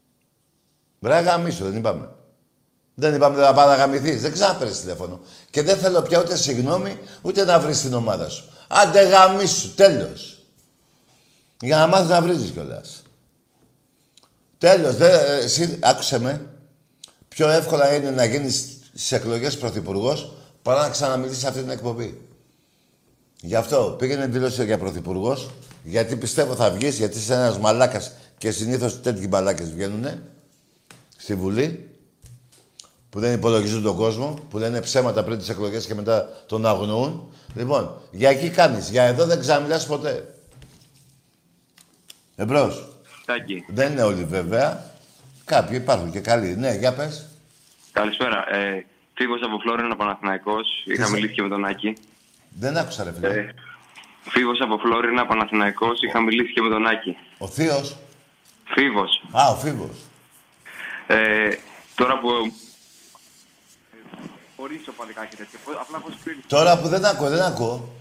Μπρά 1.04 1.22
γαμίσου, 1.22 1.64
δεν 1.64 1.76
είπαμε. 1.76 2.10
Δεν 2.94 3.16
είπαμε 3.16 3.36
δεν 3.36 3.46
θα 3.46 3.54
πάει 3.54 3.68
να 3.68 3.76
γαμηθείς. 3.76 4.22
Δεν 4.22 4.32
ξαναπέρες 4.32 4.80
τηλέφωνο. 4.80 5.20
Και 5.50 5.62
δεν 5.62 5.78
θέλω 5.78 6.02
πια 6.02 6.20
ούτε 6.20 6.36
συγγνώμη, 6.38 7.00
ούτε 7.22 7.46
να 7.46 7.60
βρεις 7.60 7.82
την 7.82 7.94
ομάδα 7.94 8.30
σου. 8.30 8.50
Άντε 8.68 9.02
γαμίσου, 9.02 9.74
τέλος. 9.74 10.44
Για 11.62 11.78
να 11.78 11.88
μάθεις 11.88 12.10
να 12.10 12.22
βρίζεις 12.22 12.52
κιόλας. 12.52 13.04
Τέλος, 14.58 14.96
δε, 14.96 15.08
ε, 15.08 15.44
εσύ, 15.44 15.78
άκουσε 15.82 16.20
με. 16.20 16.46
Πιο 17.28 17.50
εύκολα 17.50 17.96
είναι 17.96 18.10
να 18.10 18.26
γίνεις 18.26 18.80
στις 18.94 19.12
εκλογές 19.12 19.58
πρωθυπουργός 19.58 20.34
παρά 20.62 20.82
να 20.82 20.90
ξαναμιλήσεις 20.90 21.46
αυτή 21.46 21.60
την 21.60 21.70
εκπομπή. 21.70 22.22
Γι' 23.42 23.56
αυτό 23.56 23.96
πήγαινε 23.98 24.26
δήλωση 24.26 24.66
για 24.66 24.78
πρωθυπουργός, 24.78 25.50
γιατί 25.84 26.16
πιστεύω 26.16 26.56
θα 26.56 26.72
βγεις, 26.72 26.98
γιατί 26.98 27.18
είσαι 27.18 27.34
ένας 27.34 27.58
μαλάκας 27.58 28.12
και 28.38 28.52
συνήθως 28.52 29.02
τέτοιοι 29.02 29.28
μαλάκε 29.28 29.64
βγαίνουν 29.64 30.06
στη 31.22 31.36
Βουλή 31.36 31.90
που 33.10 33.20
δεν 33.20 33.34
υπολογίζουν 33.34 33.84
τον 33.84 33.96
κόσμο, 33.96 34.40
που 34.50 34.58
λένε 34.58 34.82
ψέματα 34.82 35.24
πριν 35.24 35.38
τις 35.38 35.50
εκλογές 35.50 35.86
και 35.86 35.94
μετά 35.94 36.44
τον 36.48 36.66
αγνοούν. 36.66 37.34
Λοιπόν, 37.56 38.02
για 38.12 38.30
εκεί 38.30 38.50
κάνεις. 38.50 38.90
Για 38.90 39.04
εδώ 39.04 39.26
δεν 39.26 39.40
ξαμιλάς 39.40 39.86
ποτέ. 39.88 40.36
Εμπρός. 42.36 42.88
Δεν 43.68 43.92
είναι 43.92 44.04
όλοι 44.04 44.24
βέβαια. 44.24 44.92
Κάποιοι 45.46 45.80
υπάρχουν 45.82 46.12
και 46.12 46.20
καλοί. 46.20 46.56
Ναι, 46.56 46.74
για 46.74 46.94
πες. 46.94 47.30
Καλησπέρα. 47.92 48.56
Ε, 48.56 48.86
Φίβος 49.14 49.42
από 49.42 49.58
Φλόρινα 49.60 49.96
Παναθηναϊκός. 49.96 50.68
Είχα 50.86 51.10
μιλήσει 51.10 51.34
και 51.34 51.42
με 51.42 51.50
τον 51.50 51.66
Άκη. 51.66 51.98
Δεν 52.50 52.78
άκουσα, 52.78 53.04
ρε 53.04 53.14
φίλε. 53.14 53.28
Ε, 53.28 53.54
Φίβος 54.22 54.60
από 54.62 54.78
Φλόρινα 54.78 55.26
Παναθηναϊκός. 55.26 56.02
Είχα 56.02 56.20
μιλήσει 56.22 56.54
και 56.54 56.62
με 56.62 56.70
τον 56.70 56.88
Άκη. 56.88 57.18
Ο 57.38 57.48
Θείος. 57.48 57.98
Φίβος. 58.64 59.24
Α, 59.32 59.50
ο 59.50 59.56
Φίβος. 59.56 60.11
Ε, 61.08 61.50
τώρα 61.96 62.20
που... 62.20 62.30
Χωρίς 64.56 64.88
ο 64.88 64.92
παλικάκι 64.92 65.36
τέτοιο. 65.36 65.60
Απλά 65.82 65.98
πώς 65.98 66.14
κρίνεις; 66.24 66.44
Τώρα 66.48 66.80
που 66.80 66.88
δεν 66.88 67.06
ακούω, 67.06 67.30
δεν 67.30 67.42
ακούω. 67.42 67.96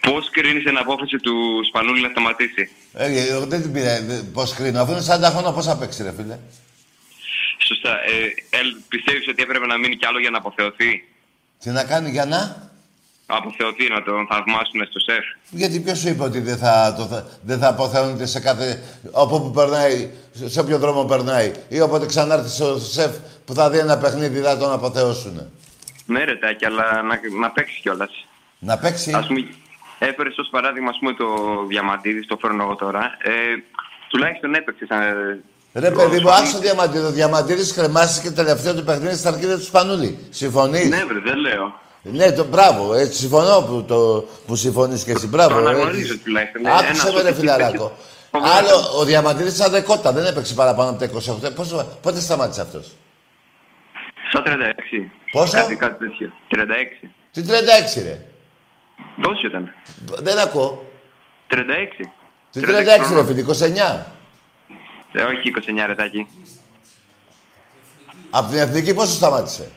Πώς 0.00 0.30
κρίνεις 0.30 0.64
την 0.64 0.78
απόφαση 0.78 1.16
του 1.16 1.64
Σπανούλη 1.68 2.00
να 2.02 2.08
σταματήσει; 2.08 2.70
Ε, 2.92 3.28
εγώ 3.28 3.46
δεν 3.46 3.62
την 3.62 3.72
πήρα. 3.72 3.98
Πώς 4.32 4.54
κρίνω. 4.54 4.80
Αφού 4.80 4.92
είναι 4.92 5.00
40 5.00 5.30
χρόνια, 5.30 5.52
πώς 5.52 5.66
θα 5.66 5.76
παίξει, 5.78 6.02
ρε 6.02 6.12
φίλε. 6.12 6.38
Σωστά. 7.58 7.90
Ε, 8.04 8.24
ε, 8.50 8.60
πιστεύεις 8.88 9.28
ότι 9.28 9.42
έπρεπε 9.42 9.66
να 9.66 9.78
μείνει 9.78 9.96
κι 9.96 10.06
άλλο 10.06 10.18
για 10.18 10.30
να 10.30 10.38
αποθεωθεί; 10.38 11.08
Τι 11.58 11.70
να 11.70 11.84
κάνει 11.84 12.10
για 12.10 12.24
να; 12.24 12.72
Αποθεωθεί, 13.26 13.88
να 13.88 14.02
τον 14.02 14.26
θαυμάσουν 14.30 14.86
στο 14.90 14.98
σεφ. 15.00 15.24
Γιατί 15.50 15.80
ποιος 15.80 15.98
σου 15.98 16.08
είπε 16.08 16.22
ότι 16.22 16.40
δεν 16.40 16.56
θα, 16.56 16.94
το, 16.98 17.04
θα- 17.04 17.26
δεν 17.42 17.58
θα 17.58 17.68
αποθεώνεται 17.68 18.26
σε 18.26 18.40
κάθε. 18.40 18.82
από 19.12 19.40
που 19.40 19.50
περνάει, 19.50 20.10
σε 20.44 20.60
όποιο 20.60 20.78
δρόμο 20.78 21.04
περνάει. 21.04 21.52
ή 21.68 21.80
όποτε 21.80 22.06
ξανάρθει 22.06 22.48
στο 22.48 22.78
σεφ 22.78 23.12
που 23.44 23.54
θα 23.54 23.70
δει 23.70 23.78
ένα 23.78 23.98
παιχνίδι, 23.98 24.40
θα 24.40 24.56
τον 24.58 24.72
αποθεώσουν. 24.72 25.50
Ναι, 26.06 26.24
ρε 26.24 26.36
τάκι, 26.36 26.64
αλλά 26.64 27.02
να, 27.02 27.20
να 27.40 27.50
παίξει 27.50 27.80
κιόλας. 27.80 28.26
Να 28.58 28.78
παίξει. 28.78 29.12
Α 29.12 29.24
πούμε, 29.26 29.40
έφερες 29.98 30.38
ως 30.38 30.48
παράδειγμα 30.50 30.88
ας 30.90 30.96
πούμε, 30.98 31.12
το 31.12 31.26
Διαμαντίδη, 31.68 32.26
το 32.26 32.36
φέρνω 32.40 32.62
εγώ 32.62 32.74
τώρα. 32.74 33.00
Ε, 33.22 33.30
τουλάχιστον 34.08 34.54
έπαιξες 34.54 34.88
σαν. 34.88 35.00
Ρε 35.72 35.90
παιδί 35.90 36.20
μου, 36.20 36.30
άκουσα 36.30 36.52
το 36.52 36.58
Διαμαντίδη. 36.58 37.04
Ο 37.04 37.10
Διαμαντίδης 37.10 37.72
κρεμάστηκε 37.72 38.28
το 38.28 38.34
τελευταίο 38.34 38.74
του 38.74 38.84
παιχνίδι 38.84 39.16
στα 39.16 39.28
αρχίδια 39.28 39.56
του 39.56 39.64
Σπανούλη. 39.64 40.18
Συμφωνείς; 40.30 40.88
Ναι, 40.88 41.04
βρε, 41.04 41.18
δεν 41.20 41.36
λέω. 41.36 41.82
Ναι, 42.06 42.32
το 42.32 42.44
μπράβο. 42.44 42.94
Έτσι, 42.94 43.18
συμφωνώ 43.18 43.60
που, 43.60 43.84
το, 43.88 44.28
που 44.46 44.56
συμφωνείς 44.56 45.04
και 45.04 45.12
εσύ. 45.12 45.26
Μπράβο. 45.26 45.54
Το 45.54 45.58
έτσι. 45.60 45.70
αναγνωρίζω 45.70 46.18
τουλάχιστον. 46.18 46.66
Άκουσε 46.66 46.86
Ένας 46.86 47.04
με, 47.14 47.20
ρε 47.22 47.28
ότι 47.28 47.38
φιλαράκο. 47.38 47.84
έπαιξε. 48.32 48.56
Άλλο, 48.56 48.98
ο 48.98 49.04
Διαμαντίδη 49.04 49.50
σαν 49.50 49.70
δεκότα, 49.70 50.12
δεν 50.12 50.24
έπαιξε 50.26 50.54
παραπάνω 50.54 50.90
από 50.90 50.98
τα 50.98 51.04
28. 51.50 51.54
Πόσο, 51.54 51.98
πότε 52.02 52.20
σταμάτησε 52.20 52.60
αυτός; 52.60 52.92
Σαν 54.32 54.42
36. 54.46 55.10
Πόσο; 55.30 55.52
Κάτι, 55.52 55.76
κάτι 55.76 56.08
τέτοιο. 56.08 56.32
36. 56.50 57.08
Τι 57.32 57.42
36, 57.46 58.02
ρε. 58.02 58.20
Πόσο 59.22 59.46
ήταν. 59.46 59.72
Δεν 60.22 60.38
ακούω. 60.38 60.84
36. 61.50 61.56
Τι 62.50 62.60
36, 62.60 63.14
ρε 63.14 63.24
φίλε, 63.24 63.40
29. 63.40 64.06
Ε, 65.12 65.22
όχι 65.22 65.52
29 65.66 65.84
ρετάκι. 65.86 66.26
Από 68.30 68.50
την 68.50 68.58
εθνική 68.58 68.94
πόσο 68.94 69.12
σταμάτησε; 69.12 69.70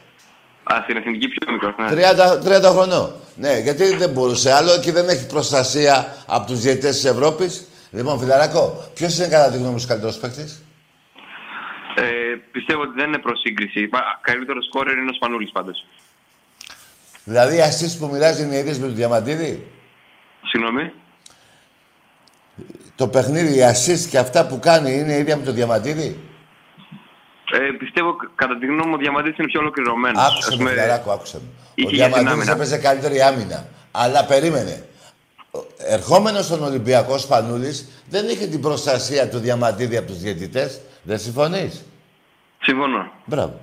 Α, 0.74 0.82
στην 0.84 0.98
εθνική 0.98 1.28
πιο 1.28 1.52
μικρός. 1.52 1.74
Ναι. 1.78 1.88
30, 1.90 2.40
30 2.44 2.70
χρονών. 2.72 3.14
Ναι, 3.36 3.60
γιατί 3.60 3.96
δεν 3.96 4.10
μπορούσε 4.10 4.54
άλλο 4.54 4.80
και 4.80 4.92
δεν 4.92 5.10
έχει 5.10 5.28
προστασία 5.28 6.16
από 6.28 6.48
τους 6.48 6.60
διαιτητές 6.60 6.96
της 6.96 7.06
Ευρώπης. 7.06 7.68
Λοιπόν, 7.92 8.20
φιλαράκο, 8.20 8.90
ποιος 8.94 9.18
είναι 9.18 9.28
κατά 9.28 9.52
τη 9.52 9.58
γνώμη 9.58 9.80
σου 9.80 9.88
καλύτερος 9.88 10.18
παίκτης; 10.18 10.64
Ε, 11.96 12.04
πιστεύω 12.52 12.82
ότι 12.82 12.92
δεν 12.96 13.08
είναι 13.08 13.18
προσύγκριση. 13.18 13.90
Καλύτερος 14.22 14.66
σκόρερ 14.66 14.98
είναι 14.98 15.10
ο 15.10 15.14
Σπανούλης 15.14 15.52
πάντως. 15.52 15.86
Δηλαδή, 17.24 17.56
οι 17.56 17.62
assist 17.64 17.96
που 18.00 18.10
μοιράζει 18.12 18.44
είναι 18.44 18.56
οι 18.56 18.60
ίδιε 18.60 18.74
με 18.74 18.86
τον 18.86 18.96
Διαμαντίδη; 18.96 19.68
Συγγνώμη. 20.44 20.92
Το 22.96 23.08
παιχνίδι, 23.08 23.58
οι 23.58 23.62
assist 23.72 24.10
και 24.10 24.18
αυτά 24.18 24.48
που 24.48 24.60
κάνει 24.60 24.94
είναι 24.94 25.14
ίδια 25.18 25.38
με 25.38 25.44
τον 25.44 25.54
Διαμαντίδη; 25.54 26.20
Ε, 27.52 27.58
πιστεύω 27.78 28.16
κατά 28.36 28.58
τη 28.58 28.66
γνώμη 28.66 28.88
μου 28.90 28.94
ο 28.94 28.98
Διαμαντίδη 28.98 29.36
είναι 29.40 29.48
πιο 29.48 29.60
ολοκληρωμένος. 29.60 30.24
Άκουσε 30.26 30.64
με, 30.64 30.70
φιλαράκο, 30.70 31.12
άκουσε 31.12 31.38
με. 31.38 31.48
Είχε 31.76 31.88
Ο 31.88 31.92
για 31.92 32.06
την 32.06 32.14
Διαμαντίδης 32.14 32.32
άμυνα. 32.34 32.52
έπαιζε 32.52 32.78
καλύτερη 32.78 33.22
άμυνα. 33.22 33.68
Αλλά 33.92 34.26
περίμενε. 34.26 34.86
Ερχόμενος 35.78 36.46
στον 36.46 36.64
Ολυμπιακό 36.64 37.18
Σπανούλης 37.18 37.88
δεν 38.10 38.28
είχε 38.30 38.48
την 38.48 38.62
προστασία 38.62 39.30
του 39.30 39.40
Διαμαντίδη 39.40 39.98
από 39.98 40.08
τους 40.08 40.18
διαιτητές. 40.18 40.80
Δεν 41.04 41.20
συμφωνείς; 41.20 41.84
Συμφωνώ. 42.62 43.12
Μπράβο. 43.26 43.60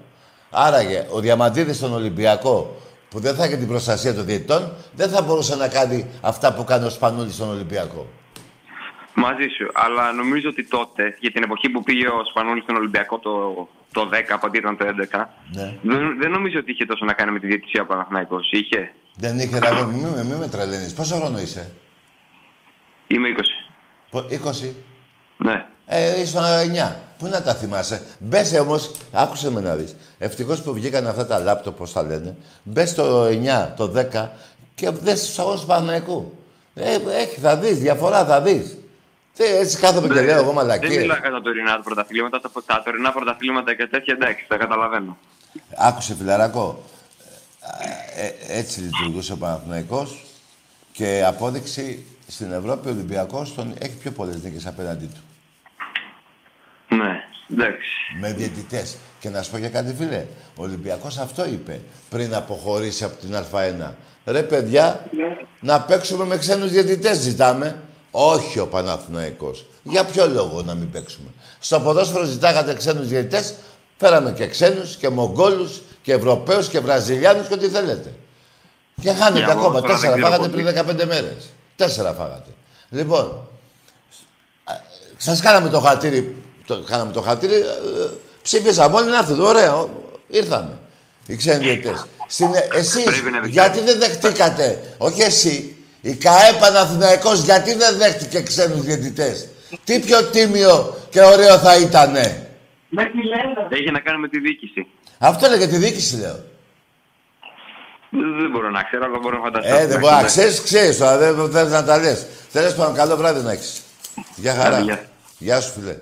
Άραγε 0.50 1.06
ο 1.10 1.20
Διαμαντίδης 1.20 1.76
στον 1.76 1.92
Ολυμπιακό 1.94 2.76
που 3.08 3.20
δεν 3.20 3.34
θα 3.34 3.46
είχε 3.46 3.56
την 3.56 3.68
προστασία 3.68 4.14
των 4.14 4.24
διαιτητών 4.24 4.72
δεν 4.92 5.08
θα 5.08 5.22
μπορούσε 5.22 5.56
να 5.56 5.68
κάνει 5.68 6.06
αυτά 6.20 6.52
που 6.54 6.64
κάνει 6.64 6.84
ο 6.84 6.90
Σπανούλης 6.90 7.34
στον 7.34 7.48
Ολυμπιακό. 7.50 8.06
Μαζί 9.14 9.46
σου. 9.56 9.66
Αλλά 9.74 10.12
νομίζω 10.12 10.48
ότι 10.48 10.64
τότε, 10.68 11.16
για 11.20 11.30
την 11.32 11.42
εποχή 11.42 11.68
που 11.68 11.82
πήγε 11.82 12.06
ο 12.06 12.24
Σπανούλης 12.30 12.62
στον 12.62 12.76
Ολυμπιακό 12.76 13.18
το, 13.18 13.68
το 13.92 14.08
10, 14.12 14.14
από 14.32 14.46
αντί 14.46 14.58
ήταν 14.58 14.76
το 14.76 14.84
11, 14.86 15.24
Ναι. 15.54 15.74
δεν, 15.82 16.18
δεν 16.18 16.30
νομίζω 16.30 16.58
ότι 16.58 16.70
είχε 16.70 16.84
τόσο 16.84 17.04
να 17.04 17.12
κάνει 17.12 17.30
με 17.32 17.38
τη 17.38 17.46
διαιτησία 17.46 17.82
ο 17.82 17.86
Παναθηναϊκός. 17.86 18.50
Είχε. 18.52 18.92
Δεν 19.16 19.38
είχε 19.38 19.58
ραγό, 19.58 19.84
μη, 19.86 20.00
με- 20.00 20.24
μη 20.24 20.34
με 20.34 20.48
τρελαίνεις. 20.48 20.92
Πόσο 20.94 21.14
χρόνο 21.16 21.38
είσαι; 21.38 21.72
Είμαι 23.06 23.28
20. 23.28 23.40
Πο- 24.10 24.26
20. 24.30 24.74
Ναι. 25.36 25.66
Ε, 25.86 26.20
ήσουν 26.20 26.40
9. 26.42 26.96
Πού 27.18 27.26
να 27.26 27.42
τα 27.42 27.54
θυμάσαι. 27.54 28.02
Μπες 28.18 28.58
όμως, 28.58 28.90
άκουσε 29.12 29.50
με 29.50 29.60
να 29.60 29.74
δεις. 29.76 29.96
Ευτυχώς 30.18 30.62
που 30.62 30.72
βγήκαν 30.72 31.06
αυτά 31.06 31.26
τα 31.26 31.38
λάπτοπ, 31.38 31.76
πώς 31.76 31.92
τα 31.92 32.02
λένε. 32.02 32.36
Μπες 32.62 32.94
το 32.94 33.24
9, 33.24 33.74
το 33.76 33.86
10 33.88 34.30
και 34.74 34.90
δε 34.90 35.14
του 35.14 35.40
αγώνες 35.42 35.60
του 35.60 35.66
Παναγικού. 35.66 36.38
Ε, 36.74 36.94
έχει, 36.94 37.40
θα 37.40 37.56
δεις, 37.56 37.78
διαφορά 37.78 38.24
θα 38.24 38.40
δεις. 38.40 38.78
Έτσι 39.38 39.78
κάθομαι 39.78 40.08
και 40.14 40.20
λέω 40.20 40.34
εγώ 40.36 40.44
Δεν 40.44 40.54
μαλακίε. 40.54 40.98
μιλάω 41.00 41.16
για 41.18 41.30
τα 41.30 41.40
τωρινά 41.40 41.80
πρωταθλήματα. 41.80 42.40
Τα, 42.40 42.50
τα 42.66 42.82
τωρινά 42.84 43.12
πρωταθλήματα 43.12 43.74
και 43.74 43.86
τέτοια 43.86 44.14
εντάξει, 44.14 44.44
τα 44.48 44.56
καταλαβαίνω. 44.56 45.18
Άκουσε 45.76 46.14
φιλαράκο. 46.14 46.82
Ε, 48.16 48.26
ε, 48.26 48.58
έτσι 48.58 48.80
λειτουργούσε 48.80 49.32
ο 49.32 49.36
Παναθηναϊκός 49.36 50.24
και 50.92 51.24
απόδειξη 51.26 52.06
στην 52.26 52.52
Ευρώπη 52.52 52.88
ο 52.88 52.90
Ολυμπιακός 52.90 53.54
τον 53.54 53.74
έχει 53.78 53.96
πιο 53.96 54.10
πολλές 54.10 54.42
νίκες 54.42 54.66
απέναντί 54.66 55.06
του. 55.06 55.20
Ναι, 56.96 57.24
εντάξει. 57.50 57.90
Με 58.20 58.32
διαιτητές. 58.32 58.96
Και 59.20 59.28
να 59.28 59.42
σου 59.42 59.50
πω 59.50 59.56
για 59.56 59.68
κάτι, 59.68 59.94
φίλε. 59.98 60.26
Ο 60.56 60.62
Ολυμπιακός 60.62 61.18
αυτό 61.18 61.46
είπε 61.46 61.80
πριν 62.08 62.34
αποχωρήσει 62.34 63.04
από 63.04 63.16
την 63.16 63.34
Α1. 63.34 63.90
Ρε 64.26 64.42
παιδιά, 64.42 65.04
να 65.60 65.80
παίξουμε 65.80 66.24
με 66.24 66.36
ξένους 66.36 66.70
διαιτητές, 66.70 67.18
ζητάμε. 67.18 67.82
Όχι 68.16 68.58
ο 68.58 68.66
Παναθηναϊκός. 68.66 69.66
Για 69.82 70.04
ποιο 70.04 70.28
λόγο 70.28 70.62
να 70.62 70.74
μην 70.74 70.90
παίξουμε; 70.90 71.28
Στο 71.60 71.80
ποδόσφαιρο 71.80 72.24
ζητάγατε 72.24 72.74
ξένους 72.74 73.08
διαιτητές, 73.08 73.54
φέραμε 73.98 74.32
και 74.32 74.46
ξένους 74.46 74.96
και 74.96 75.08
Μογγόλους 75.08 75.80
και 76.02 76.12
Ευρωπαίους 76.12 76.68
και 76.68 76.80
Βραζιλιάνους 76.80 77.46
και 77.46 77.54
ό,τι 77.54 77.68
θέλετε. 77.68 78.12
Και 79.00 79.10
χάνετε 79.12 79.44
Για 79.44 79.52
ακόμα. 79.52 79.80
ποδόσφαιρο 79.80 79.92
Τέσσερα 79.92 80.12
δεν 80.12 80.22
ξέρω 80.22 80.32
φάγατε 80.32 80.48
πολύ. 80.48 80.94
πριν 80.96 81.04
15 81.04 81.06
μέρες. 81.06 81.44
Τέσσερα 81.76 82.12
φάγατε. 82.12 82.50
Λοιπόν, 82.90 83.48
Σας 85.16 85.40
κάναμε 85.40 85.68
το 85.68 85.80
χατήρι, 85.80 86.36
το, 86.66 86.82
κάναμε 86.82 87.12
το 87.12 87.20
χατήρι, 87.20 87.54
ε, 87.54 87.64
ψήφισαμε 88.42 88.96
όλοι 88.96 89.10
να 89.10 89.18
έρθουν, 89.18 89.40
ωραίο, 89.40 89.90
ήρθαμε. 90.28 90.78
Οι 91.26 91.36
ξένοι 91.36 91.64
διαιτητές. 91.64 92.04
Στην, 92.26 92.48
εσείς, 92.72 93.22
γιατί 93.46 93.80
δεν 93.80 93.98
δεχτήκατε, 93.98 94.94
όχι 94.98 95.20
εσύ, 95.22 95.73
η 96.04 96.14
ΚαΕ 96.14 96.52
Παναθηναϊκός, 96.60 97.42
γιατί 97.42 97.74
δεν 97.74 97.96
δέχτηκε 97.96 98.42
ξένους 98.42 98.80
διαιτητές; 98.80 99.48
Τι 99.84 100.00
πιο 100.00 100.24
τίμιο 100.24 100.96
και 101.10 101.22
ωραίο 101.22 101.58
θα 101.58 101.76
ήτανε; 101.76 102.48
Έχει 103.68 103.90
να 103.90 104.00
κάνει 104.00 104.18
με 104.18 104.28
τη 104.28 104.40
διοίκηση. 104.40 104.86
Αυτό 105.18 105.48
λέγε 105.48 105.66
τη 105.66 105.76
διοίκηση, 105.76 106.16
λέω. 106.16 106.44
Δεν 108.10 108.50
μπορώ 108.50 108.70
να 108.70 108.82
ξέρω, 108.82 109.04
αλλά 109.04 109.18
μπορώ 109.18 109.36
να 109.36 109.42
φανταστώ. 109.42 109.74
Ε, 109.74 109.86
δεν 109.86 109.98
μπορεί 109.98 110.14
να 110.14 110.22
ξέρεις, 110.22 110.62
ξέρεις 110.62 110.98
τώρα, 110.98 111.16
δεν 111.18 111.50
θέλεις 111.50 111.72
να 111.72 111.84
τα 111.84 111.98
λες. 111.98 112.26
Τέλο 112.52 112.72
πάντων, 112.72 112.94
καλό 112.94 113.16
βράδυ 113.16 113.42
να 113.42 113.52
έχεις. 113.52 113.82
Γεια 114.36 114.54
χαρά. 114.54 114.80
Γεια. 114.80 115.04
Γεια 115.38 115.60
σου, 115.60 115.72
φιλέ. 115.72 115.96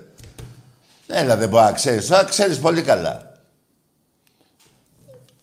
Έλα, 1.07 1.37
δεν 1.37 1.49
μπορεί 1.49 1.63
να 1.63 1.71
ξέρεις. 1.71 2.07
Τώρα 2.07 2.23
ξέρεις 2.23 2.59
πολύ 2.59 2.81
καλά. 2.81 3.31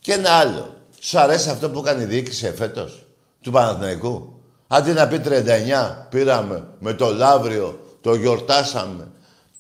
Και 0.01 0.13
ένα 0.13 0.31
άλλο. 0.31 0.77
Σου 1.01 1.19
αρέσει 1.19 1.51
αυτό 1.51 1.71
που 1.71 1.79
έκανε 1.79 2.03
η 2.03 2.07
διοίκηση 2.07 2.47
εφέτος 2.47 3.07
του 3.41 3.51
Παναθηναϊκού; 3.51 4.40
Αντί 4.73 4.93
να 4.93 5.09
πει 5.09 5.21
39, 5.25 6.07
πήραμε 6.09 6.67
με 6.79 6.93
το 6.93 7.15
Λαύριο, 7.15 7.97
το 8.01 8.15
γιορτάσαμε. 8.15 9.09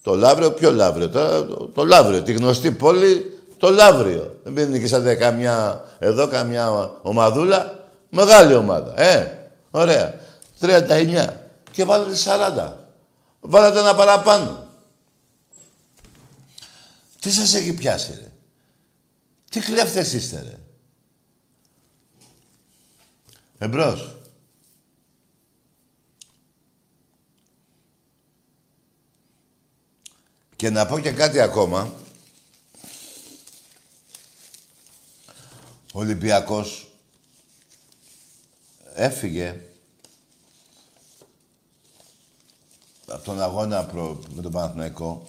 Το 0.02 0.14
Λαύριο, 0.14 0.52
ποιο 0.52 0.70
Λαύριο, 0.72 1.08
τώρα, 1.08 1.46
το, 1.46 1.70
το 1.74 1.84
Λαύριο, 1.84 2.22
τη 2.22 2.32
γνωστή 2.32 2.70
πόλη, 2.70 3.38
το 3.56 3.70
Λαύριο. 3.70 4.40
Δεν 4.42 4.52
πήρε 4.52 4.66
νικήσατε 4.66 5.14
καμιά, 5.14 5.84
εδώ 5.98 6.28
καμιά 6.28 6.90
ομαδούλα, 7.02 7.88
μεγάλη 8.10 8.54
ομάδα, 8.54 9.00
ε, 9.00 9.38
ωραία. 9.70 10.14
39 10.60 11.26
και 11.70 11.84
βάλατε 11.84 12.14
40. 12.14 12.72
Βάλατε 13.40 13.78
ένα 13.78 13.94
παραπάνω. 13.94 14.68
Τι 17.20 17.30
σας 17.30 17.54
έχει 17.54 17.74
πιάσει, 17.74 18.12
ρε; 18.20 18.30
Τι 19.50 19.60
κλέφτες 19.60 20.12
είστε, 20.12 20.44
ρε; 20.48 20.58
Εμπρός. 23.58 24.19
Και 30.60 30.70
να 30.70 30.86
πω 30.86 30.98
και 30.98 31.10
κάτι 31.10 31.40
ακόμα. 31.40 31.92
Ο 35.92 35.98
Ολυμπιακός 35.98 36.88
έφυγε 38.94 39.60
από 43.06 43.24
τον 43.24 43.42
αγώνα 43.42 43.84
προ, 43.84 44.20
με 44.34 44.42
τον 44.42 44.52
Παναθηναϊκό 44.52 45.28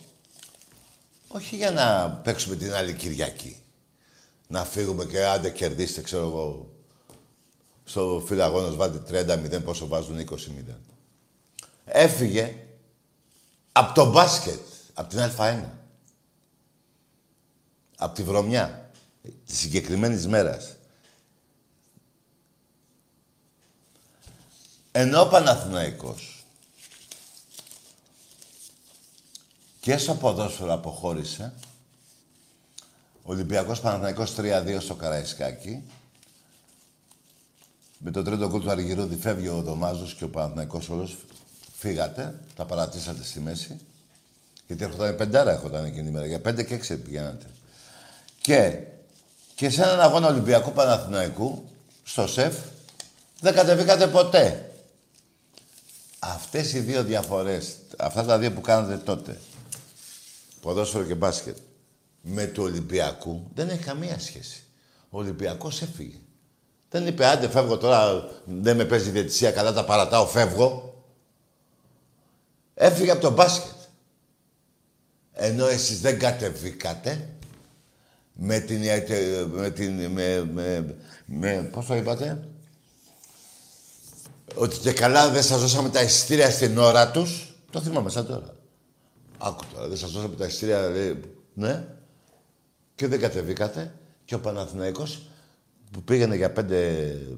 όχι 1.28 1.56
για 1.56 1.72
να 1.72 2.10
παίξουμε 2.10 2.56
την 2.56 2.74
άλλη 2.74 2.94
Κυριακή. 2.94 3.62
Να 4.48 4.66
φύγουμε 4.66 5.06
και 5.06 5.26
άντε 5.26 5.50
κερδίστε, 5.50 6.02
ξέρω 6.02 6.28
εγώ, 6.28 6.70
στο 7.84 8.24
φιλαγόνος 8.26 8.76
βάλτε 8.76 9.26
30-0, 9.58 9.64
πόσο 9.64 9.88
βάζουν 9.88 10.28
20-0. 10.30 10.36
Έφυγε 11.86 12.56
από 13.72 13.94
το 13.94 14.10
μπάσκετ, 14.10 14.70
από 15.02 15.10
την 15.10 15.20
Α1. 15.20 15.64
Από 17.98 18.16
τη 18.16 18.24
βρωμιά 18.24 18.92
της 19.46 19.58
συγκεκριμένης 19.58 20.28
μέρας. 20.28 20.76
Ενώ 24.92 25.22
ο 25.22 25.28
Παναθηναϊκός 25.28 26.46
και 29.80 29.98
στο 29.98 30.16
ποδόσφαιρο 30.16 30.74
αποχώρησε, 30.74 31.54
ο 33.24 33.32
Ολυμπιακός 33.32 33.80
Παναθηναϊκός 33.80 34.36
3-2 34.38 34.78
στο 34.80 34.96
Καραϊσκάκι, 34.96 35.84
με 37.98 38.12
το 38.12 38.24
τρίτο 38.24 38.48
γκολ 38.48 38.62
του 38.62 38.72
Αργυρούδη 38.72 39.16
φεύγει 39.16 39.48
ο 39.48 39.62
Δωμάζος 39.62 40.16
και 40.16 40.24
ο 40.24 40.30
Παναθηναϊκός 40.30 40.90
όλος 40.90 41.18
φύγατε, 41.78 42.40
τα 42.56 42.66
παρατήσατε 42.66 43.24
στη 43.24 43.40
μέση. 43.40 43.80
Γιατί 44.72 44.86
έρχονταν 44.86 45.16
πεντάρα 45.16 45.52
έρχονταν 45.52 45.86
εκείνη 45.86 46.08
η 46.08 46.12
μέρα. 46.12 46.26
Για 46.26 46.40
πέντε 46.40 46.64
και 46.64 46.74
έξι 46.74 46.98
πηγαίνατε. 46.98 47.46
Και, 48.42 48.78
και 49.56 49.70
σε 49.70 49.84
έναν 49.84 50.02
αγώνα 50.02 50.28
Ολυμπιακού 50.28 50.72
Παναθηναϊκού, 50.72 51.70
στο 52.04 52.28
ΣΕΦ, 52.28 52.56
δεν 53.40 53.54
κατεβήκατε 53.54 54.08
ποτέ. 54.08 54.72
Αυτές 56.20 56.74
οι 56.74 56.80
δύο 56.80 57.04
διαφορές, 57.04 57.76
αυτά 57.98 58.24
τα 58.24 58.38
δύο 58.38 58.52
που 58.52 58.62
κάνατε 58.62 58.98
τότε, 58.98 59.40
ποδόσφαιρο 60.62 61.04
και 61.04 61.16
μπάσκετ, 61.16 61.58
με 62.22 62.46
του 62.46 62.64
Ολυμπιακού 62.64 63.48
δεν 63.54 63.70
έχει 63.70 63.84
καμία 63.84 64.20
σχέση. 64.20 64.64
Ο 65.10 65.18
Ολυμπιακός 65.18 65.82
έφυγε. 65.82 66.20
Δεν 66.90 67.08
είπε, 67.08 67.26
άντε 67.26 67.50
φεύγω 67.50 67.78
τώρα, 67.78 68.30
δεν 68.46 68.76
με 68.76 68.86
παίζει 68.86 69.10
διαιτησία 69.10 69.52
καλά, 69.52 69.74
τα 69.74 69.86
παρατάω, 69.86 70.28
φεύγω. 70.28 71.04
Έφυγε 72.74 73.12
από 73.12 73.22
το 73.22 73.32
μπάσκετ. 73.32 73.71
Ενώ 75.34 75.68
εσείς 75.68 76.02
δεν 76.02 76.20
κατεβήκατε 76.20 77.30
με 78.34 78.60
την... 78.60 78.82
Με 79.52 79.70
την 79.70 80.08
με, 80.08 80.50
με, 80.54 80.96
με, 81.26 81.70
πώς 81.72 81.86
το 81.86 81.96
είπατε; 81.96 82.48
Ότι 84.56 84.78
και 84.78 84.94
καλά 84.94 85.30
δεν 85.30 85.44
σας 85.44 85.62
δώσαμε 85.62 85.90
τα 85.90 86.02
εισιτήρια 86.02 86.50
στην 86.52 86.78
ώρα 86.78 87.12
τους. 87.12 87.56
Το 87.70 87.82
θυμάμαι 87.82 88.10
σαν 88.10 88.26
τώρα. 88.26 88.56
Άκου 89.38 89.64
τώρα, 89.74 89.88
δεν 89.88 89.98
σας 89.98 90.12
δώσαμε 90.12 90.36
τα 90.36 90.46
εισιτήρια, 90.46 90.90
λέει, 90.90 91.22
ναι. 91.54 91.88
Και 92.96 93.08
δεν 93.08 93.20
κατεβήκατε. 93.20 93.94
Και 94.26 94.36
ο 94.36 94.40
Παναθηναϊκός 94.40 95.22
που 95.92 96.04
πήγαινε 96.04 96.36
για 96.36 96.54
5-2, 96.58 96.64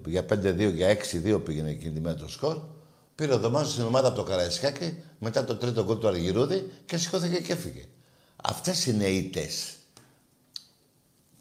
για 0.05 0.25
5-2, 0.29 0.73
για 0.73 0.97
6-2 1.23 1.41
πήγαινε 1.43 1.69
εκείνη 1.69 1.99
με 1.99 2.13
το 2.13 2.29
σκορ. 2.29 2.57
Πήρε 3.15 3.33
ο 3.33 3.37
Δωμάζο 3.37 3.71
στην 3.71 3.83
ομάδα 3.83 4.07
από 4.07 4.15
το 4.15 4.23
Καραϊσκάκι 4.23 5.03
μετά 5.19 5.43
το 5.43 5.55
τρίτο 5.55 5.83
γκολ 5.83 5.97
του 5.97 6.07
Αργυρούδη 6.07 6.71
και 6.85 6.97
σηκώθηκε 6.97 7.39
και 7.39 7.53
έφυγε. 7.53 7.85
Αυτές 8.43 8.85
είναι 8.85 9.03
οι 9.03 9.17
ήττες. 9.17 9.73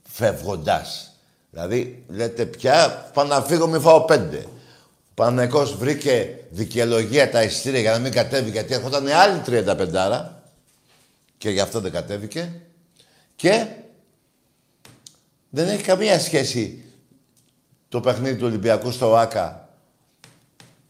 Φεύγοντας. 0.03 1.17
Δηλαδή, 1.51 2.05
λέτε 2.09 2.47
πια, 2.47 3.11
πάω 3.15 3.25
να 3.25 3.43
φύγω, 3.43 3.67
μη 3.67 3.79
φάω 3.79 4.01
πέντε. 4.01 4.47
Ο 5.11 5.15
Παναγικός 5.15 5.77
βρήκε 5.77 6.39
δικαιολογία 6.51 7.31
τα 7.31 7.43
εισιτήρια 7.43 7.81
για 7.81 7.93
να 7.93 7.99
μην 7.99 8.13
κατέβει, 8.13 8.51
γιατί 8.51 8.75
έρχονταν 8.75 9.09
άλλη 9.09 9.43
35 9.47 10.29
και 11.39 11.51
γι' 11.51 11.61
αυτό 11.61 11.81
δεν 11.81 11.93
κατέβηκε. 11.93 12.61
Και 13.37 13.67
δεν 15.51 15.69
έχει 15.69 15.83
καμία 15.83 16.21
σχέση 16.21 16.85
το 17.89 18.01
παιχνίδι 18.01 18.37
του 18.37 18.47
Ολυμπιακού 18.47 18.91
στο 18.91 19.17
ΆΚΑ 19.17 19.62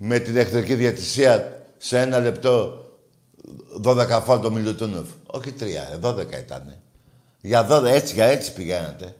με 0.05 0.18
την 0.18 0.36
εχθρική 0.36 0.74
διατησία 0.74 1.62
σε 1.78 1.98
ένα 2.00 2.18
λεπτό 2.18 2.84
12 3.84 4.20
φάουλ 4.24 4.40
το 4.40 4.50
Μιλουτούνοφ. 4.50 5.09
Όχι 5.26 5.53
τρία, 5.53 5.98
12 6.03 6.32
ήταν. 6.38 6.78
Για 7.40 7.66
12, 7.70 7.84
έτσι, 7.84 8.14
για 8.14 8.24
έτσι 8.24 8.53
πηγαίνατε. 8.53 9.16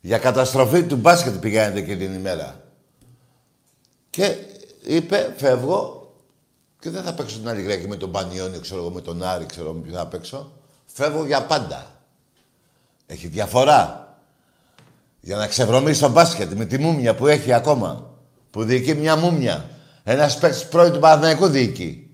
Για 0.00 0.18
καταστροφή 0.18 0.82
του 0.82 0.96
μπάσκετ 0.96 1.34
πηγαίνετε 1.34 1.80
και 1.80 1.96
την 1.96 2.14
ημέρα. 2.14 2.60
Και 4.10 4.36
είπε, 4.82 5.34
φεύγω 5.36 6.12
και 6.80 6.90
δεν 6.90 7.02
θα 7.02 7.14
παίξω 7.14 7.38
την 7.38 7.48
άλλη 7.48 7.60
Κυριακή 7.60 7.88
με 7.88 7.96
τον 7.96 8.10
Πανιόνιο, 8.10 8.60
ξέρω 8.60 8.80
εγώ, 8.80 8.90
με 8.90 9.00
τον 9.00 9.22
Άρη, 9.22 9.46
ξέρω 9.46 9.68
εγώ, 9.68 9.96
θα 9.96 10.06
παίξω. 10.06 10.52
Φεύγω 10.86 11.26
για 11.26 11.42
πάντα. 11.42 11.86
Έχει 13.06 13.26
διαφορά. 13.26 14.16
Για 15.20 15.36
να 15.36 15.46
ξεβρωμίσει 15.46 16.00
το 16.00 16.08
μπάσκετ 16.08 16.52
με 16.52 16.64
τη 16.64 16.78
μούμια 16.78 17.14
που 17.14 17.26
έχει 17.26 17.52
ακόμα. 17.52 18.12
Που 18.54 18.64
διοικεί 18.64 18.94
μια 18.94 19.16
μούμια. 19.16 19.70
Ένας 20.04 20.38
παίκτης 20.38 20.66
πρώην 20.66 20.92
του 20.92 20.98
Παναθηναϊκού 20.98 21.46
διοικεί. 21.46 22.10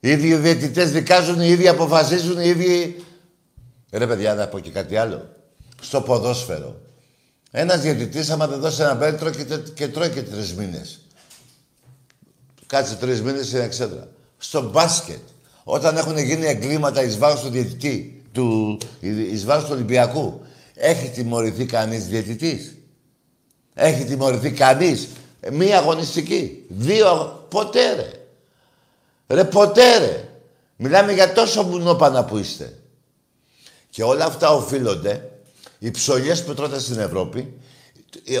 Οι 0.00 0.10
ίδιοι 0.10 0.34
διαιτητές 0.34 0.92
δικάζουν, 0.92 1.40
οι 1.40 1.48
ίδιοι 1.48 1.68
αποφασίζουν, 1.68 2.40
οι 2.40 2.48
ίδιοι. 2.48 3.04
Ρε 3.92 4.06
παιδιά, 4.06 4.34
να 4.34 4.48
πω 4.48 4.58
και 4.58 4.70
κάτι 4.70 4.96
άλλο. 4.96 5.28
Στο 5.80 6.00
ποδόσφαιρο. 6.00 6.80
Ένας 7.50 7.80
διαιτητής, 7.80 8.30
άμα 8.30 8.46
δεν 8.46 8.60
δώσει 8.60 8.82
ένα 8.82 8.96
πέτρο 8.96 9.30
και, 9.30 9.44
και 9.74 9.88
τρώει 9.88 10.08
και 10.08 10.22
τρεις 10.22 10.54
μήνες. 10.54 11.00
Κάτσε 12.66 12.94
τρεις 12.94 13.22
μήνες 13.22 13.46
στην 13.46 13.60
εξέδρα. 13.60 14.08
Στο 14.38 14.70
μπάσκετ, 14.70 15.22
όταν 15.64 15.96
έχουν 15.96 16.18
γίνει 16.18 16.46
εγκλήματα 16.46 17.02
εις 17.02 17.18
βάρος 17.18 17.40
του 17.40 17.48
διαιτητή, 17.48 18.22
του, 18.32 18.78
εις 19.00 19.44
βάρος 19.44 19.64
του 19.64 19.70
Ολυμπιακού, 19.72 20.40
έχει 20.74 21.08
τιμωρηθεί 21.08 21.64
κανείς 21.64 22.06
διαιτητής; 22.06 22.77
Έχει 23.80 24.04
τιμωρηθεί 24.04 24.50
κανείς. 24.50 25.08
Μία 25.52 25.78
αγωνιστική. 25.78 26.64
Δύο. 26.68 27.46
Ποτέ 27.48 27.94
ρε. 27.94 28.10
Ρε 29.26 29.44
ποτέ 29.44 29.98
ρε. 29.98 30.28
Μιλάμε 30.76 31.12
για 31.12 31.32
τόσο 31.32 31.64
βουνόπανα 31.64 32.24
που 32.24 32.38
είστε. 32.38 32.78
Και 33.90 34.02
όλα 34.02 34.24
αυτά 34.24 34.50
οφείλονται, 34.50 35.30
οι 35.78 35.90
ψωλιές 35.90 36.44
που 36.44 36.54
τρώτε 36.54 36.78
στην 36.78 36.98
Ευρώπη, 36.98 37.58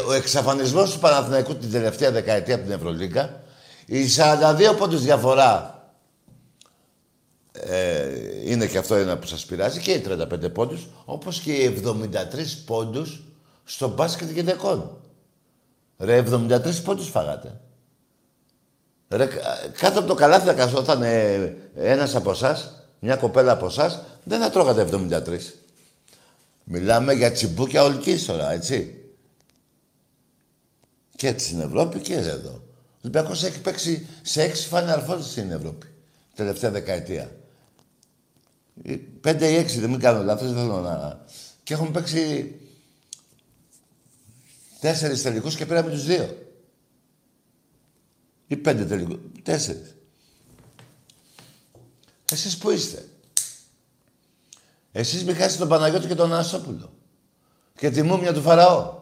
ο 0.08 0.12
εξαφανισμός 0.12 0.92
του 0.92 0.98
Παναθηναϊκού 0.98 1.56
την 1.56 1.70
τελευταία 1.70 2.10
δεκαετία 2.10 2.54
από 2.54 2.64
την 2.64 2.72
Ευρωλίγκα, 2.72 3.42
οι 3.86 4.04
42 4.16 4.76
πόντους 4.78 5.02
διαφορά 5.02 5.82
ε, 7.52 8.08
είναι 8.44 8.66
και 8.66 8.78
αυτό 8.78 8.94
ένα 8.94 9.18
που 9.18 9.26
σας 9.26 9.44
πειράζει 9.44 9.80
και 9.80 9.92
οι 9.92 10.04
35 10.08 10.52
πόντους, 10.52 10.86
όπως 11.04 11.40
και 11.40 11.52
οι 11.52 11.82
73 11.84 11.94
πόντους 12.66 13.22
στο 13.64 13.88
μπάσκετ 13.88 14.30
γυναικών. 14.30 15.00
Ρε, 15.98 16.24
73 16.30 16.82
πόντους 16.84 17.08
φάγατε. 17.08 17.60
Ρε, 19.08 19.28
κάτω 19.78 19.98
από 19.98 20.08
το 20.08 20.14
καλάθι 20.14 20.46
θα 20.46 20.54
καθόταν 20.54 21.02
ε, 21.02 21.56
ένας 21.74 22.14
από 22.14 22.30
εσάς, 22.30 22.86
μια 23.00 23.16
κοπέλα 23.16 23.52
από 23.52 23.66
εσάς, 23.66 24.02
δεν 24.24 24.40
θα 24.40 24.50
τρώγατε 24.50 24.88
73. 24.92 25.38
Μιλάμε 26.64 27.12
για 27.12 27.32
τσιμπούκια 27.32 27.82
ολικής 27.82 28.24
τώρα, 28.24 28.52
έτσι. 28.52 29.02
Και 31.16 31.38
στην 31.38 31.60
Ευρώπη 31.60 31.98
και 31.98 32.14
εδώ. 32.14 32.50
Ο 32.50 33.00
Ολυμπιακός 33.00 33.44
έχει 33.44 33.60
παίξει 33.60 34.06
σε 34.22 34.42
έξι 34.42 34.68
Final 34.72 35.08
Four 35.08 35.18
στην 35.20 35.50
Ευρώπη. 35.50 35.86
Τελευταία 36.34 36.70
δεκαετία. 36.70 37.30
Πέντε 39.20 39.48
ή 39.50 39.54
έξι, 39.56 39.80
δεν 39.80 39.90
μην 39.90 40.00
κάνω 40.00 40.22
λάθος, 40.22 40.52
δεν 40.52 40.62
θέλω 40.62 40.80
να... 40.80 41.24
Και 41.62 41.74
έχουμε 41.74 41.90
παίξει 41.90 42.54
τέσσερις 44.80 45.22
τελικούς 45.22 45.56
και 45.56 45.66
πήραμε 45.66 45.90
τους 45.90 46.04
δύο. 46.04 46.46
Ή 48.46 48.56
πέντε 48.56 48.84
τελικούς. 48.84 49.18
Τέσσερις. 49.42 49.94
Εσείς 52.32 52.58
που 52.58 52.70
είστε. 52.70 53.08
Εσείς 54.92 55.24
μη 55.24 55.32
χάσετε 55.32 55.58
τον 55.58 55.68
Παναγιώτη 55.68 56.06
και 56.06 56.14
τον 56.14 56.32
Αναστόπουλο. 56.32 56.92
Και 57.74 57.90
τη 57.90 58.02
μούμια 58.02 58.32
του 58.32 58.42
Φαραώ. 58.42 58.96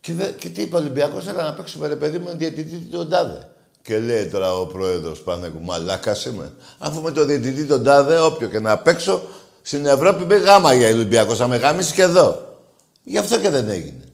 Και, 0.00 0.12
δε, 0.12 0.32
και 0.32 0.48
τι 0.48 0.62
είπε 0.62 0.76
ο 0.76 0.78
Ολυμπιακός, 0.78 1.26
έλα 1.26 1.42
να 1.42 1.54
παίξουμε 1.54 1.86
ρε 1.86 1.96
παιδί 1.96 2.18
μου 2.18 2.36
διαιτητή 2.36 2.76
τον 2.76 3.08
τάδε. 3.08 3.48
Και 3.82 3.98
λέει 3.98 4.28
τώρα 4.28 4.54
ο 4.54 4.66
πρόεδρος 4.66 5.22
Πανέκου, 5.22 5.60
μαλάκας 5.60 6.24
είμαι. 6.24 6.52
Αφού 6.78 7.00
με 7.00 7.10
το 7.10 7.24
διαιτητή 7.24 7.66
τον 7.66 7.84
τάδε, 7.84 8.20
όποιο 8.20 8.48
και 8.48 8.60
να 8.60 8.78
παίξω, 8.78 9.22
στην 9.66 9.86
Ευρώπη 9.86 10.24
με 10.24 10.36
γάμα 10.36 10.74
για 10.74 10.88
Ολυμπιακός, 10.88 11.38
θα 11.38 11.48
με 11.48 11.56
γάμισει 11.56 11.94
και 11.94 12.02
εδώ. 12.02 12.58
Γι' 13.02 13.18
αυτό 13.18 13.40
και 13.40 13.50
δεν 13.50 13.68
έγινε. 13.68 14.04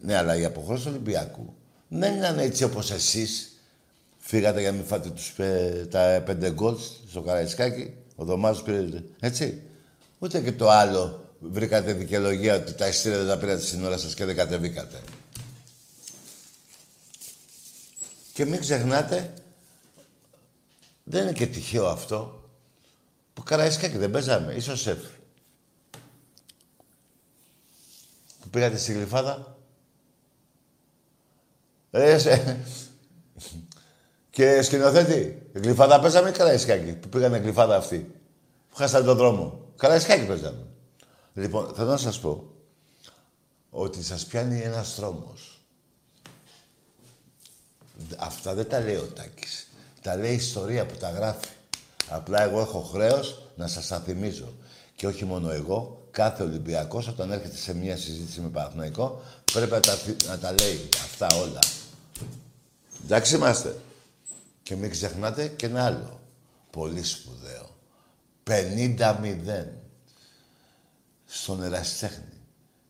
Ναι, 0.00 0.16
αλλά 0.16 0.36
η 0.36 0.44
αποχρώση 0.44 0.82
του 0.82 0.88
Ολυμπιακού 0.90 1.54
δεν 1.88 2.16
ήταν 2.16 2.38
έτσι 2.38 2.64
όπως 2.64 2.90
εσείς 2.90 3.52
φύγατε 4.18 4.60
για 4.60 4.70
να 4.70 4.76
μην 4.76 4.86
φάτε 4.86 5.08
τους, 5.08 5.34
τα 5.90 6.22
πέντε 6.24 6.50
γκολ 6.50 6.76
στο 7.10 7.20
Καραϊσκάκι. 7.22 7.94
Ο 8.16 8.24
Δωμάζος 8.24 8.62
πήρε, 8.62 9.02
έτσι. 9.20 9.62
Ούτε 10.18 10.40
και 10.40 10.52
το 10.52 10.70
άλλο 10.70 11.34
βρήκατε 11.38 11.92
δικαιολογία 11.92 12.56
ότι 12.56 12.72
τα 12.72 12.88
ειστήρια 12.88 13.18
δεν 13.18 13.26
τα 13.26 13.38
πήρατε 13.38 13.62
στην 13.62 13.84
ώρα 13.84 13.98
σας 13.98 14.14
και 14.14 14.24
δεν 14.24 14.36
κατεβήκατε. 14.36 15.00
Και 18.32 18.44
μην 18.44 18.60
ξεχνάτε, 18.60 19.32
δεν 21.04 21.22
είναι 21.22 21.32
και 21.32 21.46
τυχαίο 21.46 21.86
αυτό, 21.86 22.41
που 23.34 23.42
Καραϊσκάκι 23.42 23.96
δεν 23.96 24.10
παίζαμε, 24.10 24.52
ίσως 24.52 24.80
σεφ. 24.80 24.98
Που 28.40 28.48
πήγατε 28.50 28.76
στη 28.76 28.92
Γλυφάδα. 28.92 29.56
Ε, 31.90 32.18
σε... 32.18 32.64
Και 34.30 34.62
σκηνοθέτη, 34.62 35.50
γλυφάδα 35.52 36.00
παίζαμε 36.00 36.28
ή 36.28 36.32
Καραϊσκάκι, 36.32 36.92
που 36.92 37.08
πήγανε 37.08 37.38
γλυφάδα 37.38 37.76
αυτοί. 37.76 38.20
Που 38.70 38.76
χάσανε 38.76 39.04
τον 39.04 39.16
δρόμο. 39.16 39.72
Καραϊσκάκι 39.76 40.26
παίζαμε. 40.26 40.66
Λοιπόν, 41.34 41.74
θέλω 41.74 41.90
να 41.90 41.96
σας 41.96 42.20
πω 42.20 42.52
ότι 43.70 44.02
σας 44.02 44.26
πιάνει 44.26 44.60
ένας 44.60 44.94
τρόμος. 44.94 45.60
Αυτά 48.16 48.54
δεν 48.54 48.68
τα 48.68 48.80
λέει 48.80 48.96
ο 48.96 49.08
Τάκης. 49.14 49.68
Τα 50.02 50.16
λέει 50.16 50.32
η 50.32 50.34
ιστορία 50.34 50.86
που 50.86 50.96
τα 50.96 51.10
γράφει. 51.10 51.48
Απλά 52.14 52.42
εγώ 52.42 52.60
έχω 52.60 52.80
χρέος 52.80 53.42
να 53.56 53.66
σας 53.66 53.86
τα 53.86 54.00
θυμίζω. 54.00 54.52
Και 54.94 55.06
όχι 55.06 55.24
μόνο 55.24 55.50
εγώ, 55.50 56.06
κάθε 56.10 56.42
Ολυμπιακός 56.42 57.08
όταν 57.08 57.32
έρχεται 57.32 57.56
σε 57.56 57.74
μια 57.74 57.96
συζήτηση 57.96 58.40
με 58.40 58.48
Παναθηναϊκό 58.48 59.22
πρέπει 59.52 59.70
να 59.70 59.80
τα, 59.80 59.96
να 60.26 60.38
τα 60.38 60.54
λέει 60.60 60.88
αυτά 61.02 61.26
όλα. 61.34 61.58
Εντάξει 63.04 63.34
είμαστε. 63.34 63.76
Και 64.62 64.76
μην 64.76 64.90
ξεχνάτε 64.90 65.46
και 65.48 65.66
ένα 65.66 65.84
άλλο. 65.84 66.20
Πολύ 66.70 67.02
σπουδαίο. 67.02 67.76
50-0 68.46 69.66
στον 71.26 71.62
ερασιτέχνη. 71.62 72.24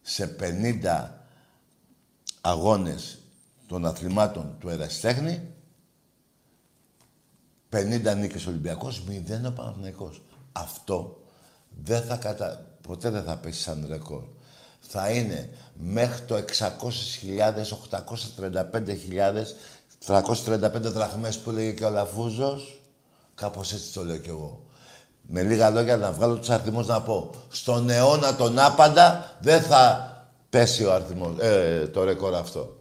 Σε 0.02 0.36
50 0.40 1.08
αγώνες 2.40 3.18
των 3.66 3.86
αθλημάτων 3.86 4.56
του 4.60 4.68
ερασιτέχνη, 4.68 5.40
50 7.72 8.16
νίκες 8.16 8.46
Ολυμπιακός, 8.46 9.02
0 9.08 9.46
ο 9.46 9.52
Παναθηναϊκός. 9.52 10.22
Αυτό 10.52 11.22
δεν 11.84 12.02
θα 12.02 12.16
κατα... 12.16 12.64
ποτέ 12.80 13.10
δεν 13.10 13.22
θα 13.22 13.36
πέσει 13.36 13.60
σαν 13.60 13.86
ρεκόρ. 13.88 14.22
Θα 14.80 15.10
είναι 15.10 15.50
μέχρι 15.74 16.20
το 16.22 16.34
600.000, 16.34 16.42
835.000, 20.06 20.24
335 20.66 20.80
δραχμές 20.80 21.38
που 21.38 21.50
λέγει 21.50 21.74
και 21.74 21.84
ο 21.84 21.90
Λαφούζος. 21.90 22.80
Κάπως 23.34 23.72
έτσι 23.72 23.92
το 23.92 24.04
λέω 24.04 24.16
κι 24.16 24.28
εγώ. 24.28 24.64
Με 25.22 25.42
λίγα 25.42 25.70
λόγια 25.70 25.96
να 25.96 26.12
βγάλω 26.12 26.38
τους 26.38 26.50
αριθμούς 26.50 26.86
να 26.86 27.02
πω. 27.02 27.30
Στον 27.48 27.90
αιώνα 27.90 28.36
τον 28.36 28.58
άπαντα 28.58 29.36
δεν 29.40 29.62
θα 29.62 30.10
πέσει 30.50 30.84
ο 30.84 30.92
αριθμός, 30.92 31.38
ε, 31.38 31.86
το 31.92 32.04
ρεκόρ 32.04 32.34
αυτό. 32.34 32.76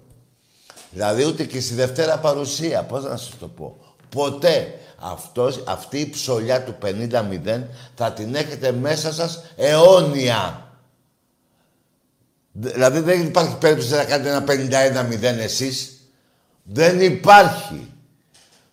Δηλαδή 0.91 1.26
ούτε 1.26 1.43
και 1.45 1.61
στη 1.61 1.73
Δευτέρα 1.73 2.19
παρουσία, 2.19 2.84
πώς 2.84 3.03
να 3.03 3.18
σας 3.18 3.38
το 3.39 3.47
πω. 3.47 3.77
Ποτέ 4.16 4.80
αυτός, 5.00 5.64
αυτή 5.68 6.00
η 6.00 6.10
ψωλιά 6.10 6.64
του 6.64 6.76
50-0 6.82 7.68
θα 7.96 8.12
την 8.12 8.36
έχετε 8.36 8.72
μέσα 8.72 9.14
σας 9.14 9.44
αιώνια. 9.56 10.66
Δηλαδή 12.52 13.00
δεν 13.00 13.22
υπάρχει 13.22 13.58
περίπτωση 13.58 13.92
να 13.92 14.04
κάνετε 14.04 14.30
ένα 14.30 14.44
51-0 15.10 15.24
εσείς. 15.24 16.02
Δεν 16.64 17.02
υπάρχει. 17.02 17.94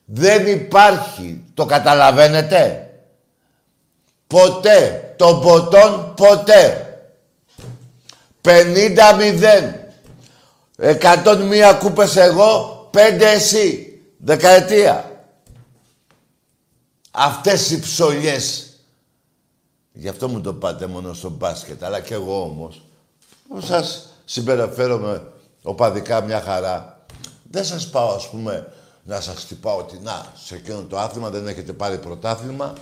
Δεν 0.04 0.46
υπάρχει. 0.46 1.44
Το 1.54 1.64
καταλαβαίνετε; 1.66 2.90
Ποτέ. 4.26 5.12
Το 5.16 5.34
ποτόν 5.34 6.14
ποτέ. 6.16 6.82
50-0. 8.42 9.74
101 10.78 11.78
κούπες 11.78 12.16
εγώ, 12.16 12.90
5 12.92 13.24
εσύ. 13.34 13.92
Δεκαετία. 14.18 15.17
Αυτές 17.20 17.70
οι 17.70 17.80
ψωλιές. 17.80 18.72
Γι' 19.92 20.08
αυτό 20.08 20.28
μου 20.28 20.40
το 20.40 20.54
πάτε 20.54 20.86
μόνο 20.86 21.12
στο 21.12 21.30
μπάσκετ. 21.30 21.84
Αλλά 21.84 22.00
και 22.00 22.14
εγώ 22.14 22.42
όμως. 22.42 22.82
Που 23.48 23.60
σας 23.60 24.08
συμπεριφέρομαι 24.24 25.32
οπαδικά 25.62 26.20
μια 26.20 26.40
χαρά. 26.40 27.06
Δεν 27.50 27.64
σας 27.64 27.90
πάω, 27.90 28.14
ας 28.14 28.28
πούμε, 28.30 28.72
να 29.02 29.20
σας 29.20 29.34
χτυπάω 29.36 29.76
ότι 29.76 29.98
να, 30.02 30.32
σε 30.44 30.54
εκείνο 30.54 30.82
το 30.82 30.98
άθλημα 30.98 31.30
δεν 31.30 31.48
έχετε 31.48 31.72
πάρει 31.72 31.98
πρωτάθλημα. 31.98 32.72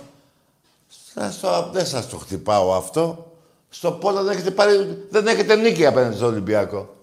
Σας 1.13 1.39
το, 1.39 1.69
δεν 1.71 1.85
σας 1.85 2.09
το 2.09 2.17
χτυπάω 2.17 2.73
αυτό. 2.73 3.31
Στο 3.69 3.91
πόλο 3.91 4.23
δεν 4.23 4.33
έχετε, 4.33 4.51
πάρει, 4.51 5.07
δεν 5.09 5.27
έχετε 5.27 5.55
νίκη 5.55 5.85
απέναντι 5.85 6.15
στο 6.15 6.25
Ολυμπιακό. 6.25 6.95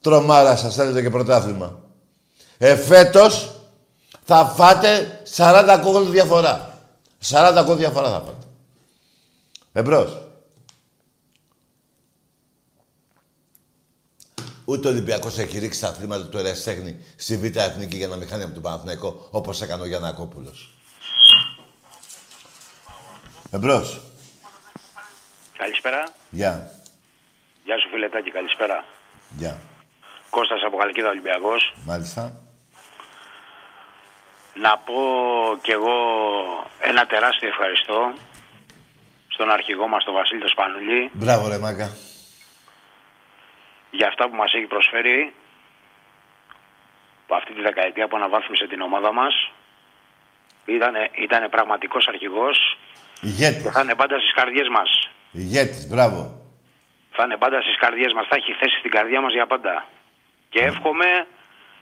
Τρομάρα 0.00 0.56
σας 0.56 0.74
θέλετε 0.74 1.02
και 1.02 1.10
πρωτάθλημα. 1.10 1.80
Εφέτος 2.58 3.55
θα 4.26 4.44
φάτε 4.44 5.22
40 5.36 5.80
κόκκινο 5.82 6.10
διαφορά. 6.10 6.80
40 7.28 7.52
κόκκινο 7.54 7.76
διαφορά 7.76 8.10
θα 8.10 8.20
φάτε. 8.20 8.46
Εμπρός. 9.72 10.20
Ούτε 14.64 14.88
ο 14.88 14.90
Ολυμπιακός 14.90 15.38
έχει 15.38 15.58
ρίξει 15.58 15.80
τα 15.80 15.88
αθλήματα 15.88 16.26
του 16.26 16.38
Εραστέχνη 16.38 17.04
στη 17.16 17.36
Β' 17.36 17.56
Εθνική 17.56 17.96
για 17.96 18.08
να 18.08 18.16
μην 18.16 18.28
χάνει 18.28 18.42
από 18.42 18.52
τον 18.52 18.62
Παναθηναϊκό 18.62 19.28
όπως 19.30 19.62
έκανε 19.62 19.82
ο 19.82 19.86
Γιανακόπουλο. 19.86 20.52
Εμπρός. 23.50 24.00
Καλησπέρα. 25.56 26.08
Γεια. 26.30 26.70
Γεια 27.64 27.78
σου 27.78 27.88
φιλετάκι, 27.88 28.30
καλησπέρα. 28.30 28.84
Γεια. 29.36 29.60
Κώστας 30.30 30.62
από 30.66 30.76
Καλκίδα 30.76 31.08
Ολυμπιακός. 31.08 31.74
Μάλιστα. 31.84 32.45
Να 34.60 34.78
πω 34.78 35.00
κι 35.62 35.70
εγώ 35.70 35.96
ένα 36.80 37.06
τεράστιο 37.06 37.48
ευχαριστώ 37.48 38.12
στον 39.28 39.50
αρχηγό 39.50 39.88
μας, 39.88 40.04
τον 40.04 40.14
Βασίλη 40.14 40.40
τον 40.40 40.48
Σπανουλή, 40.48 41.10
Μπράβο 41.12 41.48
ρε 41.48 41.58
Μάγκα. 41.58 41.88
για 43.90 44.06
αυτά 44.08 44.28
που 44.28 44.36
μας 44.36 44.52
έχει 44.54 44.64
προσφέρει 44.66 45.34
από 47.24 47.34
αυτή 47.34 47.52
τη 47.54 47.60
δεκαετία 47.62 48.08
που 48.08 48.16
αναβάθμισε 48.16 48.66
την 48.66 48.80
ομάδα 48.80 49.12
μας. 49.12 49.50
Ήτανε, 50.66 51.10
ήτανε 51.12 51.48
πραγματικός 51.48 52.06
αρχηγός 52.08 52.78
Ηγέτης. 53.20 53.62
και 53.62 53.70
θα 53.70 53.80
είναι 53.80 53.94
πάντα 53.94 54.18
στις 54.18 54.32
καρδιές 54.34 54.68
μας. 54.68 55.10
Ηγέτης, 55.32 55.88
μπράβο. 55.88 56.40
Θα 57.10 57.24
είναι 57.24 57.36
πάντα 57.36 57.60
στις 57.62 57.76
καρδιές 57.78 58.12
μας. 58.12 58.26
Θα 58.28 58.36
έχει 58.36 58.52
θέση 58.52 58.76
στην 58.78 58.90
καρδιά 58.90 59.20
μας 59.20 59.32
για 59.32 59.46
πάντα. 59.46 59.86
Και 60.48 60.58
εύχομαι 60.58 61.26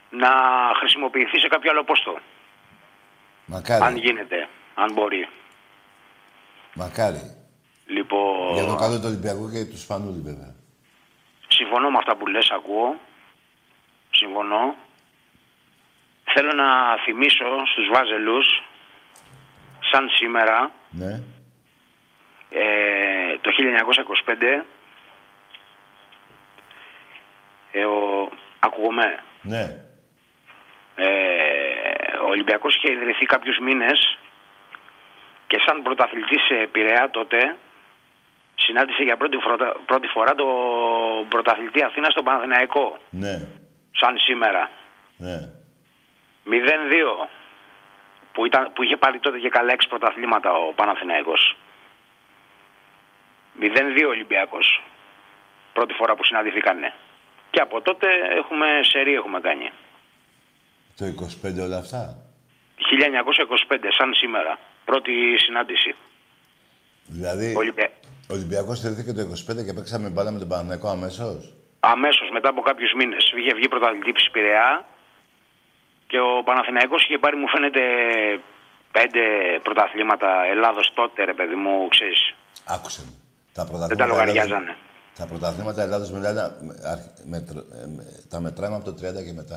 να 0.09 0.29
χρησιμοποιηθεί 0.79 1.39
σε 1.39 1.47
κάποιο 1.47 1.71
άλλο 1.71 1.83
πόστο. 1.83 2.19
Μακάρι. 3.45 3.83
Αν 3.83 3.95
γίνεται, 3.97 4.47
αν 4.75 4.93
μπορεί. 4.93 5.27
Μακάρι. 6.73 7.35
Λοιπόν, 7.85 8.53
Για 8.53 8.65
το 8.65 8.75
καλό 8.75 8.95
του 8.95 9.05
Ολυμπιακού 9.05 9.51
και 9.51 9.65
τους 9.65 9.81
Σπανούλη, 9.81 10.21
βέβαια. 10.21 10.55
συμφωνώ 11.47 11.89
με 11.89 11.97
αυτά 11.97 12.15
που 12.15 12.27
λες, 12.27 12.49
ακούω. 12.51 12.99
Συμφωνώ. 14.11 14.75
Θέλω 16.33 16.51
να 16.53 16.97
θυμίσω 17.05 17.45
στους 17.71 17.87
Βάζελους, 17.93 18.63
σαν 19.91 20.09
σήμερα, 20.09 20.71
Ναι. 20.89 21.21
ε, 22.49 23.37
το 23.41 23.51
1925, 23.51 24.65
ε, 27.71 27.85
ο, 27.85 28.29
ακούγομαι, 28.59 29.19
Ναι. 29.41 29.63
ε, 30.95 31.05
ο 32.25 32.29
Ολυμπιακός 32.29 32.75
είχε 32.75 32.91
ιδρυθεί 32.91 33.25
κάποιους 33.25 33.57
μήνες 33.59 34.17
και 35.47 35.61
σαν 35.65 35.81
πρωταθλητής 35.81 36.41
σε 36.41 36.67
Πειραιά 36.71 37.09
τότε 37.09 37.55
συνάντησε 38.55 39.03
για 39.03 39.17
πρώτη, 39.17 39.37
φορά, 39.37 39.75
πρώτη 39.85 40.07
φορά 40.07 40.35
το 40.35 40.45
πρωταθλητή 41.29 41.83
Αθήνα 41.83 42.09
στον 42.09 42.23
Παναθηναϊκό, 42.23 42.97
Ναι. 43.09 43.47
σαν 43.91 44.17
σήμερα. 44.17 44.69
Ναι. 45.17 45.37
0-2 46.45 47.27
που, 48.31 48.45
ήταν, 48.45 48.71
που 48.73 48.83
είχε 48.83 48.97
πάρει 48.97 49.19
τότε 49.19 49.39
και 49.39 49.49
καλά 49.49 49.71
έξι 49.71 49.87
πρωταθλήματα 49.87 50.51
ο 50.53 50.73
Παναθηναϊκός. 50.73 51.55
0-2 53.59 54.07
Ολυμπιακός. 54.07 54.83
Πρώτη 55.73 55.93
φορά 55.93 56.15
που 56.15 56.23
συναντηθήκανε. 56.23 56.93
Και 57.49 57.61
από 57.61 57.81
τότε 57.81 58.07
έχουμε 58.29 58.79
σερή 58.83 59.13
έχουμε 59.13 59.39
κάνει. 59.39 59.69
Το 60.97 61.05
25 61.05 61.59
όλα 61.61 61.77
αυτά. 61.77 62.17
1925 62.75 63.91
σαν 63.97 64.13
σήμερα. 64.13 64.59
Πρώτη 64.85 65.11
συνάντηση. 65.37 65.95
Δηλαδή, 67.07 67.53
Ολυμπια... 67.57 67.89
ο 68.29 68.33
Ολυμπιακός 68.33 68.79
θεωρήθηκε 68.79 69.13
το 69.13 69.21
25 69.21 69.65
και 69.65 69.73
παίξαμε 69.73 70.09
μπάλα 70.09 70.31
με 70.31 70.39
τον 70.39 70.47
Παναθηναϊκό 70.47 70.87
αμέσως; 70.89 71.53
Αμέσως 71.79 72.29
μετά 72.33 72.49
από 72.49 72.61
κάποιους 72.61 72.93
μήνες. 72.97 73.33
Είχε 73.37 73.53
βγει 73.53 73.67
πρωταθλητή 73.67 74.11
Πειραιά 74.31 74.85
και 76.07 76.19
ο 76.19 76.43
Παναθηναϊκός 76.43 77.03
είχε 77.03 77.17
πάρει 77.17 77.35
μου 77.35 77.47
φαίνεται 77.47 77.81
πέντε 78.91 79.19
πρωταθλήματα 79.63 80.43
Ελλάδος 80.45 80.91
τότε 80.95 81.23
ρε 81.23 81.33
παιδί 81.33 81.55
μου, 81.55 81.87
ξέρεις. 81.87 82.33
Άκουσε 82.65 83.01
με. 83.05 83.11
Τα 83.53 83.63
Δεν 83.63 83.71
πρωταθλήματα 83.71 83.95
τα 84.05 84.05
λογαριάζανε. 84.11 84.55
Ελλάδος- 84.55 84.83
Τα 85.17 85.25
πρωταθλήματα 85.27 85.81
Ελλάδος 85.81 86.11
μιλάνε, 86.11 86.41
με- 86.61 86.79
αρχ- 86.83 87.25
μετρ- 87.25 87.57
ε, 87.57 87.85
με- 87.95 88.05
τα 88.29 88.39
μετράμε 88.39 88.75
από 88.75 88.85
το 88.85 88.93
30 88.93 89.23
και 89.25 89.33
μετά. 89.33 89.53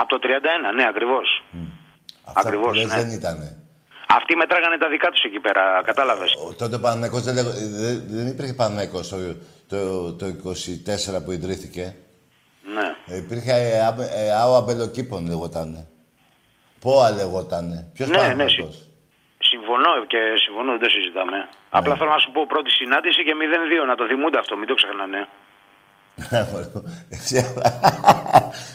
Από 0.00 0.08
το 0.08 0.18
31, 0.22 0.74
ναι 0.74 0.86
ακριβώς. 0.86 1.44
Αυτά 2.24 2.40
που 2.40 2.48
ακριβώς, 2.48 2.76
λες 2.76 2.86
ναι. 2.86 2.94
δεν 3.02 3.10
ήτανε. 3.10 3.58
Αυτοί 4.08 4.36
μετράγανε 4.36 4.78
τα 4.78 4.88
δικά 4.88 5.10
τους 5.10 5.22
εκεί 5.22 5.40
πέρα, 5.40 5.82
κατάλαβες. 5.84 6.32
Ο- 6.34 6.54
Τότε 6.54 6.76
ο 6.76 6.80
Παναθηναϊκός 6.80 7.22
δεν, 7.22 7.34
λέγω- 7.34 7.50
δεν, 7.84 8.02
δεν 8.08 8.26
υπήρχε 8.26 8.54
Παναθηναϊκός 8.54 9.08
το, 9.08 9.16
το, 9.68 10.12
το 10.12 10.26
24 10.26 11.24
που 11.24 11.30
ιδρύθηκε. 11.32 11.96
Ναι. 12.74 13.14
Ε, 13.14 13.16
Υπήρχε 13.16 13.52
ε, 13.52 13.86
ΑΜ- 13.86 14.00
ε, 14.00 14.32
ΑΟ 14.42 14.54
Αμπελοκήπων 14.56 15.26
λεγότανε. 15.26 15.86
ΠΟΑ 16.80 17.10
λεγότανε. 17.10 17.90
Ποιος 17.94 18.08
Ναι, 18.08 18.16
ναι, 18.16 18.22
Παναθηναϊκός. 18.22 18.88
Συμφωνώ 19.38 20.04
και 20.06 20.18
συμφωνώ, 20.44 20.70
δεν 20.70 20.80
το 20.80 20.88
συζητάμε. 20.88 21.48
Απλά 21.70 21.94
θέλω 21.96 22.10
να 22.10 22.18
σου 22.18 22.30
πω 22.30 22.46
πρώτη 22.46 22.70
συνάντηση 22.70 23.24
και 23.24 23.34
0-2, 23.82 23.86
να 23.86 23.94
το 23.94 24.04
θυμούνται 24.06 24.38
αυτό, 24.38 24.56
μην 24.56 24.66
το 24.70 24.74
ξεχνάνε. 24.74 25.28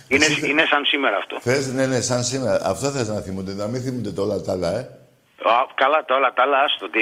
Είναι, 0.07 0.25
είναι 0.47 0.65
σαν 0.65 0.85
σήμερα 0.85 1.17
αυτό. 1.17 1.39
Θες, 1.41 1.67
ναι, 1.73 1.85
ναι, 1.85 2.01
σαν 2.01 2.23
σήμερα. 2.23 2.59
Αυτό 2.63 2.89
θες 2.91 3.07
να 3.07 3.19
θυμούνται, 3.21 3.53
να 3.53 3.67
μην 3.67 3.81
θυμούνται 3.81 4.11
το 4.11 4.21
όλα 4.21 4.41
τα 4.41 4.51
άλλα, 4.51 4.69
ε. 4.77 4.79
Α, 5.43 5.53
καλά, 5.75 6.05
τα 6.05 6.15
όλα 6.15 6.33
τα 6.33 6.41
άλλα, 6.43 6.57
άστο, 6.59 6.89
τι... 6.89 6.99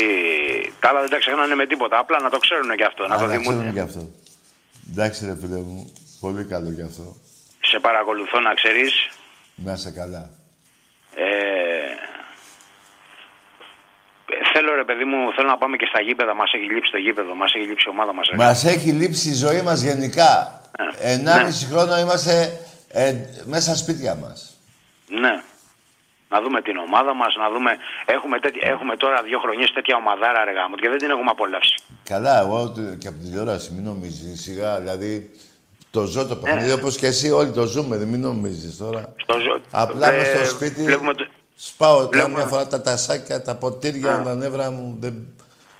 Τα 0.79 0.89
άλλα 0.89 0.99
δεν 0.99 1.09
τα 1.09 1.17
ξεχνάνε 1.17 1.55
με 1.55 1.65
τίποτα. 1.65 1.97
Απλά 1.99 2.19
να 2.21 2.29
το 2.29 2.37
ξέρουν 2.37 2.75
και 2.75 2.83
αυτό, 2.83 3.07
να 3.07 3.15
Α, 3.15 3.17
το 3.17 3.25
να 3.25 3.31
θυμούνται. 3.31 3.55
ξέρουν 3.57 3.73
και 3.73 3.79
αυτό. 3.79 4.01
Εντάξει 4.91 5.25
ρε 5.25 5.35
φίλε 5.41 5.55
μου, 5.57 5.93
πολύ 6.19 6.43
καλό 6.45 6.71
και 6.73 6.81
αυτό. 6.81 7.15
Σε 7.61 7.79
παρακολουθώ 7.79 8.39
να 8.39 8.53
ξέρεις. 8.53 8.91
Να 9.55 9.71
είσαι 9.73 9.91
καλά. 9.91 10.29
Ε, 11.15 11.25
θέλω 14.53 14.75
ρε 14.75 14.83
παιδί 14.83 15.03
μου, 15.03 15.33
θέλω 15.35 15.47
να 15.47 15.57
πάμε 15.57 15.75
και 15.77 15.85
στα 15.85 16.01
γήπεδα. 16.01 16.33
Μας 16.35 16.51
έχει 16.53 16.63
λείψει 16.73 16.91
το 16.91 16.97
γήπεδο, 16.97 17.35
μας 17.35 17.53
έχει 17.53 17.65
λείψει 17.65 17.85
η 17.87 17.91
ομάδα 17.91 18.13
μας. 18.13 18.27
ρε. 18.29 18.35
Μας 18.37 18.65
έχει 18.65 18.89
λείψει 18.91 19.29
η 19.29 19.33
ζωή 19.33 19.61
μας 19.61 19.81
γενικά. 19.81 20.61
Ναι. 20.79 21.11
Ενάμιση 21.11 21.65
χρόνο 21.65 21.97
είμαστε 21.97 22.59
ε, 22.91 23.15
μέσα 23.45 23.75
σπίτια 23.75 24.15
μας. 24.15 24.57
Ναι. 25.09 25.41
Να 26.29 26.41
δούμε 26.41 26.61
την 26.61 26.77
ομάδα 26.77 27.13
μας, 27.13 27.35
να 27.35 27.49
δούμε... 27.49 27.71
Έχουμε, 28.05 28.39
τέτοι- 28.39 28.63
έχουμε 28.63 28.95
τώρα 28.97 29.21
δύο 29.23 29.39
χρονιές 29.39 29.71
τέτοια 29.71 29.95
ομαδάρα 29.95 30.43
ρε 30.43 30.51
γάμο 30.51 30.75
και 30.75 30.89
δεν 30.89 30.97
την 30.97 31.09
έχουμε 31.09 31.29
απολαύσει. 31.29 31.75
Καλά, 32.03 32.39
εγώ 32.39 32.69
το- 32.71 32.81
και 32.97 33.07
από 33.07 33.17
την 33.17 33.27
τηλεόραση, 33.29 33.71
μην 33.73 33.83
νομίζεις 33.83 34.41
σιγά, 34.41 34.79
δηλαδή 34.79 35.31
το 35.91 36.05
ζω 36.05 36.27
το 36.27 36.35
Ναι. 36.35 36.41
παιχνίδι 36.41 36.71
όπως 36.71 36.97
και 36.97 37.05
εσύ 37.07 37.31
όλοι 37.31 37.51
το 37.51 37.65
ζούμε, 37.65 37.97
δεν 37.97 38.07
μην 38.07 38.19
νομίζεις 38.19 38.77
τώρα. 38.77 39.13
Στο 39.17 39.39
ζω... 39.39 39.61
Απλά 39.71 40.11
Ε, 40.11 40.17
μες 40.17 40.27
στο 40.27 40.45
σπίτι 40.45 40.83
Βλέπουμε 40.83 41.13
το... 41.13 41.27
σπάω 41.57 42.07
βλέπουμε- 42.07 42.35
μια 42.37 42.45
φορά 42.45 42.67
τα 42.67 42.81
τασάκια, 42.81 43.41
τα 43.41 43.55
ποτήρια, 43.55 44.21
τα 44.25 44.35
νεύρα 44.35 44.71
μου. 44.71 44.97
Δεν... 44.99 45.13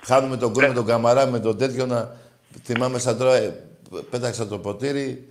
Χάνουμε 0.04 0.36
τον 0.36 0.52
κόλ 0.52 0.66
με 0.66 0.74
τον 0.74 0.86
καμαρά, 0.86 1.26
με 1.26 1.38
τον 1.40 1.58
τέτοιο 1.58 1.86
να 1.86 2.08
θυμάμαι 2.64 2.98
σαν 2.98 3.18
τώρα, 3.18 3.34
ε, 3.34 3.54
πέταξα 4.10 4.46
το 4.46 4.58
ποτήρι. 4.58 5.28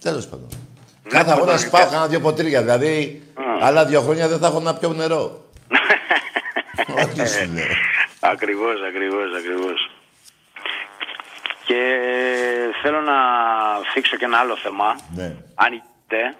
Τέλος 0.00 0.26
πάντων. 0.26 0.48
Κάθε 1.08 1.30
αγώνα 1.30 1.50
τον 1.50 1.58
σπάω 1.58 1.90
κάνα 1.90 2.06
δύο 2.06 2.20
ποτήρια, 2.20 2.60
δηλαδή 2.60 3.22
άλλα 3.60 3.84
δύο 3.86 4.00
χρόνια 4.00 4.28
δεν 4.28 4.38
θα 4.38 4.46
έχω 4.46 4.60
να 4.60 4.74
πιω 4.74 4.92
νερό. 4.92 5.44
Όχι 7.02 7.26
σου 7.28 7.52
λέω. 7.54 7.64
Ακριβώς, 8.20 8.74
ακριβώς, 8.88 9.28
ακριβώς. 9.38 9.90
Και 11.66 11.80
θέλω 12.82 13.00
να 13.00 13.14
θίξω 13.92 14.16
και 14.16 14.24
ένα 14.24 14.38
άλλο 14.38 14.56
θέμα. 14.56 14.96
Ναι. 15.16 15.34
Αν 15.54 15.72
είτε. 15.72 16.36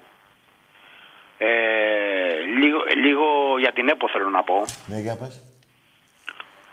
Ε, 1.42 2.40
λίγο, 2.58 2.78
λίγο 3.04 3.26
για 3.58 3.72
την 3.72 3.88
ΕΠΟ 3.88 4.08
θέλω 4.08 4.28
να 4.28 4.42
πω. 4.42 4.64
Ναι, 4.86 4.98
για 4.98 5.16
πες. 5.16 5.42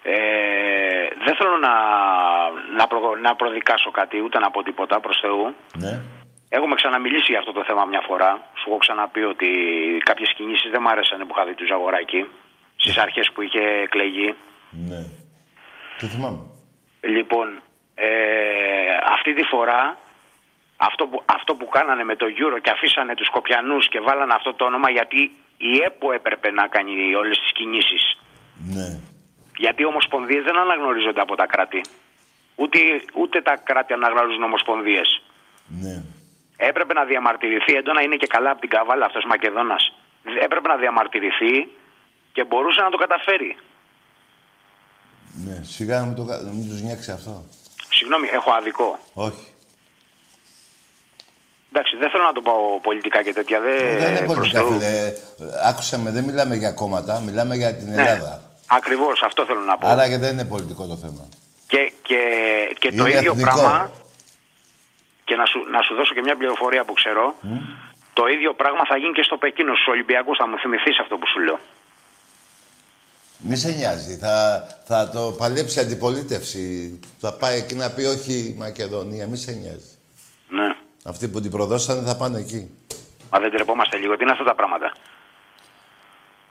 Ε, 0.03 1.07
δεν 1.25 1.35
θέλω 1.35 1.57
να, 1.57 1.73
να, 2.77 2.87
προ, 2.87 3.15
να 3.21 3.35
προδικάσω 3.35 3.91
κάτι, 3.91 4.21
ούτε 4.21 4.39
να 4.39 4.51
πω 4.51 4.63
τίποτα 4.63 4.99
προς 4.99 5.19
Θεού. 5.21 5.55
Ναι. 5.77 6.01
Έχουμε 6.49 6.75
ξαναμιλήσει 6.75 7.31
για 7.31 7.39
αυτό 7.39 7.51
το 7.51 7.63
θέμα 7.63 7.85
μια 7.85 8.01
φορά. 8.07 8.49
Σου 8.53 8.69
έχω 8.69 8.77
ξαναπεί 8.77 9.23
ότι 9.23 9.47
κάποιες 10.03 10.33
κινήσεις 10.33 10.71
δεν 10.71 10.81
μ' 10.81 10.87
άρεσαν 10.87 11.19
που 11.19 11.33
είχα 11.35 11.45
δει 11.45 11.53
του 11.53 11.65
Ζαγοράκη. 11.65 12.25
Στις 12.75 12.97
αρχές 12.97 13.31
που 13.31 13.41
είχε 13.41 13.61
εκλεγεί. 13.61 14.35
Ναι. 14.69 15.05
Το 15.99 16.07
θυμάμαι. 16.07 16.39
Λοιπόν, 17.01 17.61
ε, 17.95 18.07
αυτή 19.13 19.33
τη 19.33 19.43
φορά 19.43 19.97
αυτό 20.77 21.05
που, 21.07 21.21
αυτό 21.25 21.55
που 21.55 21.67
κάνανε 21.67 22.03
με 22.03 22.15
το 22.15 22.25
Euro 22.25 22.57
και 22.61 22.69
αφήσανε 22.69 23.13
τους 23.15 23.27
Σκοπιανούς 23.27 23.87
και 23.89 23.99
βάλανε 23.99 24.33
αυτό 24.33 24.53
το 24.53 24.65
όνομα 24.65 24.89
γιατί 24.89 25.21
η 25.57 25.81
ΕΠΟ 25.85 26.11
έπρεπε 26.11 26.51
να 26.51 26.67
κάνει 26.67 27.15
όλες 27.15 27.37
τις 27.39 27.51
κινήσεις. 27.51 28.17
Ναι. 28.73 28.99
Γιατί 29.57 29.81
οι 29.81 29.85
ομοσπονδίες 29.85 30.43
δεν 30.43 30.57
αναγνωρίζονται 30.57 31.21
από 31.21 31.35
τα 31.35 31.45
κράτη. 31.45 31.81
Ούτε, 32.55 32.79
ούτε 33.13 33.41
τα 33.41 33.57
κράτη 33.57 33.93
αναγνωρίζουν 33.93 34.43
ομοσπονδίες. 34.43 35.21
Ναι. 35.67 36.03
Έπρεπε 36.57 36.93
να 36.93 37.03
διαμαρτυρηθεί 37.05 37.73
έντονα, 37.73 38.01
είναι 38.01 38.15
και 38.15 38.27
καλά 38.27 38.49
από 38.51 38.59
την 38.61 38.69
καβάλα 38.69 39.05
αυτός 39.05 39.23
Μακεδόνας. 39.25 39.93
Έπρεπε 40.41 40.67
να 40.67 40.75
διαμαρτυρηθεί 40.75 41.67
και 42.31 42.43
μπορούσε 42.43 42.81
να 42.81 42.89
το 42.89 42.97
καταφέρει. 42.97 43.57
Ναι. 45.45 45.63
Σιγά 45.63 45.99
να 45.99 46.05
μην, 46.05 46.15
το, 46.15 46.25
κα- 46.25 46.41
να 46.41 46.51
μην 46.51 46.69
τους 46.69 46.81
νιάξει 46.81 47.11
αυτό. 47.11 47.43
Συγγνώμη, 47.89 48.27
έχω 48.31 48.51
αδικό. 48.51 48.99
Όχι. 49.13 49.45
Εντάξει, 51.77 51.97
δεν 51.97 52.09
θέλω 52.09 52.23
να 52.23 52.33
το 52.33 52.41
πάω 52.41 52.79
πολιτικά 52.81 53.23
και 53.23 53.33
τέτοια. 53.33 53.59
Δεν, 53.59 53.75
δεν 53.99 54.09
είναι 54.09 54.19
προς 54.19 54.33
πολιτικά, 54.35 54.59
Θεού. 54.59 54.71
φίλε. 54.71 55.13
Άκουσα 55.69 55.97
με, 55.97 56.11
δεν 56.11 56.23
μιλάμε 56.23 56.55
για 56.55 56.71
κόμματα, 56.71 57.19
μιλάμε 57.19 57.55
για 57.55 57.73
την 57.75 57.87
Ναι. 57.93 58.01
Ελλάδα. 58.01 58.41
Ακριβώς, 58.67 59.21
αυτό 59.23 59.45
θέλω 59.45 59.59
να 59.59 59.77
πω. 59.77 59.87
Άρα 59.87 60.07
και 60.09 60.17
δεν 60.17 60.31
είναι 60.33 60.45
πολιτικό 60.45 60.85
το 60.85 60.95
θέμα. 60.95 61.23
Και, 61.67 61.91
και, 62.01 62.19
και 62.79 62.89
το 62.91 63.05
Είναι 63.05 63.17
ίδιο 63.17 63.31
εθνικό. 63.31 63.49
πράγμα, 63.59 63.91
και 65.23 65.35
να 65.35 65.45
σου, 65.45 65.59
να 65.71 65.81
σου 65.81 65.95
δώσω 65.95 66.13
και 66.13 66.21
μια 66.21 66.35
πληροφορία 66.37 66.83
που 66.85 66.93
ξέρω, 66.93 67.35
το 68.13 68.27
ίδιο 68.27 68.53
πράγμα 68.53 68.85
θα 68.85 68.97
γίνει 68.97 69.13
και 69.13 69.23
στο 69.23 69.37
Πεκίνο, 69.37 69.73
στους 69.75 69.87
Ολυμπιακούς. 69.87 70.37
Θα 70.37 70.47
μου 70.47 70.57
θυμηθείς 70.57 70.99
αυτό 70.99 71.17
που 71.17 71.27
σου 71.27 71.39
λέω. 71.39 71.59
Μη 73.37 73.55
σε 73.55 73.71
νοιάζει. 73.71 74.17
Θα, 74.17 74.67
θα 74.85 75.09
το 75.09 75.35
παλέψει 75.37 75.79
η 75.79 75.81
αντιπολίτευση. 75.81 76.99
Θα 77.19 77.33
πάει 77.33 77.57
εκεί 77.57 77.75
να 77.75 77.89
πει 77.91 78.03
όχι 78.03 78.33
η 78.33 78.55
Μακεδονία. 78.57 79.27
Μη 79.27 79.37
σε 79.37 79.51
νοιάζει. 79.51 79.91
Ναι. 80.49 80.75
Αυτοί 81.09 81.27
που 81.27 81.41
την 81.41 81.51
προδώσανε 81.51 82.01
θα 82.07 82.15
πάνε 82.15 82.39
εκεί. 82.39 82.69
Μα 83.31 83.39
δεν 83.39 83.51
τρεπόμαστε 83.51 83.97
λίγο. 83.97 84.15
Τι 84.17 84.23
είναι 84.23 84.31
αυτά 84.31 84.43
τα 84.43 84.55
πράγματα; 84.55 84.91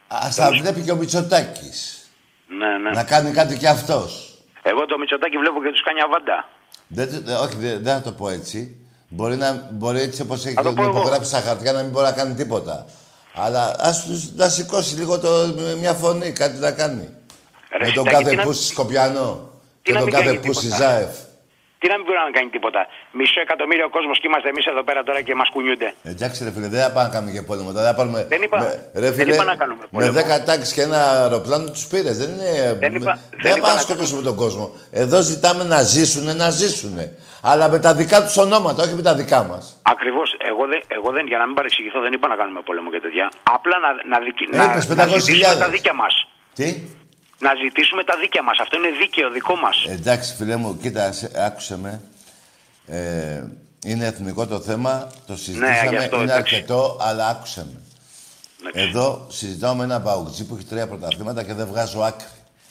Α 0.09 0.29
τα 0.37 0.51
βλέπει 0.51 0.81
και 0.81 0.91
ο 0.93 0.97
Μητσοτάκης. 0.97 2.09
Ναι, 2.59 2.79
ναι. 2.79 2.91
Να 2.91 3.05
κάνει 3.05 3.31
κάτι 3.31 3.57
κι 3.59 3.67
αυτός. 3.67 4.39
Εγώ 4.63 4.87
το 4.87 4.99
Μητσοτάκι 4.99 5.37
βλέπω 5.37 5.63
και 5.63 5.71
τους 5.71 5.83
κάνει 5.83 6.01
αβάντα. 6.01 6.49
Δεν, 6.87 7.07
το- 7.13 7.21
δεν- 7.21 7.37
όχι, 7.37 7.57
δεν, 7.57 7.83
δεν 7.83 7.95
θα 7.95 8.03
το 8.03 8.13
πω 8.13 8.29
έτσι. 8.29 8.77
Μπορεί, 9.09 9.37
να, 9.37 9.69
μπορεί 9.73 10.01
έτσι 10.01 10.23
όπως 10.23 10.45
έχει 10.47 10.55
το 10.55 10.63
το 10.63 10.73
πω 10.73 10.83
εγώ. 10.83 10.91
υπογράψει 10.99 11.29
στα 11.29 11.41
χαρτιά 11.41 11.73
να 11.73 11.83
μην 11.83 11.91
μπορεί 11.91 12.05
να 12.05 12.13
κάνει 12.13 12.35
τίποτα. 12.35 12.87
Αλλά 13.35 13.75
ας 13.79 14.05
τους 14.05 14.33
να 14.33 14.49
σηκώσει 14.49 14.95
λίγο 14.97 15.19
το, 15.21 15.29
μια 15.81 15.93
φωνή, 15.93 16.33
κάτι 16.33 16.59
να 16.59 16.73
κάνει. 16.73 17.09
Ρε, 17.79 17.87
Με 17.87 17.93
τον 17.93 18.05
Σιτάκη, 18.05 18.11
κάθε 18.11 18.31
τι 18.31 18.37
να- 18.37 18.43
πούσι 18.43 18.67
Σκοπιανό 18.67 19.51
τι 19.83 19.83
και 19.83 19.93
να 19.93 19.99
τον 19.99 20.05
μην 20.09 20.15
κάθε 20.15 20.27
κάνει 20.27 20.47
πούσι 20.47 20.61
τίποτα. 20.61 20.77
Ζάεφ. 20.83 21.17
Τι 21.79 21.87
να 21.89 21.95
μην 21.97 22.05
μπορεί 22.07 22.19
να 22.29 22.31
κάνει 22.39 22.49
τίποτα. 22.57 22.81
Μισό 23.19 23.41
εκατομμύριο 23.47 23.89
κόσμος 23.97 24.17
και 24.21 24.27
είμαστε 24.31 24.49
εμείς 24.49 24.65
εδώ 24.73 24.83
πέρα 24.89 25.03
τώρα 25.03 25.21
και 25.27 25.35
μας 25.41 25.49
κουνιούνται. 25.55 25.89
Εντάξει 26.13 26.45
ρε 26.45 26.51
φίλε, 26.55 26.69
δεν 26.69 26.81
θα 26.85 26.91
πάμε 26.95 27.07
να 27.09 27.13
κάνουμε 27.15 27.33
και 27.37 27.43
πόλεμο. 27.43 27.73
τώρα, 27.73 27.87
Θα 27.91 27.95
πάρουμε... 27.95 28.25
Δεν 28.35 28.43
είπα- 28.43 28.59
με, 28.61 28.71
ρε, 28.95 29.01
δεν 29.11 29.15
φίλε, 29.15 29.35
είπα 29.35 29.45
να 29.45 29.57
κάνουμε 29.61 29.83
Με 29.91 30.11
πόλεμο. 30.11 30.35
10 30.41 30.45
τάξεις 30.49 30.73
και 30.75 30.83
ένα 30.83 31.01
αεροπλάνο 31.23 31.71
τους 31.71 31.87
πήρες. 31.87 32.15
Δεν 32.19 32.29
είναι... 32.35 32.51
Δεν 32.85 32.95
είπα- 32.95 33.19
δεν 33.31 33.41
δεν 33.43 33.51
θα 33.53 33.57
είπα 33.59 33.61
πάμε 33.61 33.69
να 33.69 33.75
να 33.75 33.81
σκοτώσουμε 33.87 34.23
τον 34.23 34.37
κόσμο. 34.37 34.65
Εδώ 34.91 35.21
ζητάμε 35.21 35.65
να 35.65 35.83
ζήσουνε, 35.83 36.33
να 36.35 36.51
ζήσουνε. 36.51 37.05
Αλλά 37.43 37.69
με 37.69 37.79
τα 37.79 37.95
δικά 37.95 38.23
τους 38.25 38.37
ονόματα, 38.37 38.83
όχι 38.83 38.95
με 38.95 39.03
τα 39.03 39.15
δικά 39.15 39.43
μας. 39.43 39.79
Ακριβώς. 39.83 40.37
Εγώ, 40.51 40.67
δεν, 40.67 40.81
εγώ 40.89 41.11
δεν, 41.11 41.27
για 41.27 41.39
να 41.39 41.47
μην 41.47 41.55
παρεξηγηθώ, 41.55 42.01
δεν 42.01 42.13
είπα 42.13 42.29
να 42.29 42.37
κάνουμε 42.37 42.61
πόλεμο 42.65 42.91
και 42.91 43.01
τέτοια. 43.01 43.31
Απλά 43.43 43.77
να, 43.79 43.89
να, 44.19 44.25
δικ- 44.25 44.55
Ε, 44.55 44.57
να, 44.57 44.65
είπες 44.65 44.89
να 44.89 45.05
500.000. 45.05 45.19
ζητήσουμε 45.19 45.55
τα 45.65 45.69
δίκαια 45.69 45.95
μας. 45.95 46.29
Τι; 46.55 46.67
Να 47.39 47.51
ζητήσουμε 47.65 48.05
τα 48.05 48.17
δίκαια 48.21 48.43
μας. 48.43 48.59
Αυτό 48.61 48.77
είναι 48.77 48.91
δίκαιο 49.01 49.31
δικό 49.31 49.55
μας. 49.57 49.85
Εντάξει, 49.89 50.35
φίλε 50.35 50.57
μου, 50.57 50.77
κοίτα, 50.83 51.13
σε- 51.13 51.31
άκουσε 51.35 51.79
με. 51.79 52.01
Ε, 52.87 53.45
είναι 53.85 54.07
εθνικό 54.07 54.47
το 54.47 54.61
θέμα, 54.61 55.11
το 55.27 55.37
συζητήσαμε, 55.37 55.83
Ναι, 55.83 55.89
γι' 55.89 55.97
αυτό, 55.97 56.17
είναι 56.17 56.33
εντάξει. 56.33 56.55
αρκετό, 56.55 56.97
αλλά 57.01 57.27
άκουσε 57.29 57.67
με. 57.73 57.81
Εδώ 58.73 59.27
συζητάω 59.31 59.75
με 59.75 59.85
ένα 59.85 60.01
παουτζή 60.01 60.45
που 60.47 60.55
έχει 60.55 60.65
τρία 60.65 60.87
πρωταθλήματα 60.89 61.43
και 61.43 61.55
δεν 61.55 61.67
βγάζω 61.67 62.01
άκρη. 62.01 62.27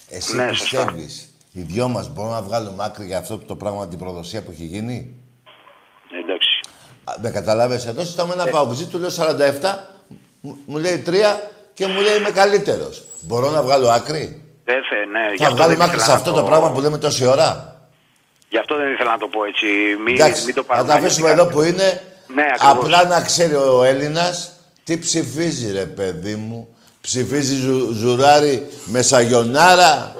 Εσύ 0.09 0.35
Ναι, 0.35 0.47
σωστά. 0.53 0.63
πιστεύεις, 0.85 1.29
οι 1.51 1.61
δυο 1.61 1.87
μας 1.87 2.09
μπορούμε 2.09 2.33
να 2.33 2.41
βγάλουμε 2.41 2.83
άκρη 2.85 3.05
για 3.05 3.17
αυτό 3.17 3.37
το 3.37 3.55
πράγμα, 3.55 3.87
την 3.87 3.97
προδοσία 3.97 4.43
που 4.43 4.51
έχει 4.51 4.63
γίνει; 4.65 5.15
Εντάξει. 6.23 6.49
Α, 7.03 7.13
Με 7.21 7.29
καταλάβες, 7.29 7.85
εδώ 7.85 8.01
συζητάω 8.01 8.25
με 8.27 8.33
Ε. 8.37 8.41
ένα 8.41 8.51
παουτζή, 8.51 8.85
του 8.85 8.97
λέω 8.99 9.09
47, 9.09 9.89
μου- 10.41 10.57
μου 10.65 10.77
λέει 10.77 10.97
3 11.05 11.39
και 11.73 11.87
μου 11.87 12.01
λέει 12.01 12.17
είμαι 12.17 12.31
καλύτερος. 12.31 13.03
Μπορώ 13.21 13.49
να 13.49 13.61
βγάλω 13.61 13.89
άκρη; 13.89 14.43
Δεν 14.67 14.75
θε, 14.89 14.95
ναι, 15.05 15.25
γι' 15.31 15.37
Θα 15.37 15.43
αυτό 15.43 15.55
βγάλουμε 15.55 15.75
δεν 15.77 15.85
άκρη 15.85 15.95
ήθελα 15.97 16.03
σε 16.03 16.09
να 16.11 16.15
αυτό 16.17 16.31
το 16.31 16.43
πράγμα 16.43 16.71
που 16.71 16.79
λέμε 16.81 16.97
τόση 16.97 17.25
ώρα. 17.25 17.79
Γι' 18.49 18.57
αυτό 18.57 18.75
δεν 18.77 18.91
ήθελα 18.93 19.11
να 19.11 19.17
το 19.17 19.27
πω 19.27 19.43
έτσι. 19.45 19.65
Μην, 20.05 20.15
Εντάξει, 20.15 20.45
μην 20.45 20.55
το 20.55 20.61
θα 20.63 20.67
πάρουμε. 20.73 20.87
τα 20.93 20.97
αφήσουμε 20.99 21.29
εδώ 21.29 21.45
που 21.45 21.61
είναι. 21.61 22.01
Ναι, 22.35 22.45
ακριβώς. 22.59 22.83
Απλά 22.83 23.05
να 23.05 23.21
ξέρει 23.21 23.53
ο 23.55 23.83
Έλληνας 23.83 24.51
τι 24.83 24.97
ψηφίζει, 24.99 25.71
ρε 25.71 25.85
παιδί 25.85 26.35
μου. 26.35 26.67
Ψηφίζει 27.01 27.55
ζου, 27.55 27.91
ζουράρι 27.93 28.67
με 28.85 29.01
σαγιονάρα, 29.01 30.15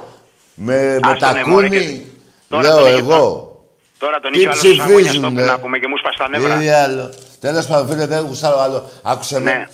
με, 0.56 0.76
με 0.76 1.00
Άστο, 1.12 1.32
ναι, 1.32 1.44
μωρέ, 1.46 1.70
και- 1.70 1.78
τακούνι. 1.78 2.06
Τώρα 2.50 2.64
Λέω 2.64 2.78
τον 2.78 2.88
είχε 2.88 2.98
εγώ. 2.98 3.50
Τώρα 3.98 4.20
τον 4.20 4.32
Τι 4.32 4.38
είχε 4.38 4.48
άλλο 4.48 4.58
στους 4.58 4.80
αγώνες 4.80 5.02
ψηφίζουν, 5.02 5.32
στο 5.32 5.42
ε; 5.42 5.46
να 5.46 5.60
πούμε 5.60 5.80
και 5.80 5.88
μου 5.88 5.98
σπάσει 5.98 6.18
τα 6.18 6.30
νεύρα. 6.30 6.58
Τι 6.58 6.70
άλλο. 6.70 7.14
Τέλος 7.40 7.66
πάντων, 7.68 7.88
φίλε, 7.88 8.06
δεν 8.06 8.26
γουστάρω 8.26 8.60
άλλο. 8.60 8.90
Άκουσε 9.02 9.40
Ναι. 9.40 9.44
με. 9.52 9.70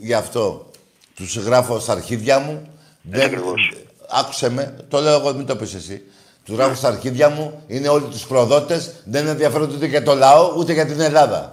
Γι' 0.00 0.14
αυτό 0.14 0.70
τους 1.14 1.36
γράφω 1.36 1.78
στα 1.78 1.92
αρχίδια 1.92 2.38
μου. 2.38 2.68
Δεν, 3.02 3.42
άκουσε 4.10 4.50
με. 4.50 4.76
Το 4.88 5.00
λέω 5.00 5.14
εγώ, 5.18 5.34
μην 5.34 5.46
το 5.46 5.56
πεις 5.56 5.74
εσύ. 5.74 6.02
Τους 6.44 6.56
γράφω 6.56 6.74
στα 6.74 6.88
αρχίδια 6.88 7.28
μου. 7.30 7.64
Είναι 7.66 7.88
όλοι 7.88 8.04
τους 8.04 8.26
προδότες. 8.26 8.94
Δεν 9.04 9.26
ενδιαφέρονται 9.26 9.74
ούτε 9.74 9.86
για 9.86 10.02
το 10.02 10.14
λαό, 10.14 10.52
ούτε 10.56 10.72
για 10.72 10.86
την 10.86 11.00
Ελλάδα. 11.00 11.52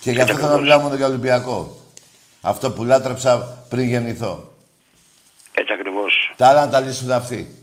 Και 0.00 0.10
γι' 0.10 0.20
αυτό 0.20 0.34
θέλω 0.34 0.48
να 0.48 0.58
μιλάω 0.58 0.78
μόνο 0.78 0.94
για 0.94 1.06
Ολυμπιακό. 1.06 1.76
Αυτό 2.40 2.70
που 2.70 2.84
λάτρεψα 2.84 3.64
πριν 3.68 3.88
γεννηθώ. 3.88 4.52
Έτσι 5.54 5.72
ακριβώς. 5.72 6.32
Τα 6.36 6.46
άλλα 6.48 6.64
να 6.64 6.70
τα 6.70 6.80
λύσουν 6.80 7.12
αυτοί. 7.12 7.54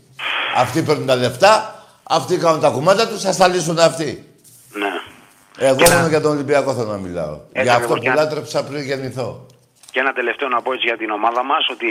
Αυτοί 0.56 0.82
παίρνουν 0.82 1.06
τα 1.06 1.16
λεφτά, 1.16 1.84
αυτοί 2.02 2.36
κάνουν 2.36 2.60
τα 2.60 2.68
κουμάτα 2.68 3.08
τους, 3.08 3.22
θα 3.22 3.34
τα 3.36 3.48
λύσουν 3.48 3.78
αυτοί. 3.78 4.26
Ναι. 4.72 4.90
Εγώ 5.66 5.76
μόνο 5.90 6.08
για 6.08 6.20
τον 6.20 6.30
Ολυμπιακό 6.30 6.74
θέλω 6.74 6.90
να 6.90 6.96
μιλάω. 6.96 7.32
Έτσι 7.32 7.62
για 7.62 7.74
αυτό 7.74 7.74
ακριβώς, 7.74 7.96
που 7.96 8.02
και 8.02 8.08
αν- 8.08 8.16
λάτρεψα 8.16 8.64
πριν 8.64 8.82
γεννηθώ. 8.82 9.46
Και 9.90 10.00
ένα 10.00 10.12
τελευταίο 10.12 10.48
να 10.48 10.62
πω 10.62 10.72
έτσι 10.72 10.86
για 10.86 10.96
την 10.96 11.10
ομάδα 11.10 11.44
μας 11.44 11.68
ότι. 11.70 11.86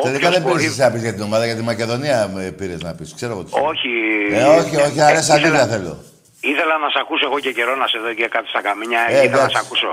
Τελικά 0.00 0.16
όποιος 0.28 0.32
δεν 0.32 0.42
μπορεί- 0.42 0.56
πήρες 0.56 0.70
εσύ 0.72 0.80
να 0.80 0.90
πεις 0.92 1.02
για 1.02 1.14
την 1.14 1.22
ομάδα, 1.22 1.44
για 1.46 1.56
τη 1.56 1.62
Μακεδονία 1.62 2.28
με 2.34 2.50
πήρες 2.58 2.80
να 2.82 2.94
πεις. 2.94 3.14
Ξέρω 3.14 3.32
εγώ 3.32 3.44
τι. 3.44 3.50
Όχι. 3.70 3.90
Ε, 4.32 4.42
όχι, 4.44 4.76
όχι, 4.76 4.98
Ε, 4.98 5.02
αρέσει 5.02 5.32
ήθελα- 5.32 5.46
αλήθεια 5.48 5.66
θέλω. 5.66 5.94
Ήθελα 6.40 6.74
να 6.84 6.88
σε 6.94 6.98
ακούσω 7.04 7.24
εγώ 7.28 7.38
και 7.40 7.52
καιρό 7.52 7.74
να 7.76 7.86
σε 7.86 7.98
δω 7.98 8.12
και 8.14 8.28
κάτι 8.28 8.48
στα 8.48 8.60
καμίνια. 8.62 9.00
Ε, 9.08 9.12
ήθελα 9.12 9.30
να 9.30 9.36
εντάξει. 9.36 9.56
σε 9.56 9.62
ακούσω. 9.64 9.92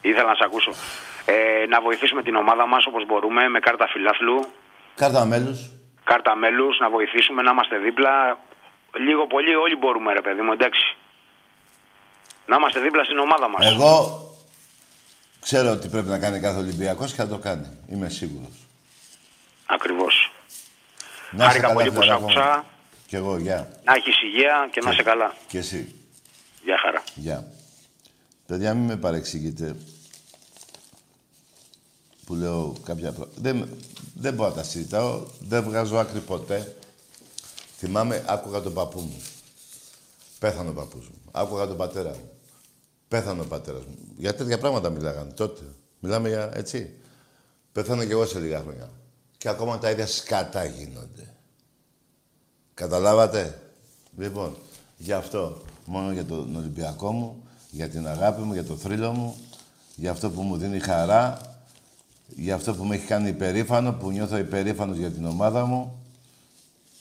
Ήθελα 0.00 0.28
να 0.32 0.34
σε 0.34 0.44
ακούσω. 0.48 0.72
Ε, 1.24 1.66
να 1.72 1.80
βοηθήσουμε 1.80 2.22
την 2.22 2.34
ομάδα 2.36 2.66
μας 2.66 2.86
όπως 2.86 3.02
μπορούμε 3.08 3.48
με 3.48 3.58
κάρτα 3.66 3.86
φιλάθλου, 3.92 4.38
Κάρτα 4.94 5.24
μέλους. 5.24 5.58
κάρτα 6.04 6.36
μέλου, 6.36 6.68
να 6.80 6.90
βοηθήσουμε 6.90 7.42
να 7.42 7.50
είμαστε 7.50 7.76
δίπλα. 7.78 8.12
Λίγο 9.06 9.26
πολύ 9.26 9.54
όλοι 9.54 9.76
μπορούμε, 9.76 10.12
ρε 10.12 10.20
παιδί 10.20 10.42
μου, 10.42 10.52
εντάξει. 10.52 10.96
Να 12.46 12.56
είμαστε 12.56 12.80
δίπλα 12.80 13.04
στην 13.04 13.18
ομάδα 13.18 13.48
μας. 13.48 13.66
Εγώ 13.72 13.92
ξέρω 15.40 15.70
ότι 15.70 15.88
πρέπει 15.88 16.08
να 16.08 16.18
κάνει 16.18 16.40
κάθε 16.40 16.58
Ολυμπιακός 16.58 17.10
και 17.10 17.16
θα 17.22 17.28
το 17.28 17.38
κάνει. 17.38 17.66
Είμαι 17.92 18.08
σίγουρος. 18.08 18.63
Ακριβώς. 19.66 20.32
Να 21.30 21.44
είσαι 21.44 21.46
Χάρηκα 21.46 21.66
καλά, 21.66 21.74
πολύ 21.74 21.88
που 21.90 21.94
σ' 21.96 21.98
φιλαράκο 22.00 22.20
μου. 22.20 22.40
άκουσα. 22.40 22.64
Κι 23.06 23.16
εγώ, 23.16 23.38
γεια. 23.38 23.80
Να 23.84 23.94
έχεις 23.94 24.22
υγεία 24.22 24.68
και 24.72 24.80
να 24.80 24.90
είσαι 24.90 25.02
καλά. 25.02 25.34
Και 25.48 25.58
εσύ. 25.58 25.94
Γεια 26.64 26.78
χαρά. 26.78 27.02
Γεια. 27.14 27.46
Παιδιά, 28.46 28.74
μην 28.74 28.84
με 28.84 28.96
παρεξηγείτε 28.96 29.76
που 32.26 32.34
λέω 32.34 32.74
κάποια 32.84 33.12
πράγματα. 33.12 33.40
Δεν, 33.40 33.68
δεν 34.14 34.34
μπορώ 34.34 34.48
να 34.48 34.54
τα 34.54 34.62
συζητάω. 34.62 35.26
Δεν 35.40 35.62
βγάζω 35.62 35.96
άκρη 35.96 36.20
ποτέ. 36.20 36.76
Θυμάμαι, 37.78 38.24
άκουγα 38.26 38.60
τον 38.60 38.72
παππού 38.74 39.00
μου. 39.00 39.22
Πέθανε 40.38 40.68
ο 40.70 40.72
παππούς 40.72 41.08
μου. 41.08 41.22
Άκουγα 41.32 41.66
τον 41.66 41.76
πατέρα 41.76 42.10
μου. 42.10 42.30
Πέθανε 43.08 43.40
ο 43.40 43.44
πατέρας 43.44 43.84
μου. 43.84 43.98
Για 44.16 44.34
τέτοια 44.34 44.58
πράγματα 44.58 44.90
μιλάγανε 44.90 45.30
τότε. 45.32 45.62
Μιλάμε 45.98 46.28
για 46.28 46.50
έτσι. 46.54 46.94
Πέθανε 47.72 48.04
κι 48.06 48.10
εγώ 48.12 48.26
σε 48.26 48.38
λίγα 48.38 48.60
χρόνια. 48.60 48.90
Και 49.44 49.50
ακόμα 49.50 49.78
τα 49.78 49.90
ίδια 49.90 50.06
σκατά 50.06 50.64
γίνονται. 50.64 51.34
Καταλάβατε; 52.74 53.60
Λοιπόν, 54.18 54.56
γι' 54.96 55.12
αυτό, 55.12 55.62
μόνο 55.84 56.12
για 56.12 56.24
τον 56.24 56.56
Ολυμπιακό 56.56 57.12
μου, 57.12 57.48
για 57.70 57.88
την 57.88 58.08
αγάπη 58.08 58.40
μου, 58.40 58.52
για 58.52 58.64
το 58.64 58.76
θρύλο 58.76 59.12
μου, 59.12 59.36
για 59.94 60.10
αυτό 60.10 60.30
που 60.30 60.42
μου 60.42 60.56
δίνει 60.56 60.78
χαρά, 60.78 61.40
για 62.26 62.54
αυτό 62.54 62.74
που 62.74 62.84
με 62.84 62.94
έχει 62.94 63.06
κάνει 63.06 63.28
υπερήφανο, 63.28 63.92
που 63.92 64.10
νιώθω 64.10 64.36
υπερήφανος 64.36 64.96
για 64.96 65.10
την 65.10 65.26
ομάδα 65.26 65.66
μου. 65.66 66.04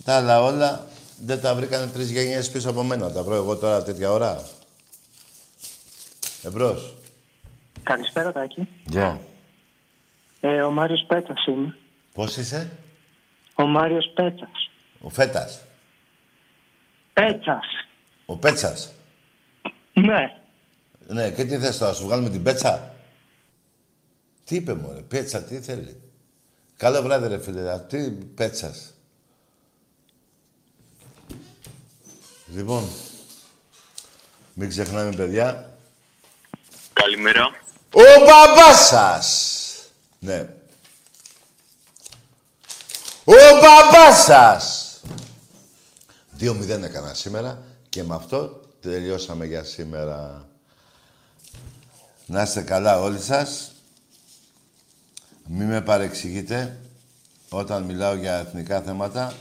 Τα 0.03 0.15
άλλα 0.15 0.41
όλα 0.41 0.87
δεν 1.25 1.41
τα 1.41 1.55
βρήκανε 1.55 1.87
τρεις 1.91 2.11
γενιές 2.11 2.49
πίσω 2.49 2.69
από 2.69 2.83
μένα. 2.83 3.11
Τα 3.11 3.23
βρω 3.23 3.35
εγώ 3.35 3.55
τώρα 3.55 3.83
τέτοια 3.83 4.11
ώρα. 4.11 4.43
Εμπρός. 6.43 6.95
Καλησπέρα, 7.83 8.31
Τάκη. 8.31 8.67
Γεια. 8.85 9.19
Ε, 10.39 10.61
ο 10.61 10.71
Μάριος 10.71 11.05
Πέτσας 11.07 11.45
είμαι. 11.45 11.77
Πώς 12.13 12.37
είσαι; 12.37 12.77
Ο 13.55 13.65
Μάριος 13.65 14.11
Πέτσας. 14.15 14.69
Ο 15.01 15.09
Φέτας. 15.09 15.61
Πέτσας. 17.13 17.65
Ο 18.25 18.37
Πέτσας. 18.37 18.91
Ναι. 19.93 20.37
Ναι, 21.07 21.31
και 21.31 21.45
τι 21.45 21.57
θες 21.57 21.77
τώρα, 21.77 21.93
σου 21.93 22.03
βγάλουμε 22.05 22.29
την 22.29 22.43
πέτσα; 22.43 22.95
Τι 24.45 24.55
είπε 24.55 24.73
μωρέ, 24.73 24.99
πέτσα, 25.01 25.43
τι 25.43 25.61
θέλει; 25.61 26.01
Καλό 26.77 27.01
βράδυ 27.01 27.27
ρε 27.27 27.39
φίλε, 27.39 27.79
τι 27.79 28.09
πέτσας; 28.11 28.93
Λοιπόν, 32.53 32.83
μην 34.53 34.69
ξεχνάμε 34.69 35.15
παιδιά, 35.15 35.77
Καλημέρα. 36.93 37.45
ο 37.93 38.01
μπαμπάς 38.25 38.85
σας. 38.87 39.59
Ναι. 40.19 40.49
Ο 43.25 43.33
μπαμπάς 43.61 44.23
σας. 44.23 44.87
2-0 46.39 46.83
έκανα 46.83 47.13
σήμερα 47.13 47.61
και 47.89 48.03
με 48.03 48.15
αυτό 48.15 48.61
τελειώσαμε 48.79 49.45
για 49.45 49.63
σήμερα. 49.63 50.47
Να 52.25 52.41
είστε 52.41 52.61
καλά 52.61 52.99
όλοι 52.99 53.19
σας. 53.19 53.71
Μην 55.47 55.67
με 55.67 55.81
παρεξηγείτε 55.81 56.79
όταν 57.49 57.83
μιλάω 57.83 58.15
για 58.15 58.33
εθνικά 58.35 58.81
θέματα. 58.81 59.33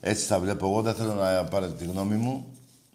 Έτσι 0.00 0.28
τα 0.28 0.38
βλέπω 0.38 0.66
εγώ. 0.66 0.82
Δεν 0.82 0.94
θέλω 0.94 1.14
να 1.14 1.44
πάρετε 1.44 1.72
τη 1.72 1.84
γνώμη 1.84 2.14
μου. 2.14 2.46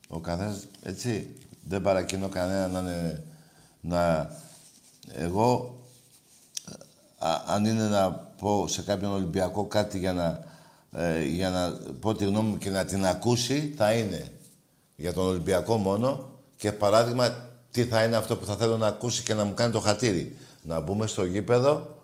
Ο 0.07 0.19
καθένας, 0.19 0.67
έτσι. 0.83 1.35
Δεν 1.67 1.81
παρακινώ 1.81 2.29
κανένα 2.29 2.67
να 2.67 2.79
είναι... 2.79 3.23
Να... 3.81 4.29
Εγώ, 5.13 5.79
α- 7.17 7.43
αν 7.47 7.65
είναι 7.65 7.87
να 7.87 8.24
πω 8.39 8.67
σε 8.67 8.81
κάποιον 8.81 9.11
Ολυμπιακό 9.11 9.65
κάτι 9.65 9.99
για 9.99 10.13
να, 10.13 10.43
ε, 11.01 11.23
για 11.23 11.49
να 11.49 11.77
πω 11.99 12.13
τη 12.13 12.25
γνώμη 12.25 12.49
μου 12.49 12.57
και 12.57 12.69
να 12.69 12.85
την 12.85 13.05
ακούσει, 13.05 13.73
θα 13.77 13.93
είναι 13.93 14.27
για 14.95 15.13
τον 15.13 15.27
Ολυμπιακό 15.27 15.77
μόνο 15.77 16.29
και 16.57 16.71
παράδειγμα 16.71 17.49
τι 17.71 17.83
θα 17.85 18.03
είναι 18.03 18.15
αυτό 18.15 18.37
που 18.37 18.45
θα 18.45 18.55
θέλω 18.55 18.77
να 18.77 18.87
ακούσει 18.87 19.23
και 19.23 19.33
να 19.33 19.43
μου 19.43 19.53
κάνει 19.53 19.71
το 19.71 19.79
χατήρι. 19.79 20.37
Να 20.61 20.79
μπούμε 20.79 21.07
στο 21.07 21.25
γήπεδο 21.25 21.95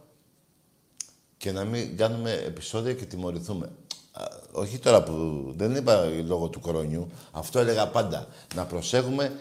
και 1.37 1.51
να 1.51 1.63
μην 1.63 1.97
κάνουμε 1.97 2.31
επεισόδια 2.31 2.93
και 2.93 3.05
τιμωρηθούμε. 3.05 3.69
Α, 4.11 4.23
όχι 4.51 4.77
τώρα 4.77 5.03
που 5.03 5.45
δεν 5.57 5.75
είπα 5.75 6.03
λόγω 6.25 6.47
του 6.47 6.59
κορονιού. 6.59 7.07
Αυτό 7.31 7.59
έλεγα 7.59 7.87
πάντα. 7.87 8.27
Να 8.55 8.65
προσέχουμε 8.65 9.31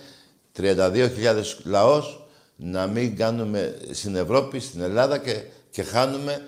32.000 0.57 1.43
λαός, 1.65 2.27
να 2.57 2.87
μην 2.87 3.17
κάνουμε 3.17 3.79
στην 3.91 4.17
Ευρώπη, 4.17 4.61
στην 4.61 4.81
Ελλάδα 4.81 5.19
και, 5.19 5.43
και 5.71 5.83
χάνουμε 5.83 6.43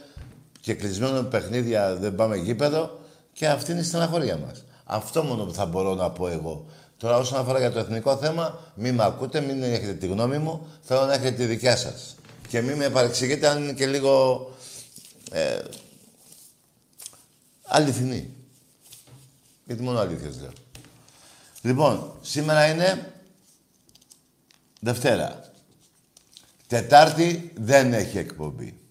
και 0.63 0.75
κλεισμένο 0.75 1.23
παιχνίδια 1.23 1.95
δεν 1.95 2.15
πάμε 2.15 2.37
γήπεδο 2.37 2.99
και 3.33 3.49
αυτή 3.49 3.73
είναι 3.73 3.81
η 3.81 3.85
στεναχωρία 3.85 4.37
μας. 4.37 4.65
Αυτό 4.85 5.23
μόνο 5.23 5.45
που 5.45 5.53
θα 5.53 5.67
μπορώ 5.67 5.95
να 5.95 6.11
πω 6.11 6.29
εγώ. 6.29 6.67
Τώρα 6.97 7.17
όσον 7.17 7.39
αφορά 7.39 7.59
για 7.59 7.73
το 7.73 7.79
εθνικό 7.79 8.17
θέμα, 8.17 8.73
μην 8.75 8.95
με 8.95 9.05
ακούτε, 9.05 9.41
μην 9.41 9.63
έχετε 9.63 9.93
τη 9.93 10.07
γνώμη 10.07 10.39
μου, 10.39 10.67
θέλω 10.83 11.05
να 11.05 11.13
έχετε 11.13 11.31
τη 11.31 11.45
δικιά 11.45 11.77
σας. 11.77 12.17
Και 12.49 12.61
μην 12.61 12.77
με 12.77 12.89
παρεξηγείτε 12.89 13.49
αν 13.49 13.63
είναι 13.63 13.73
και 13.73 13.87
λίγο 13.87 14.47
ε, 15.31 15.59
αληθινή. 17.63 18.35
Γιατί 19.67 19.83
μόνο 19.83 19.99
αλήθειες 19.99 20.41
λέω. 20.41 20.53
Λοιπόν, 21.63 22.13
σήμερα 22.21 22.67
είναι 22.67 23.13
Δευτέρα. 24.81 25.51
Τετάρτη 26.67 27.53
δεν 27.55 27.93
έχει 27.93 28.19
εκπομπή. 28.19 28.82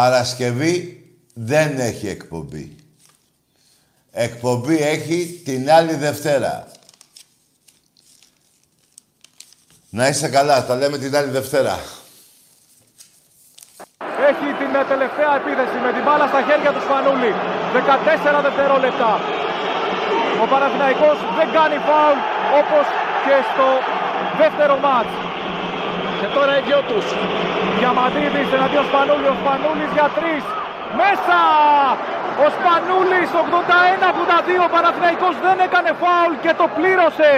Παρασκευή 0.00 0.78
δεν 1.34 1.78
έχει 1.78 2.08
εκπομπή. 2.08 2.76
Εκπομπή 4.26 4.78
έχει 4.94 5.42
την 5.44 5.70
άλλη 5.70 5.94
Δευτέρα. 5.94 6.54
Να 9.90 10.08
είστε 10.08 10.28
καλά, 10.28 10.66
τα 10.66 10.74
λέμε 10.76 10.98
την 10.98 11.16
άλλη 11.16 11.30
Δευτέρα. 11.30 11.74
Έχει 14.30 14.48
την 14.60 14.70
τελευταία 14.92 15.32
επίθεση 15.40 15.76
με 15.84 15.90
την 15.96 16.02
μπάλα 16.04 16.26
στα 16.32 16.40
χέρια 16.48 16.70
του 16.74 16.82
Σπανούλη. 16.86 17.32
14 17.74 18.42
δευτερόλεπτα. 18.46 19.10
Ο 20.42 20.46
Παναθηναϊκός 20.52 21.18
δεν 21.38 21.48
κάνει 21.56 21.76
φάουλ 21.88 22.18
όπως 22.60 22.84
και 23.24 23.36
στο 23.50 23.68
δεύτερο 24.40 24.74
μάτς. 24.84 25.35
Και 26.20 26.28
τώρα 26.36 26.52
οι 26.58 26.62
δυο 26.68 26.80
τους. 26.90 27.06
Διαμαντίδης 27.78 28.48
εναντίον 28.56 28.84
Σπανούλη. 28.90 29.28
Ο 29.34 29.36
Σπανούλης 29.40 29.90
για 29.96 30.08
τρεις. 30.18 30.44
Μέσα! 31.00 31.40
Ο 32.44 32.46
Σπανούλης 32.56 33.28
81-82. 33.44 34.62
Ο 34.66 34.68
Παναθηναϊκός 34.74 35.34
δεν 35.46 35.56
έκανε 35.66 35.90
φάουλ 36.02 36.32
και 36.44 36.52
το 36.60 36.66
πλήρωσε. 36.76 37.32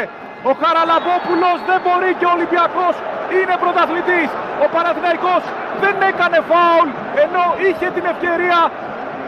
Ο 0.50 0.52
Χαραλαμπόπουλος 0.60 1.58
δεν 1.68 1.78
μπορεί 1.84 2.10
και 2.18 2.26
ο 2.30 2.32
Ολυμπιακός 2.36 2.94
είναι 3.38 3.54
πρωταθλητής. 3.62 4.28
Ο 4.64 4.66
Παναθηναϊκός 4.74 5.42
δεν 5.82 5.96
έκανε 6.10 6.38
φάουλ 6.50 6.88
ενώ 7.24 7.44
είχε 7.66 7.86
την 7.96 8.04
ευκαιρία 8.12 8.60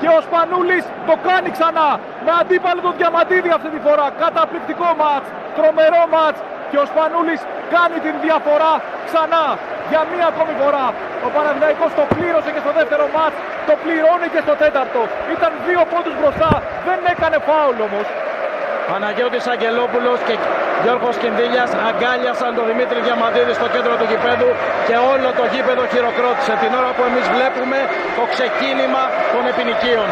και 0.00 0.08
ο 0.16 0.18
Σπανούλης 0.26 0.84
το 1.08 1.14
κάνει 1.26 1.48
ξανά 1.56 1.88
με 2.24 2.30
αντίπαλο 2.40 2.80
τον 2.86 2.94
Διαμαντίδη 3.00 3.50
αυτή 3.58 3.68
τη 3.74 3.80
φορά. 3.86 4.06
Καταπληκτικό 4.24 4.88
μάτς, 5.00 5.28
τρομερό 5.56 6.02
μάτς 6.14 6.38
και 6.70 6.78
ο 6.82 6.84
Σπανούλης 6.90 7.40
κάνει 7.74 7.98
την 8.06 8.14
διαφορά 8.26 8.72
ξανά 9.08 9.46
για 9.90 10.02
μία 10.12 10.26
ακόμη 10.32 10.54
φορά. 10.62 10.86
Ο 11.26 11.28
Παναθηναϊκός 11.34 11.90
το 11.98 12.04
πλήρωσε 12.14 12.50
και 12.54 12.62
στο 12.64 12.72
δεύτερο 12.78 13.04
μάτς, 13.16 13.36
το 13.68 13.74
πληρώνει 13.82 14.28
και 14.34 14.40
στο 14.46 14.54
τέταρτο. 14.62 15.00
Ήταν 15.34 15.50
δύο 15.66 15.82
πόντους 15.92 16.14
μπροστά, 16.18 16.50
δεν 16.86 16.98
έκανε 17.12 17.36
φάουλ 17.48 17.78
όμως. 17.88 18.06
Παναγιώτης 18.90 19.46
Αγγελόπουλος 19.54 20.18
και 20.26 20.34
Γιώργος 20.82 21.16
Κινδύλιας 21.22 21.70
αγκάλιασαν 21.88 22.50
τον 22.58 22.64
Δημήτρη 22.70 22.98
Διαμαντίδη 23.06 23.52
στο 23.60 23.66
κέντρο 23.74 23.94
του 23.98 24.06
γηπέδου 24.10 24.50
και 24.86 24.96
όλο 25.12 25.28
το 25.38 25.44
γήπεδο 25.52 25.82
χειροκρότησε 25.92 26.54
την 26.62 26.70
ώρα 26.80 26.90
που 26.96 27.02
εμείς 27.08 27.26
βλέπουμε 27.36 27.78
το 28.18 28.24
ξεκίνημα 28.34 29.02
των 29.32 29.42
επινοικίων. 29.52 30.08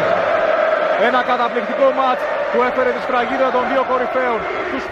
Ένα 1.09 1.21
καταπληκτικό 1.31 1.87
μάτς 1.99 2.23
που 2.51 2.59
έφερε 2.69 2.91
τη 2.95 3.01
σφραγίδα 3.05 3.49
των 3.55 3.63
δύο 3.71 3.83
κορυφαίων. 3.91 4.41
Τους 4.73 4.85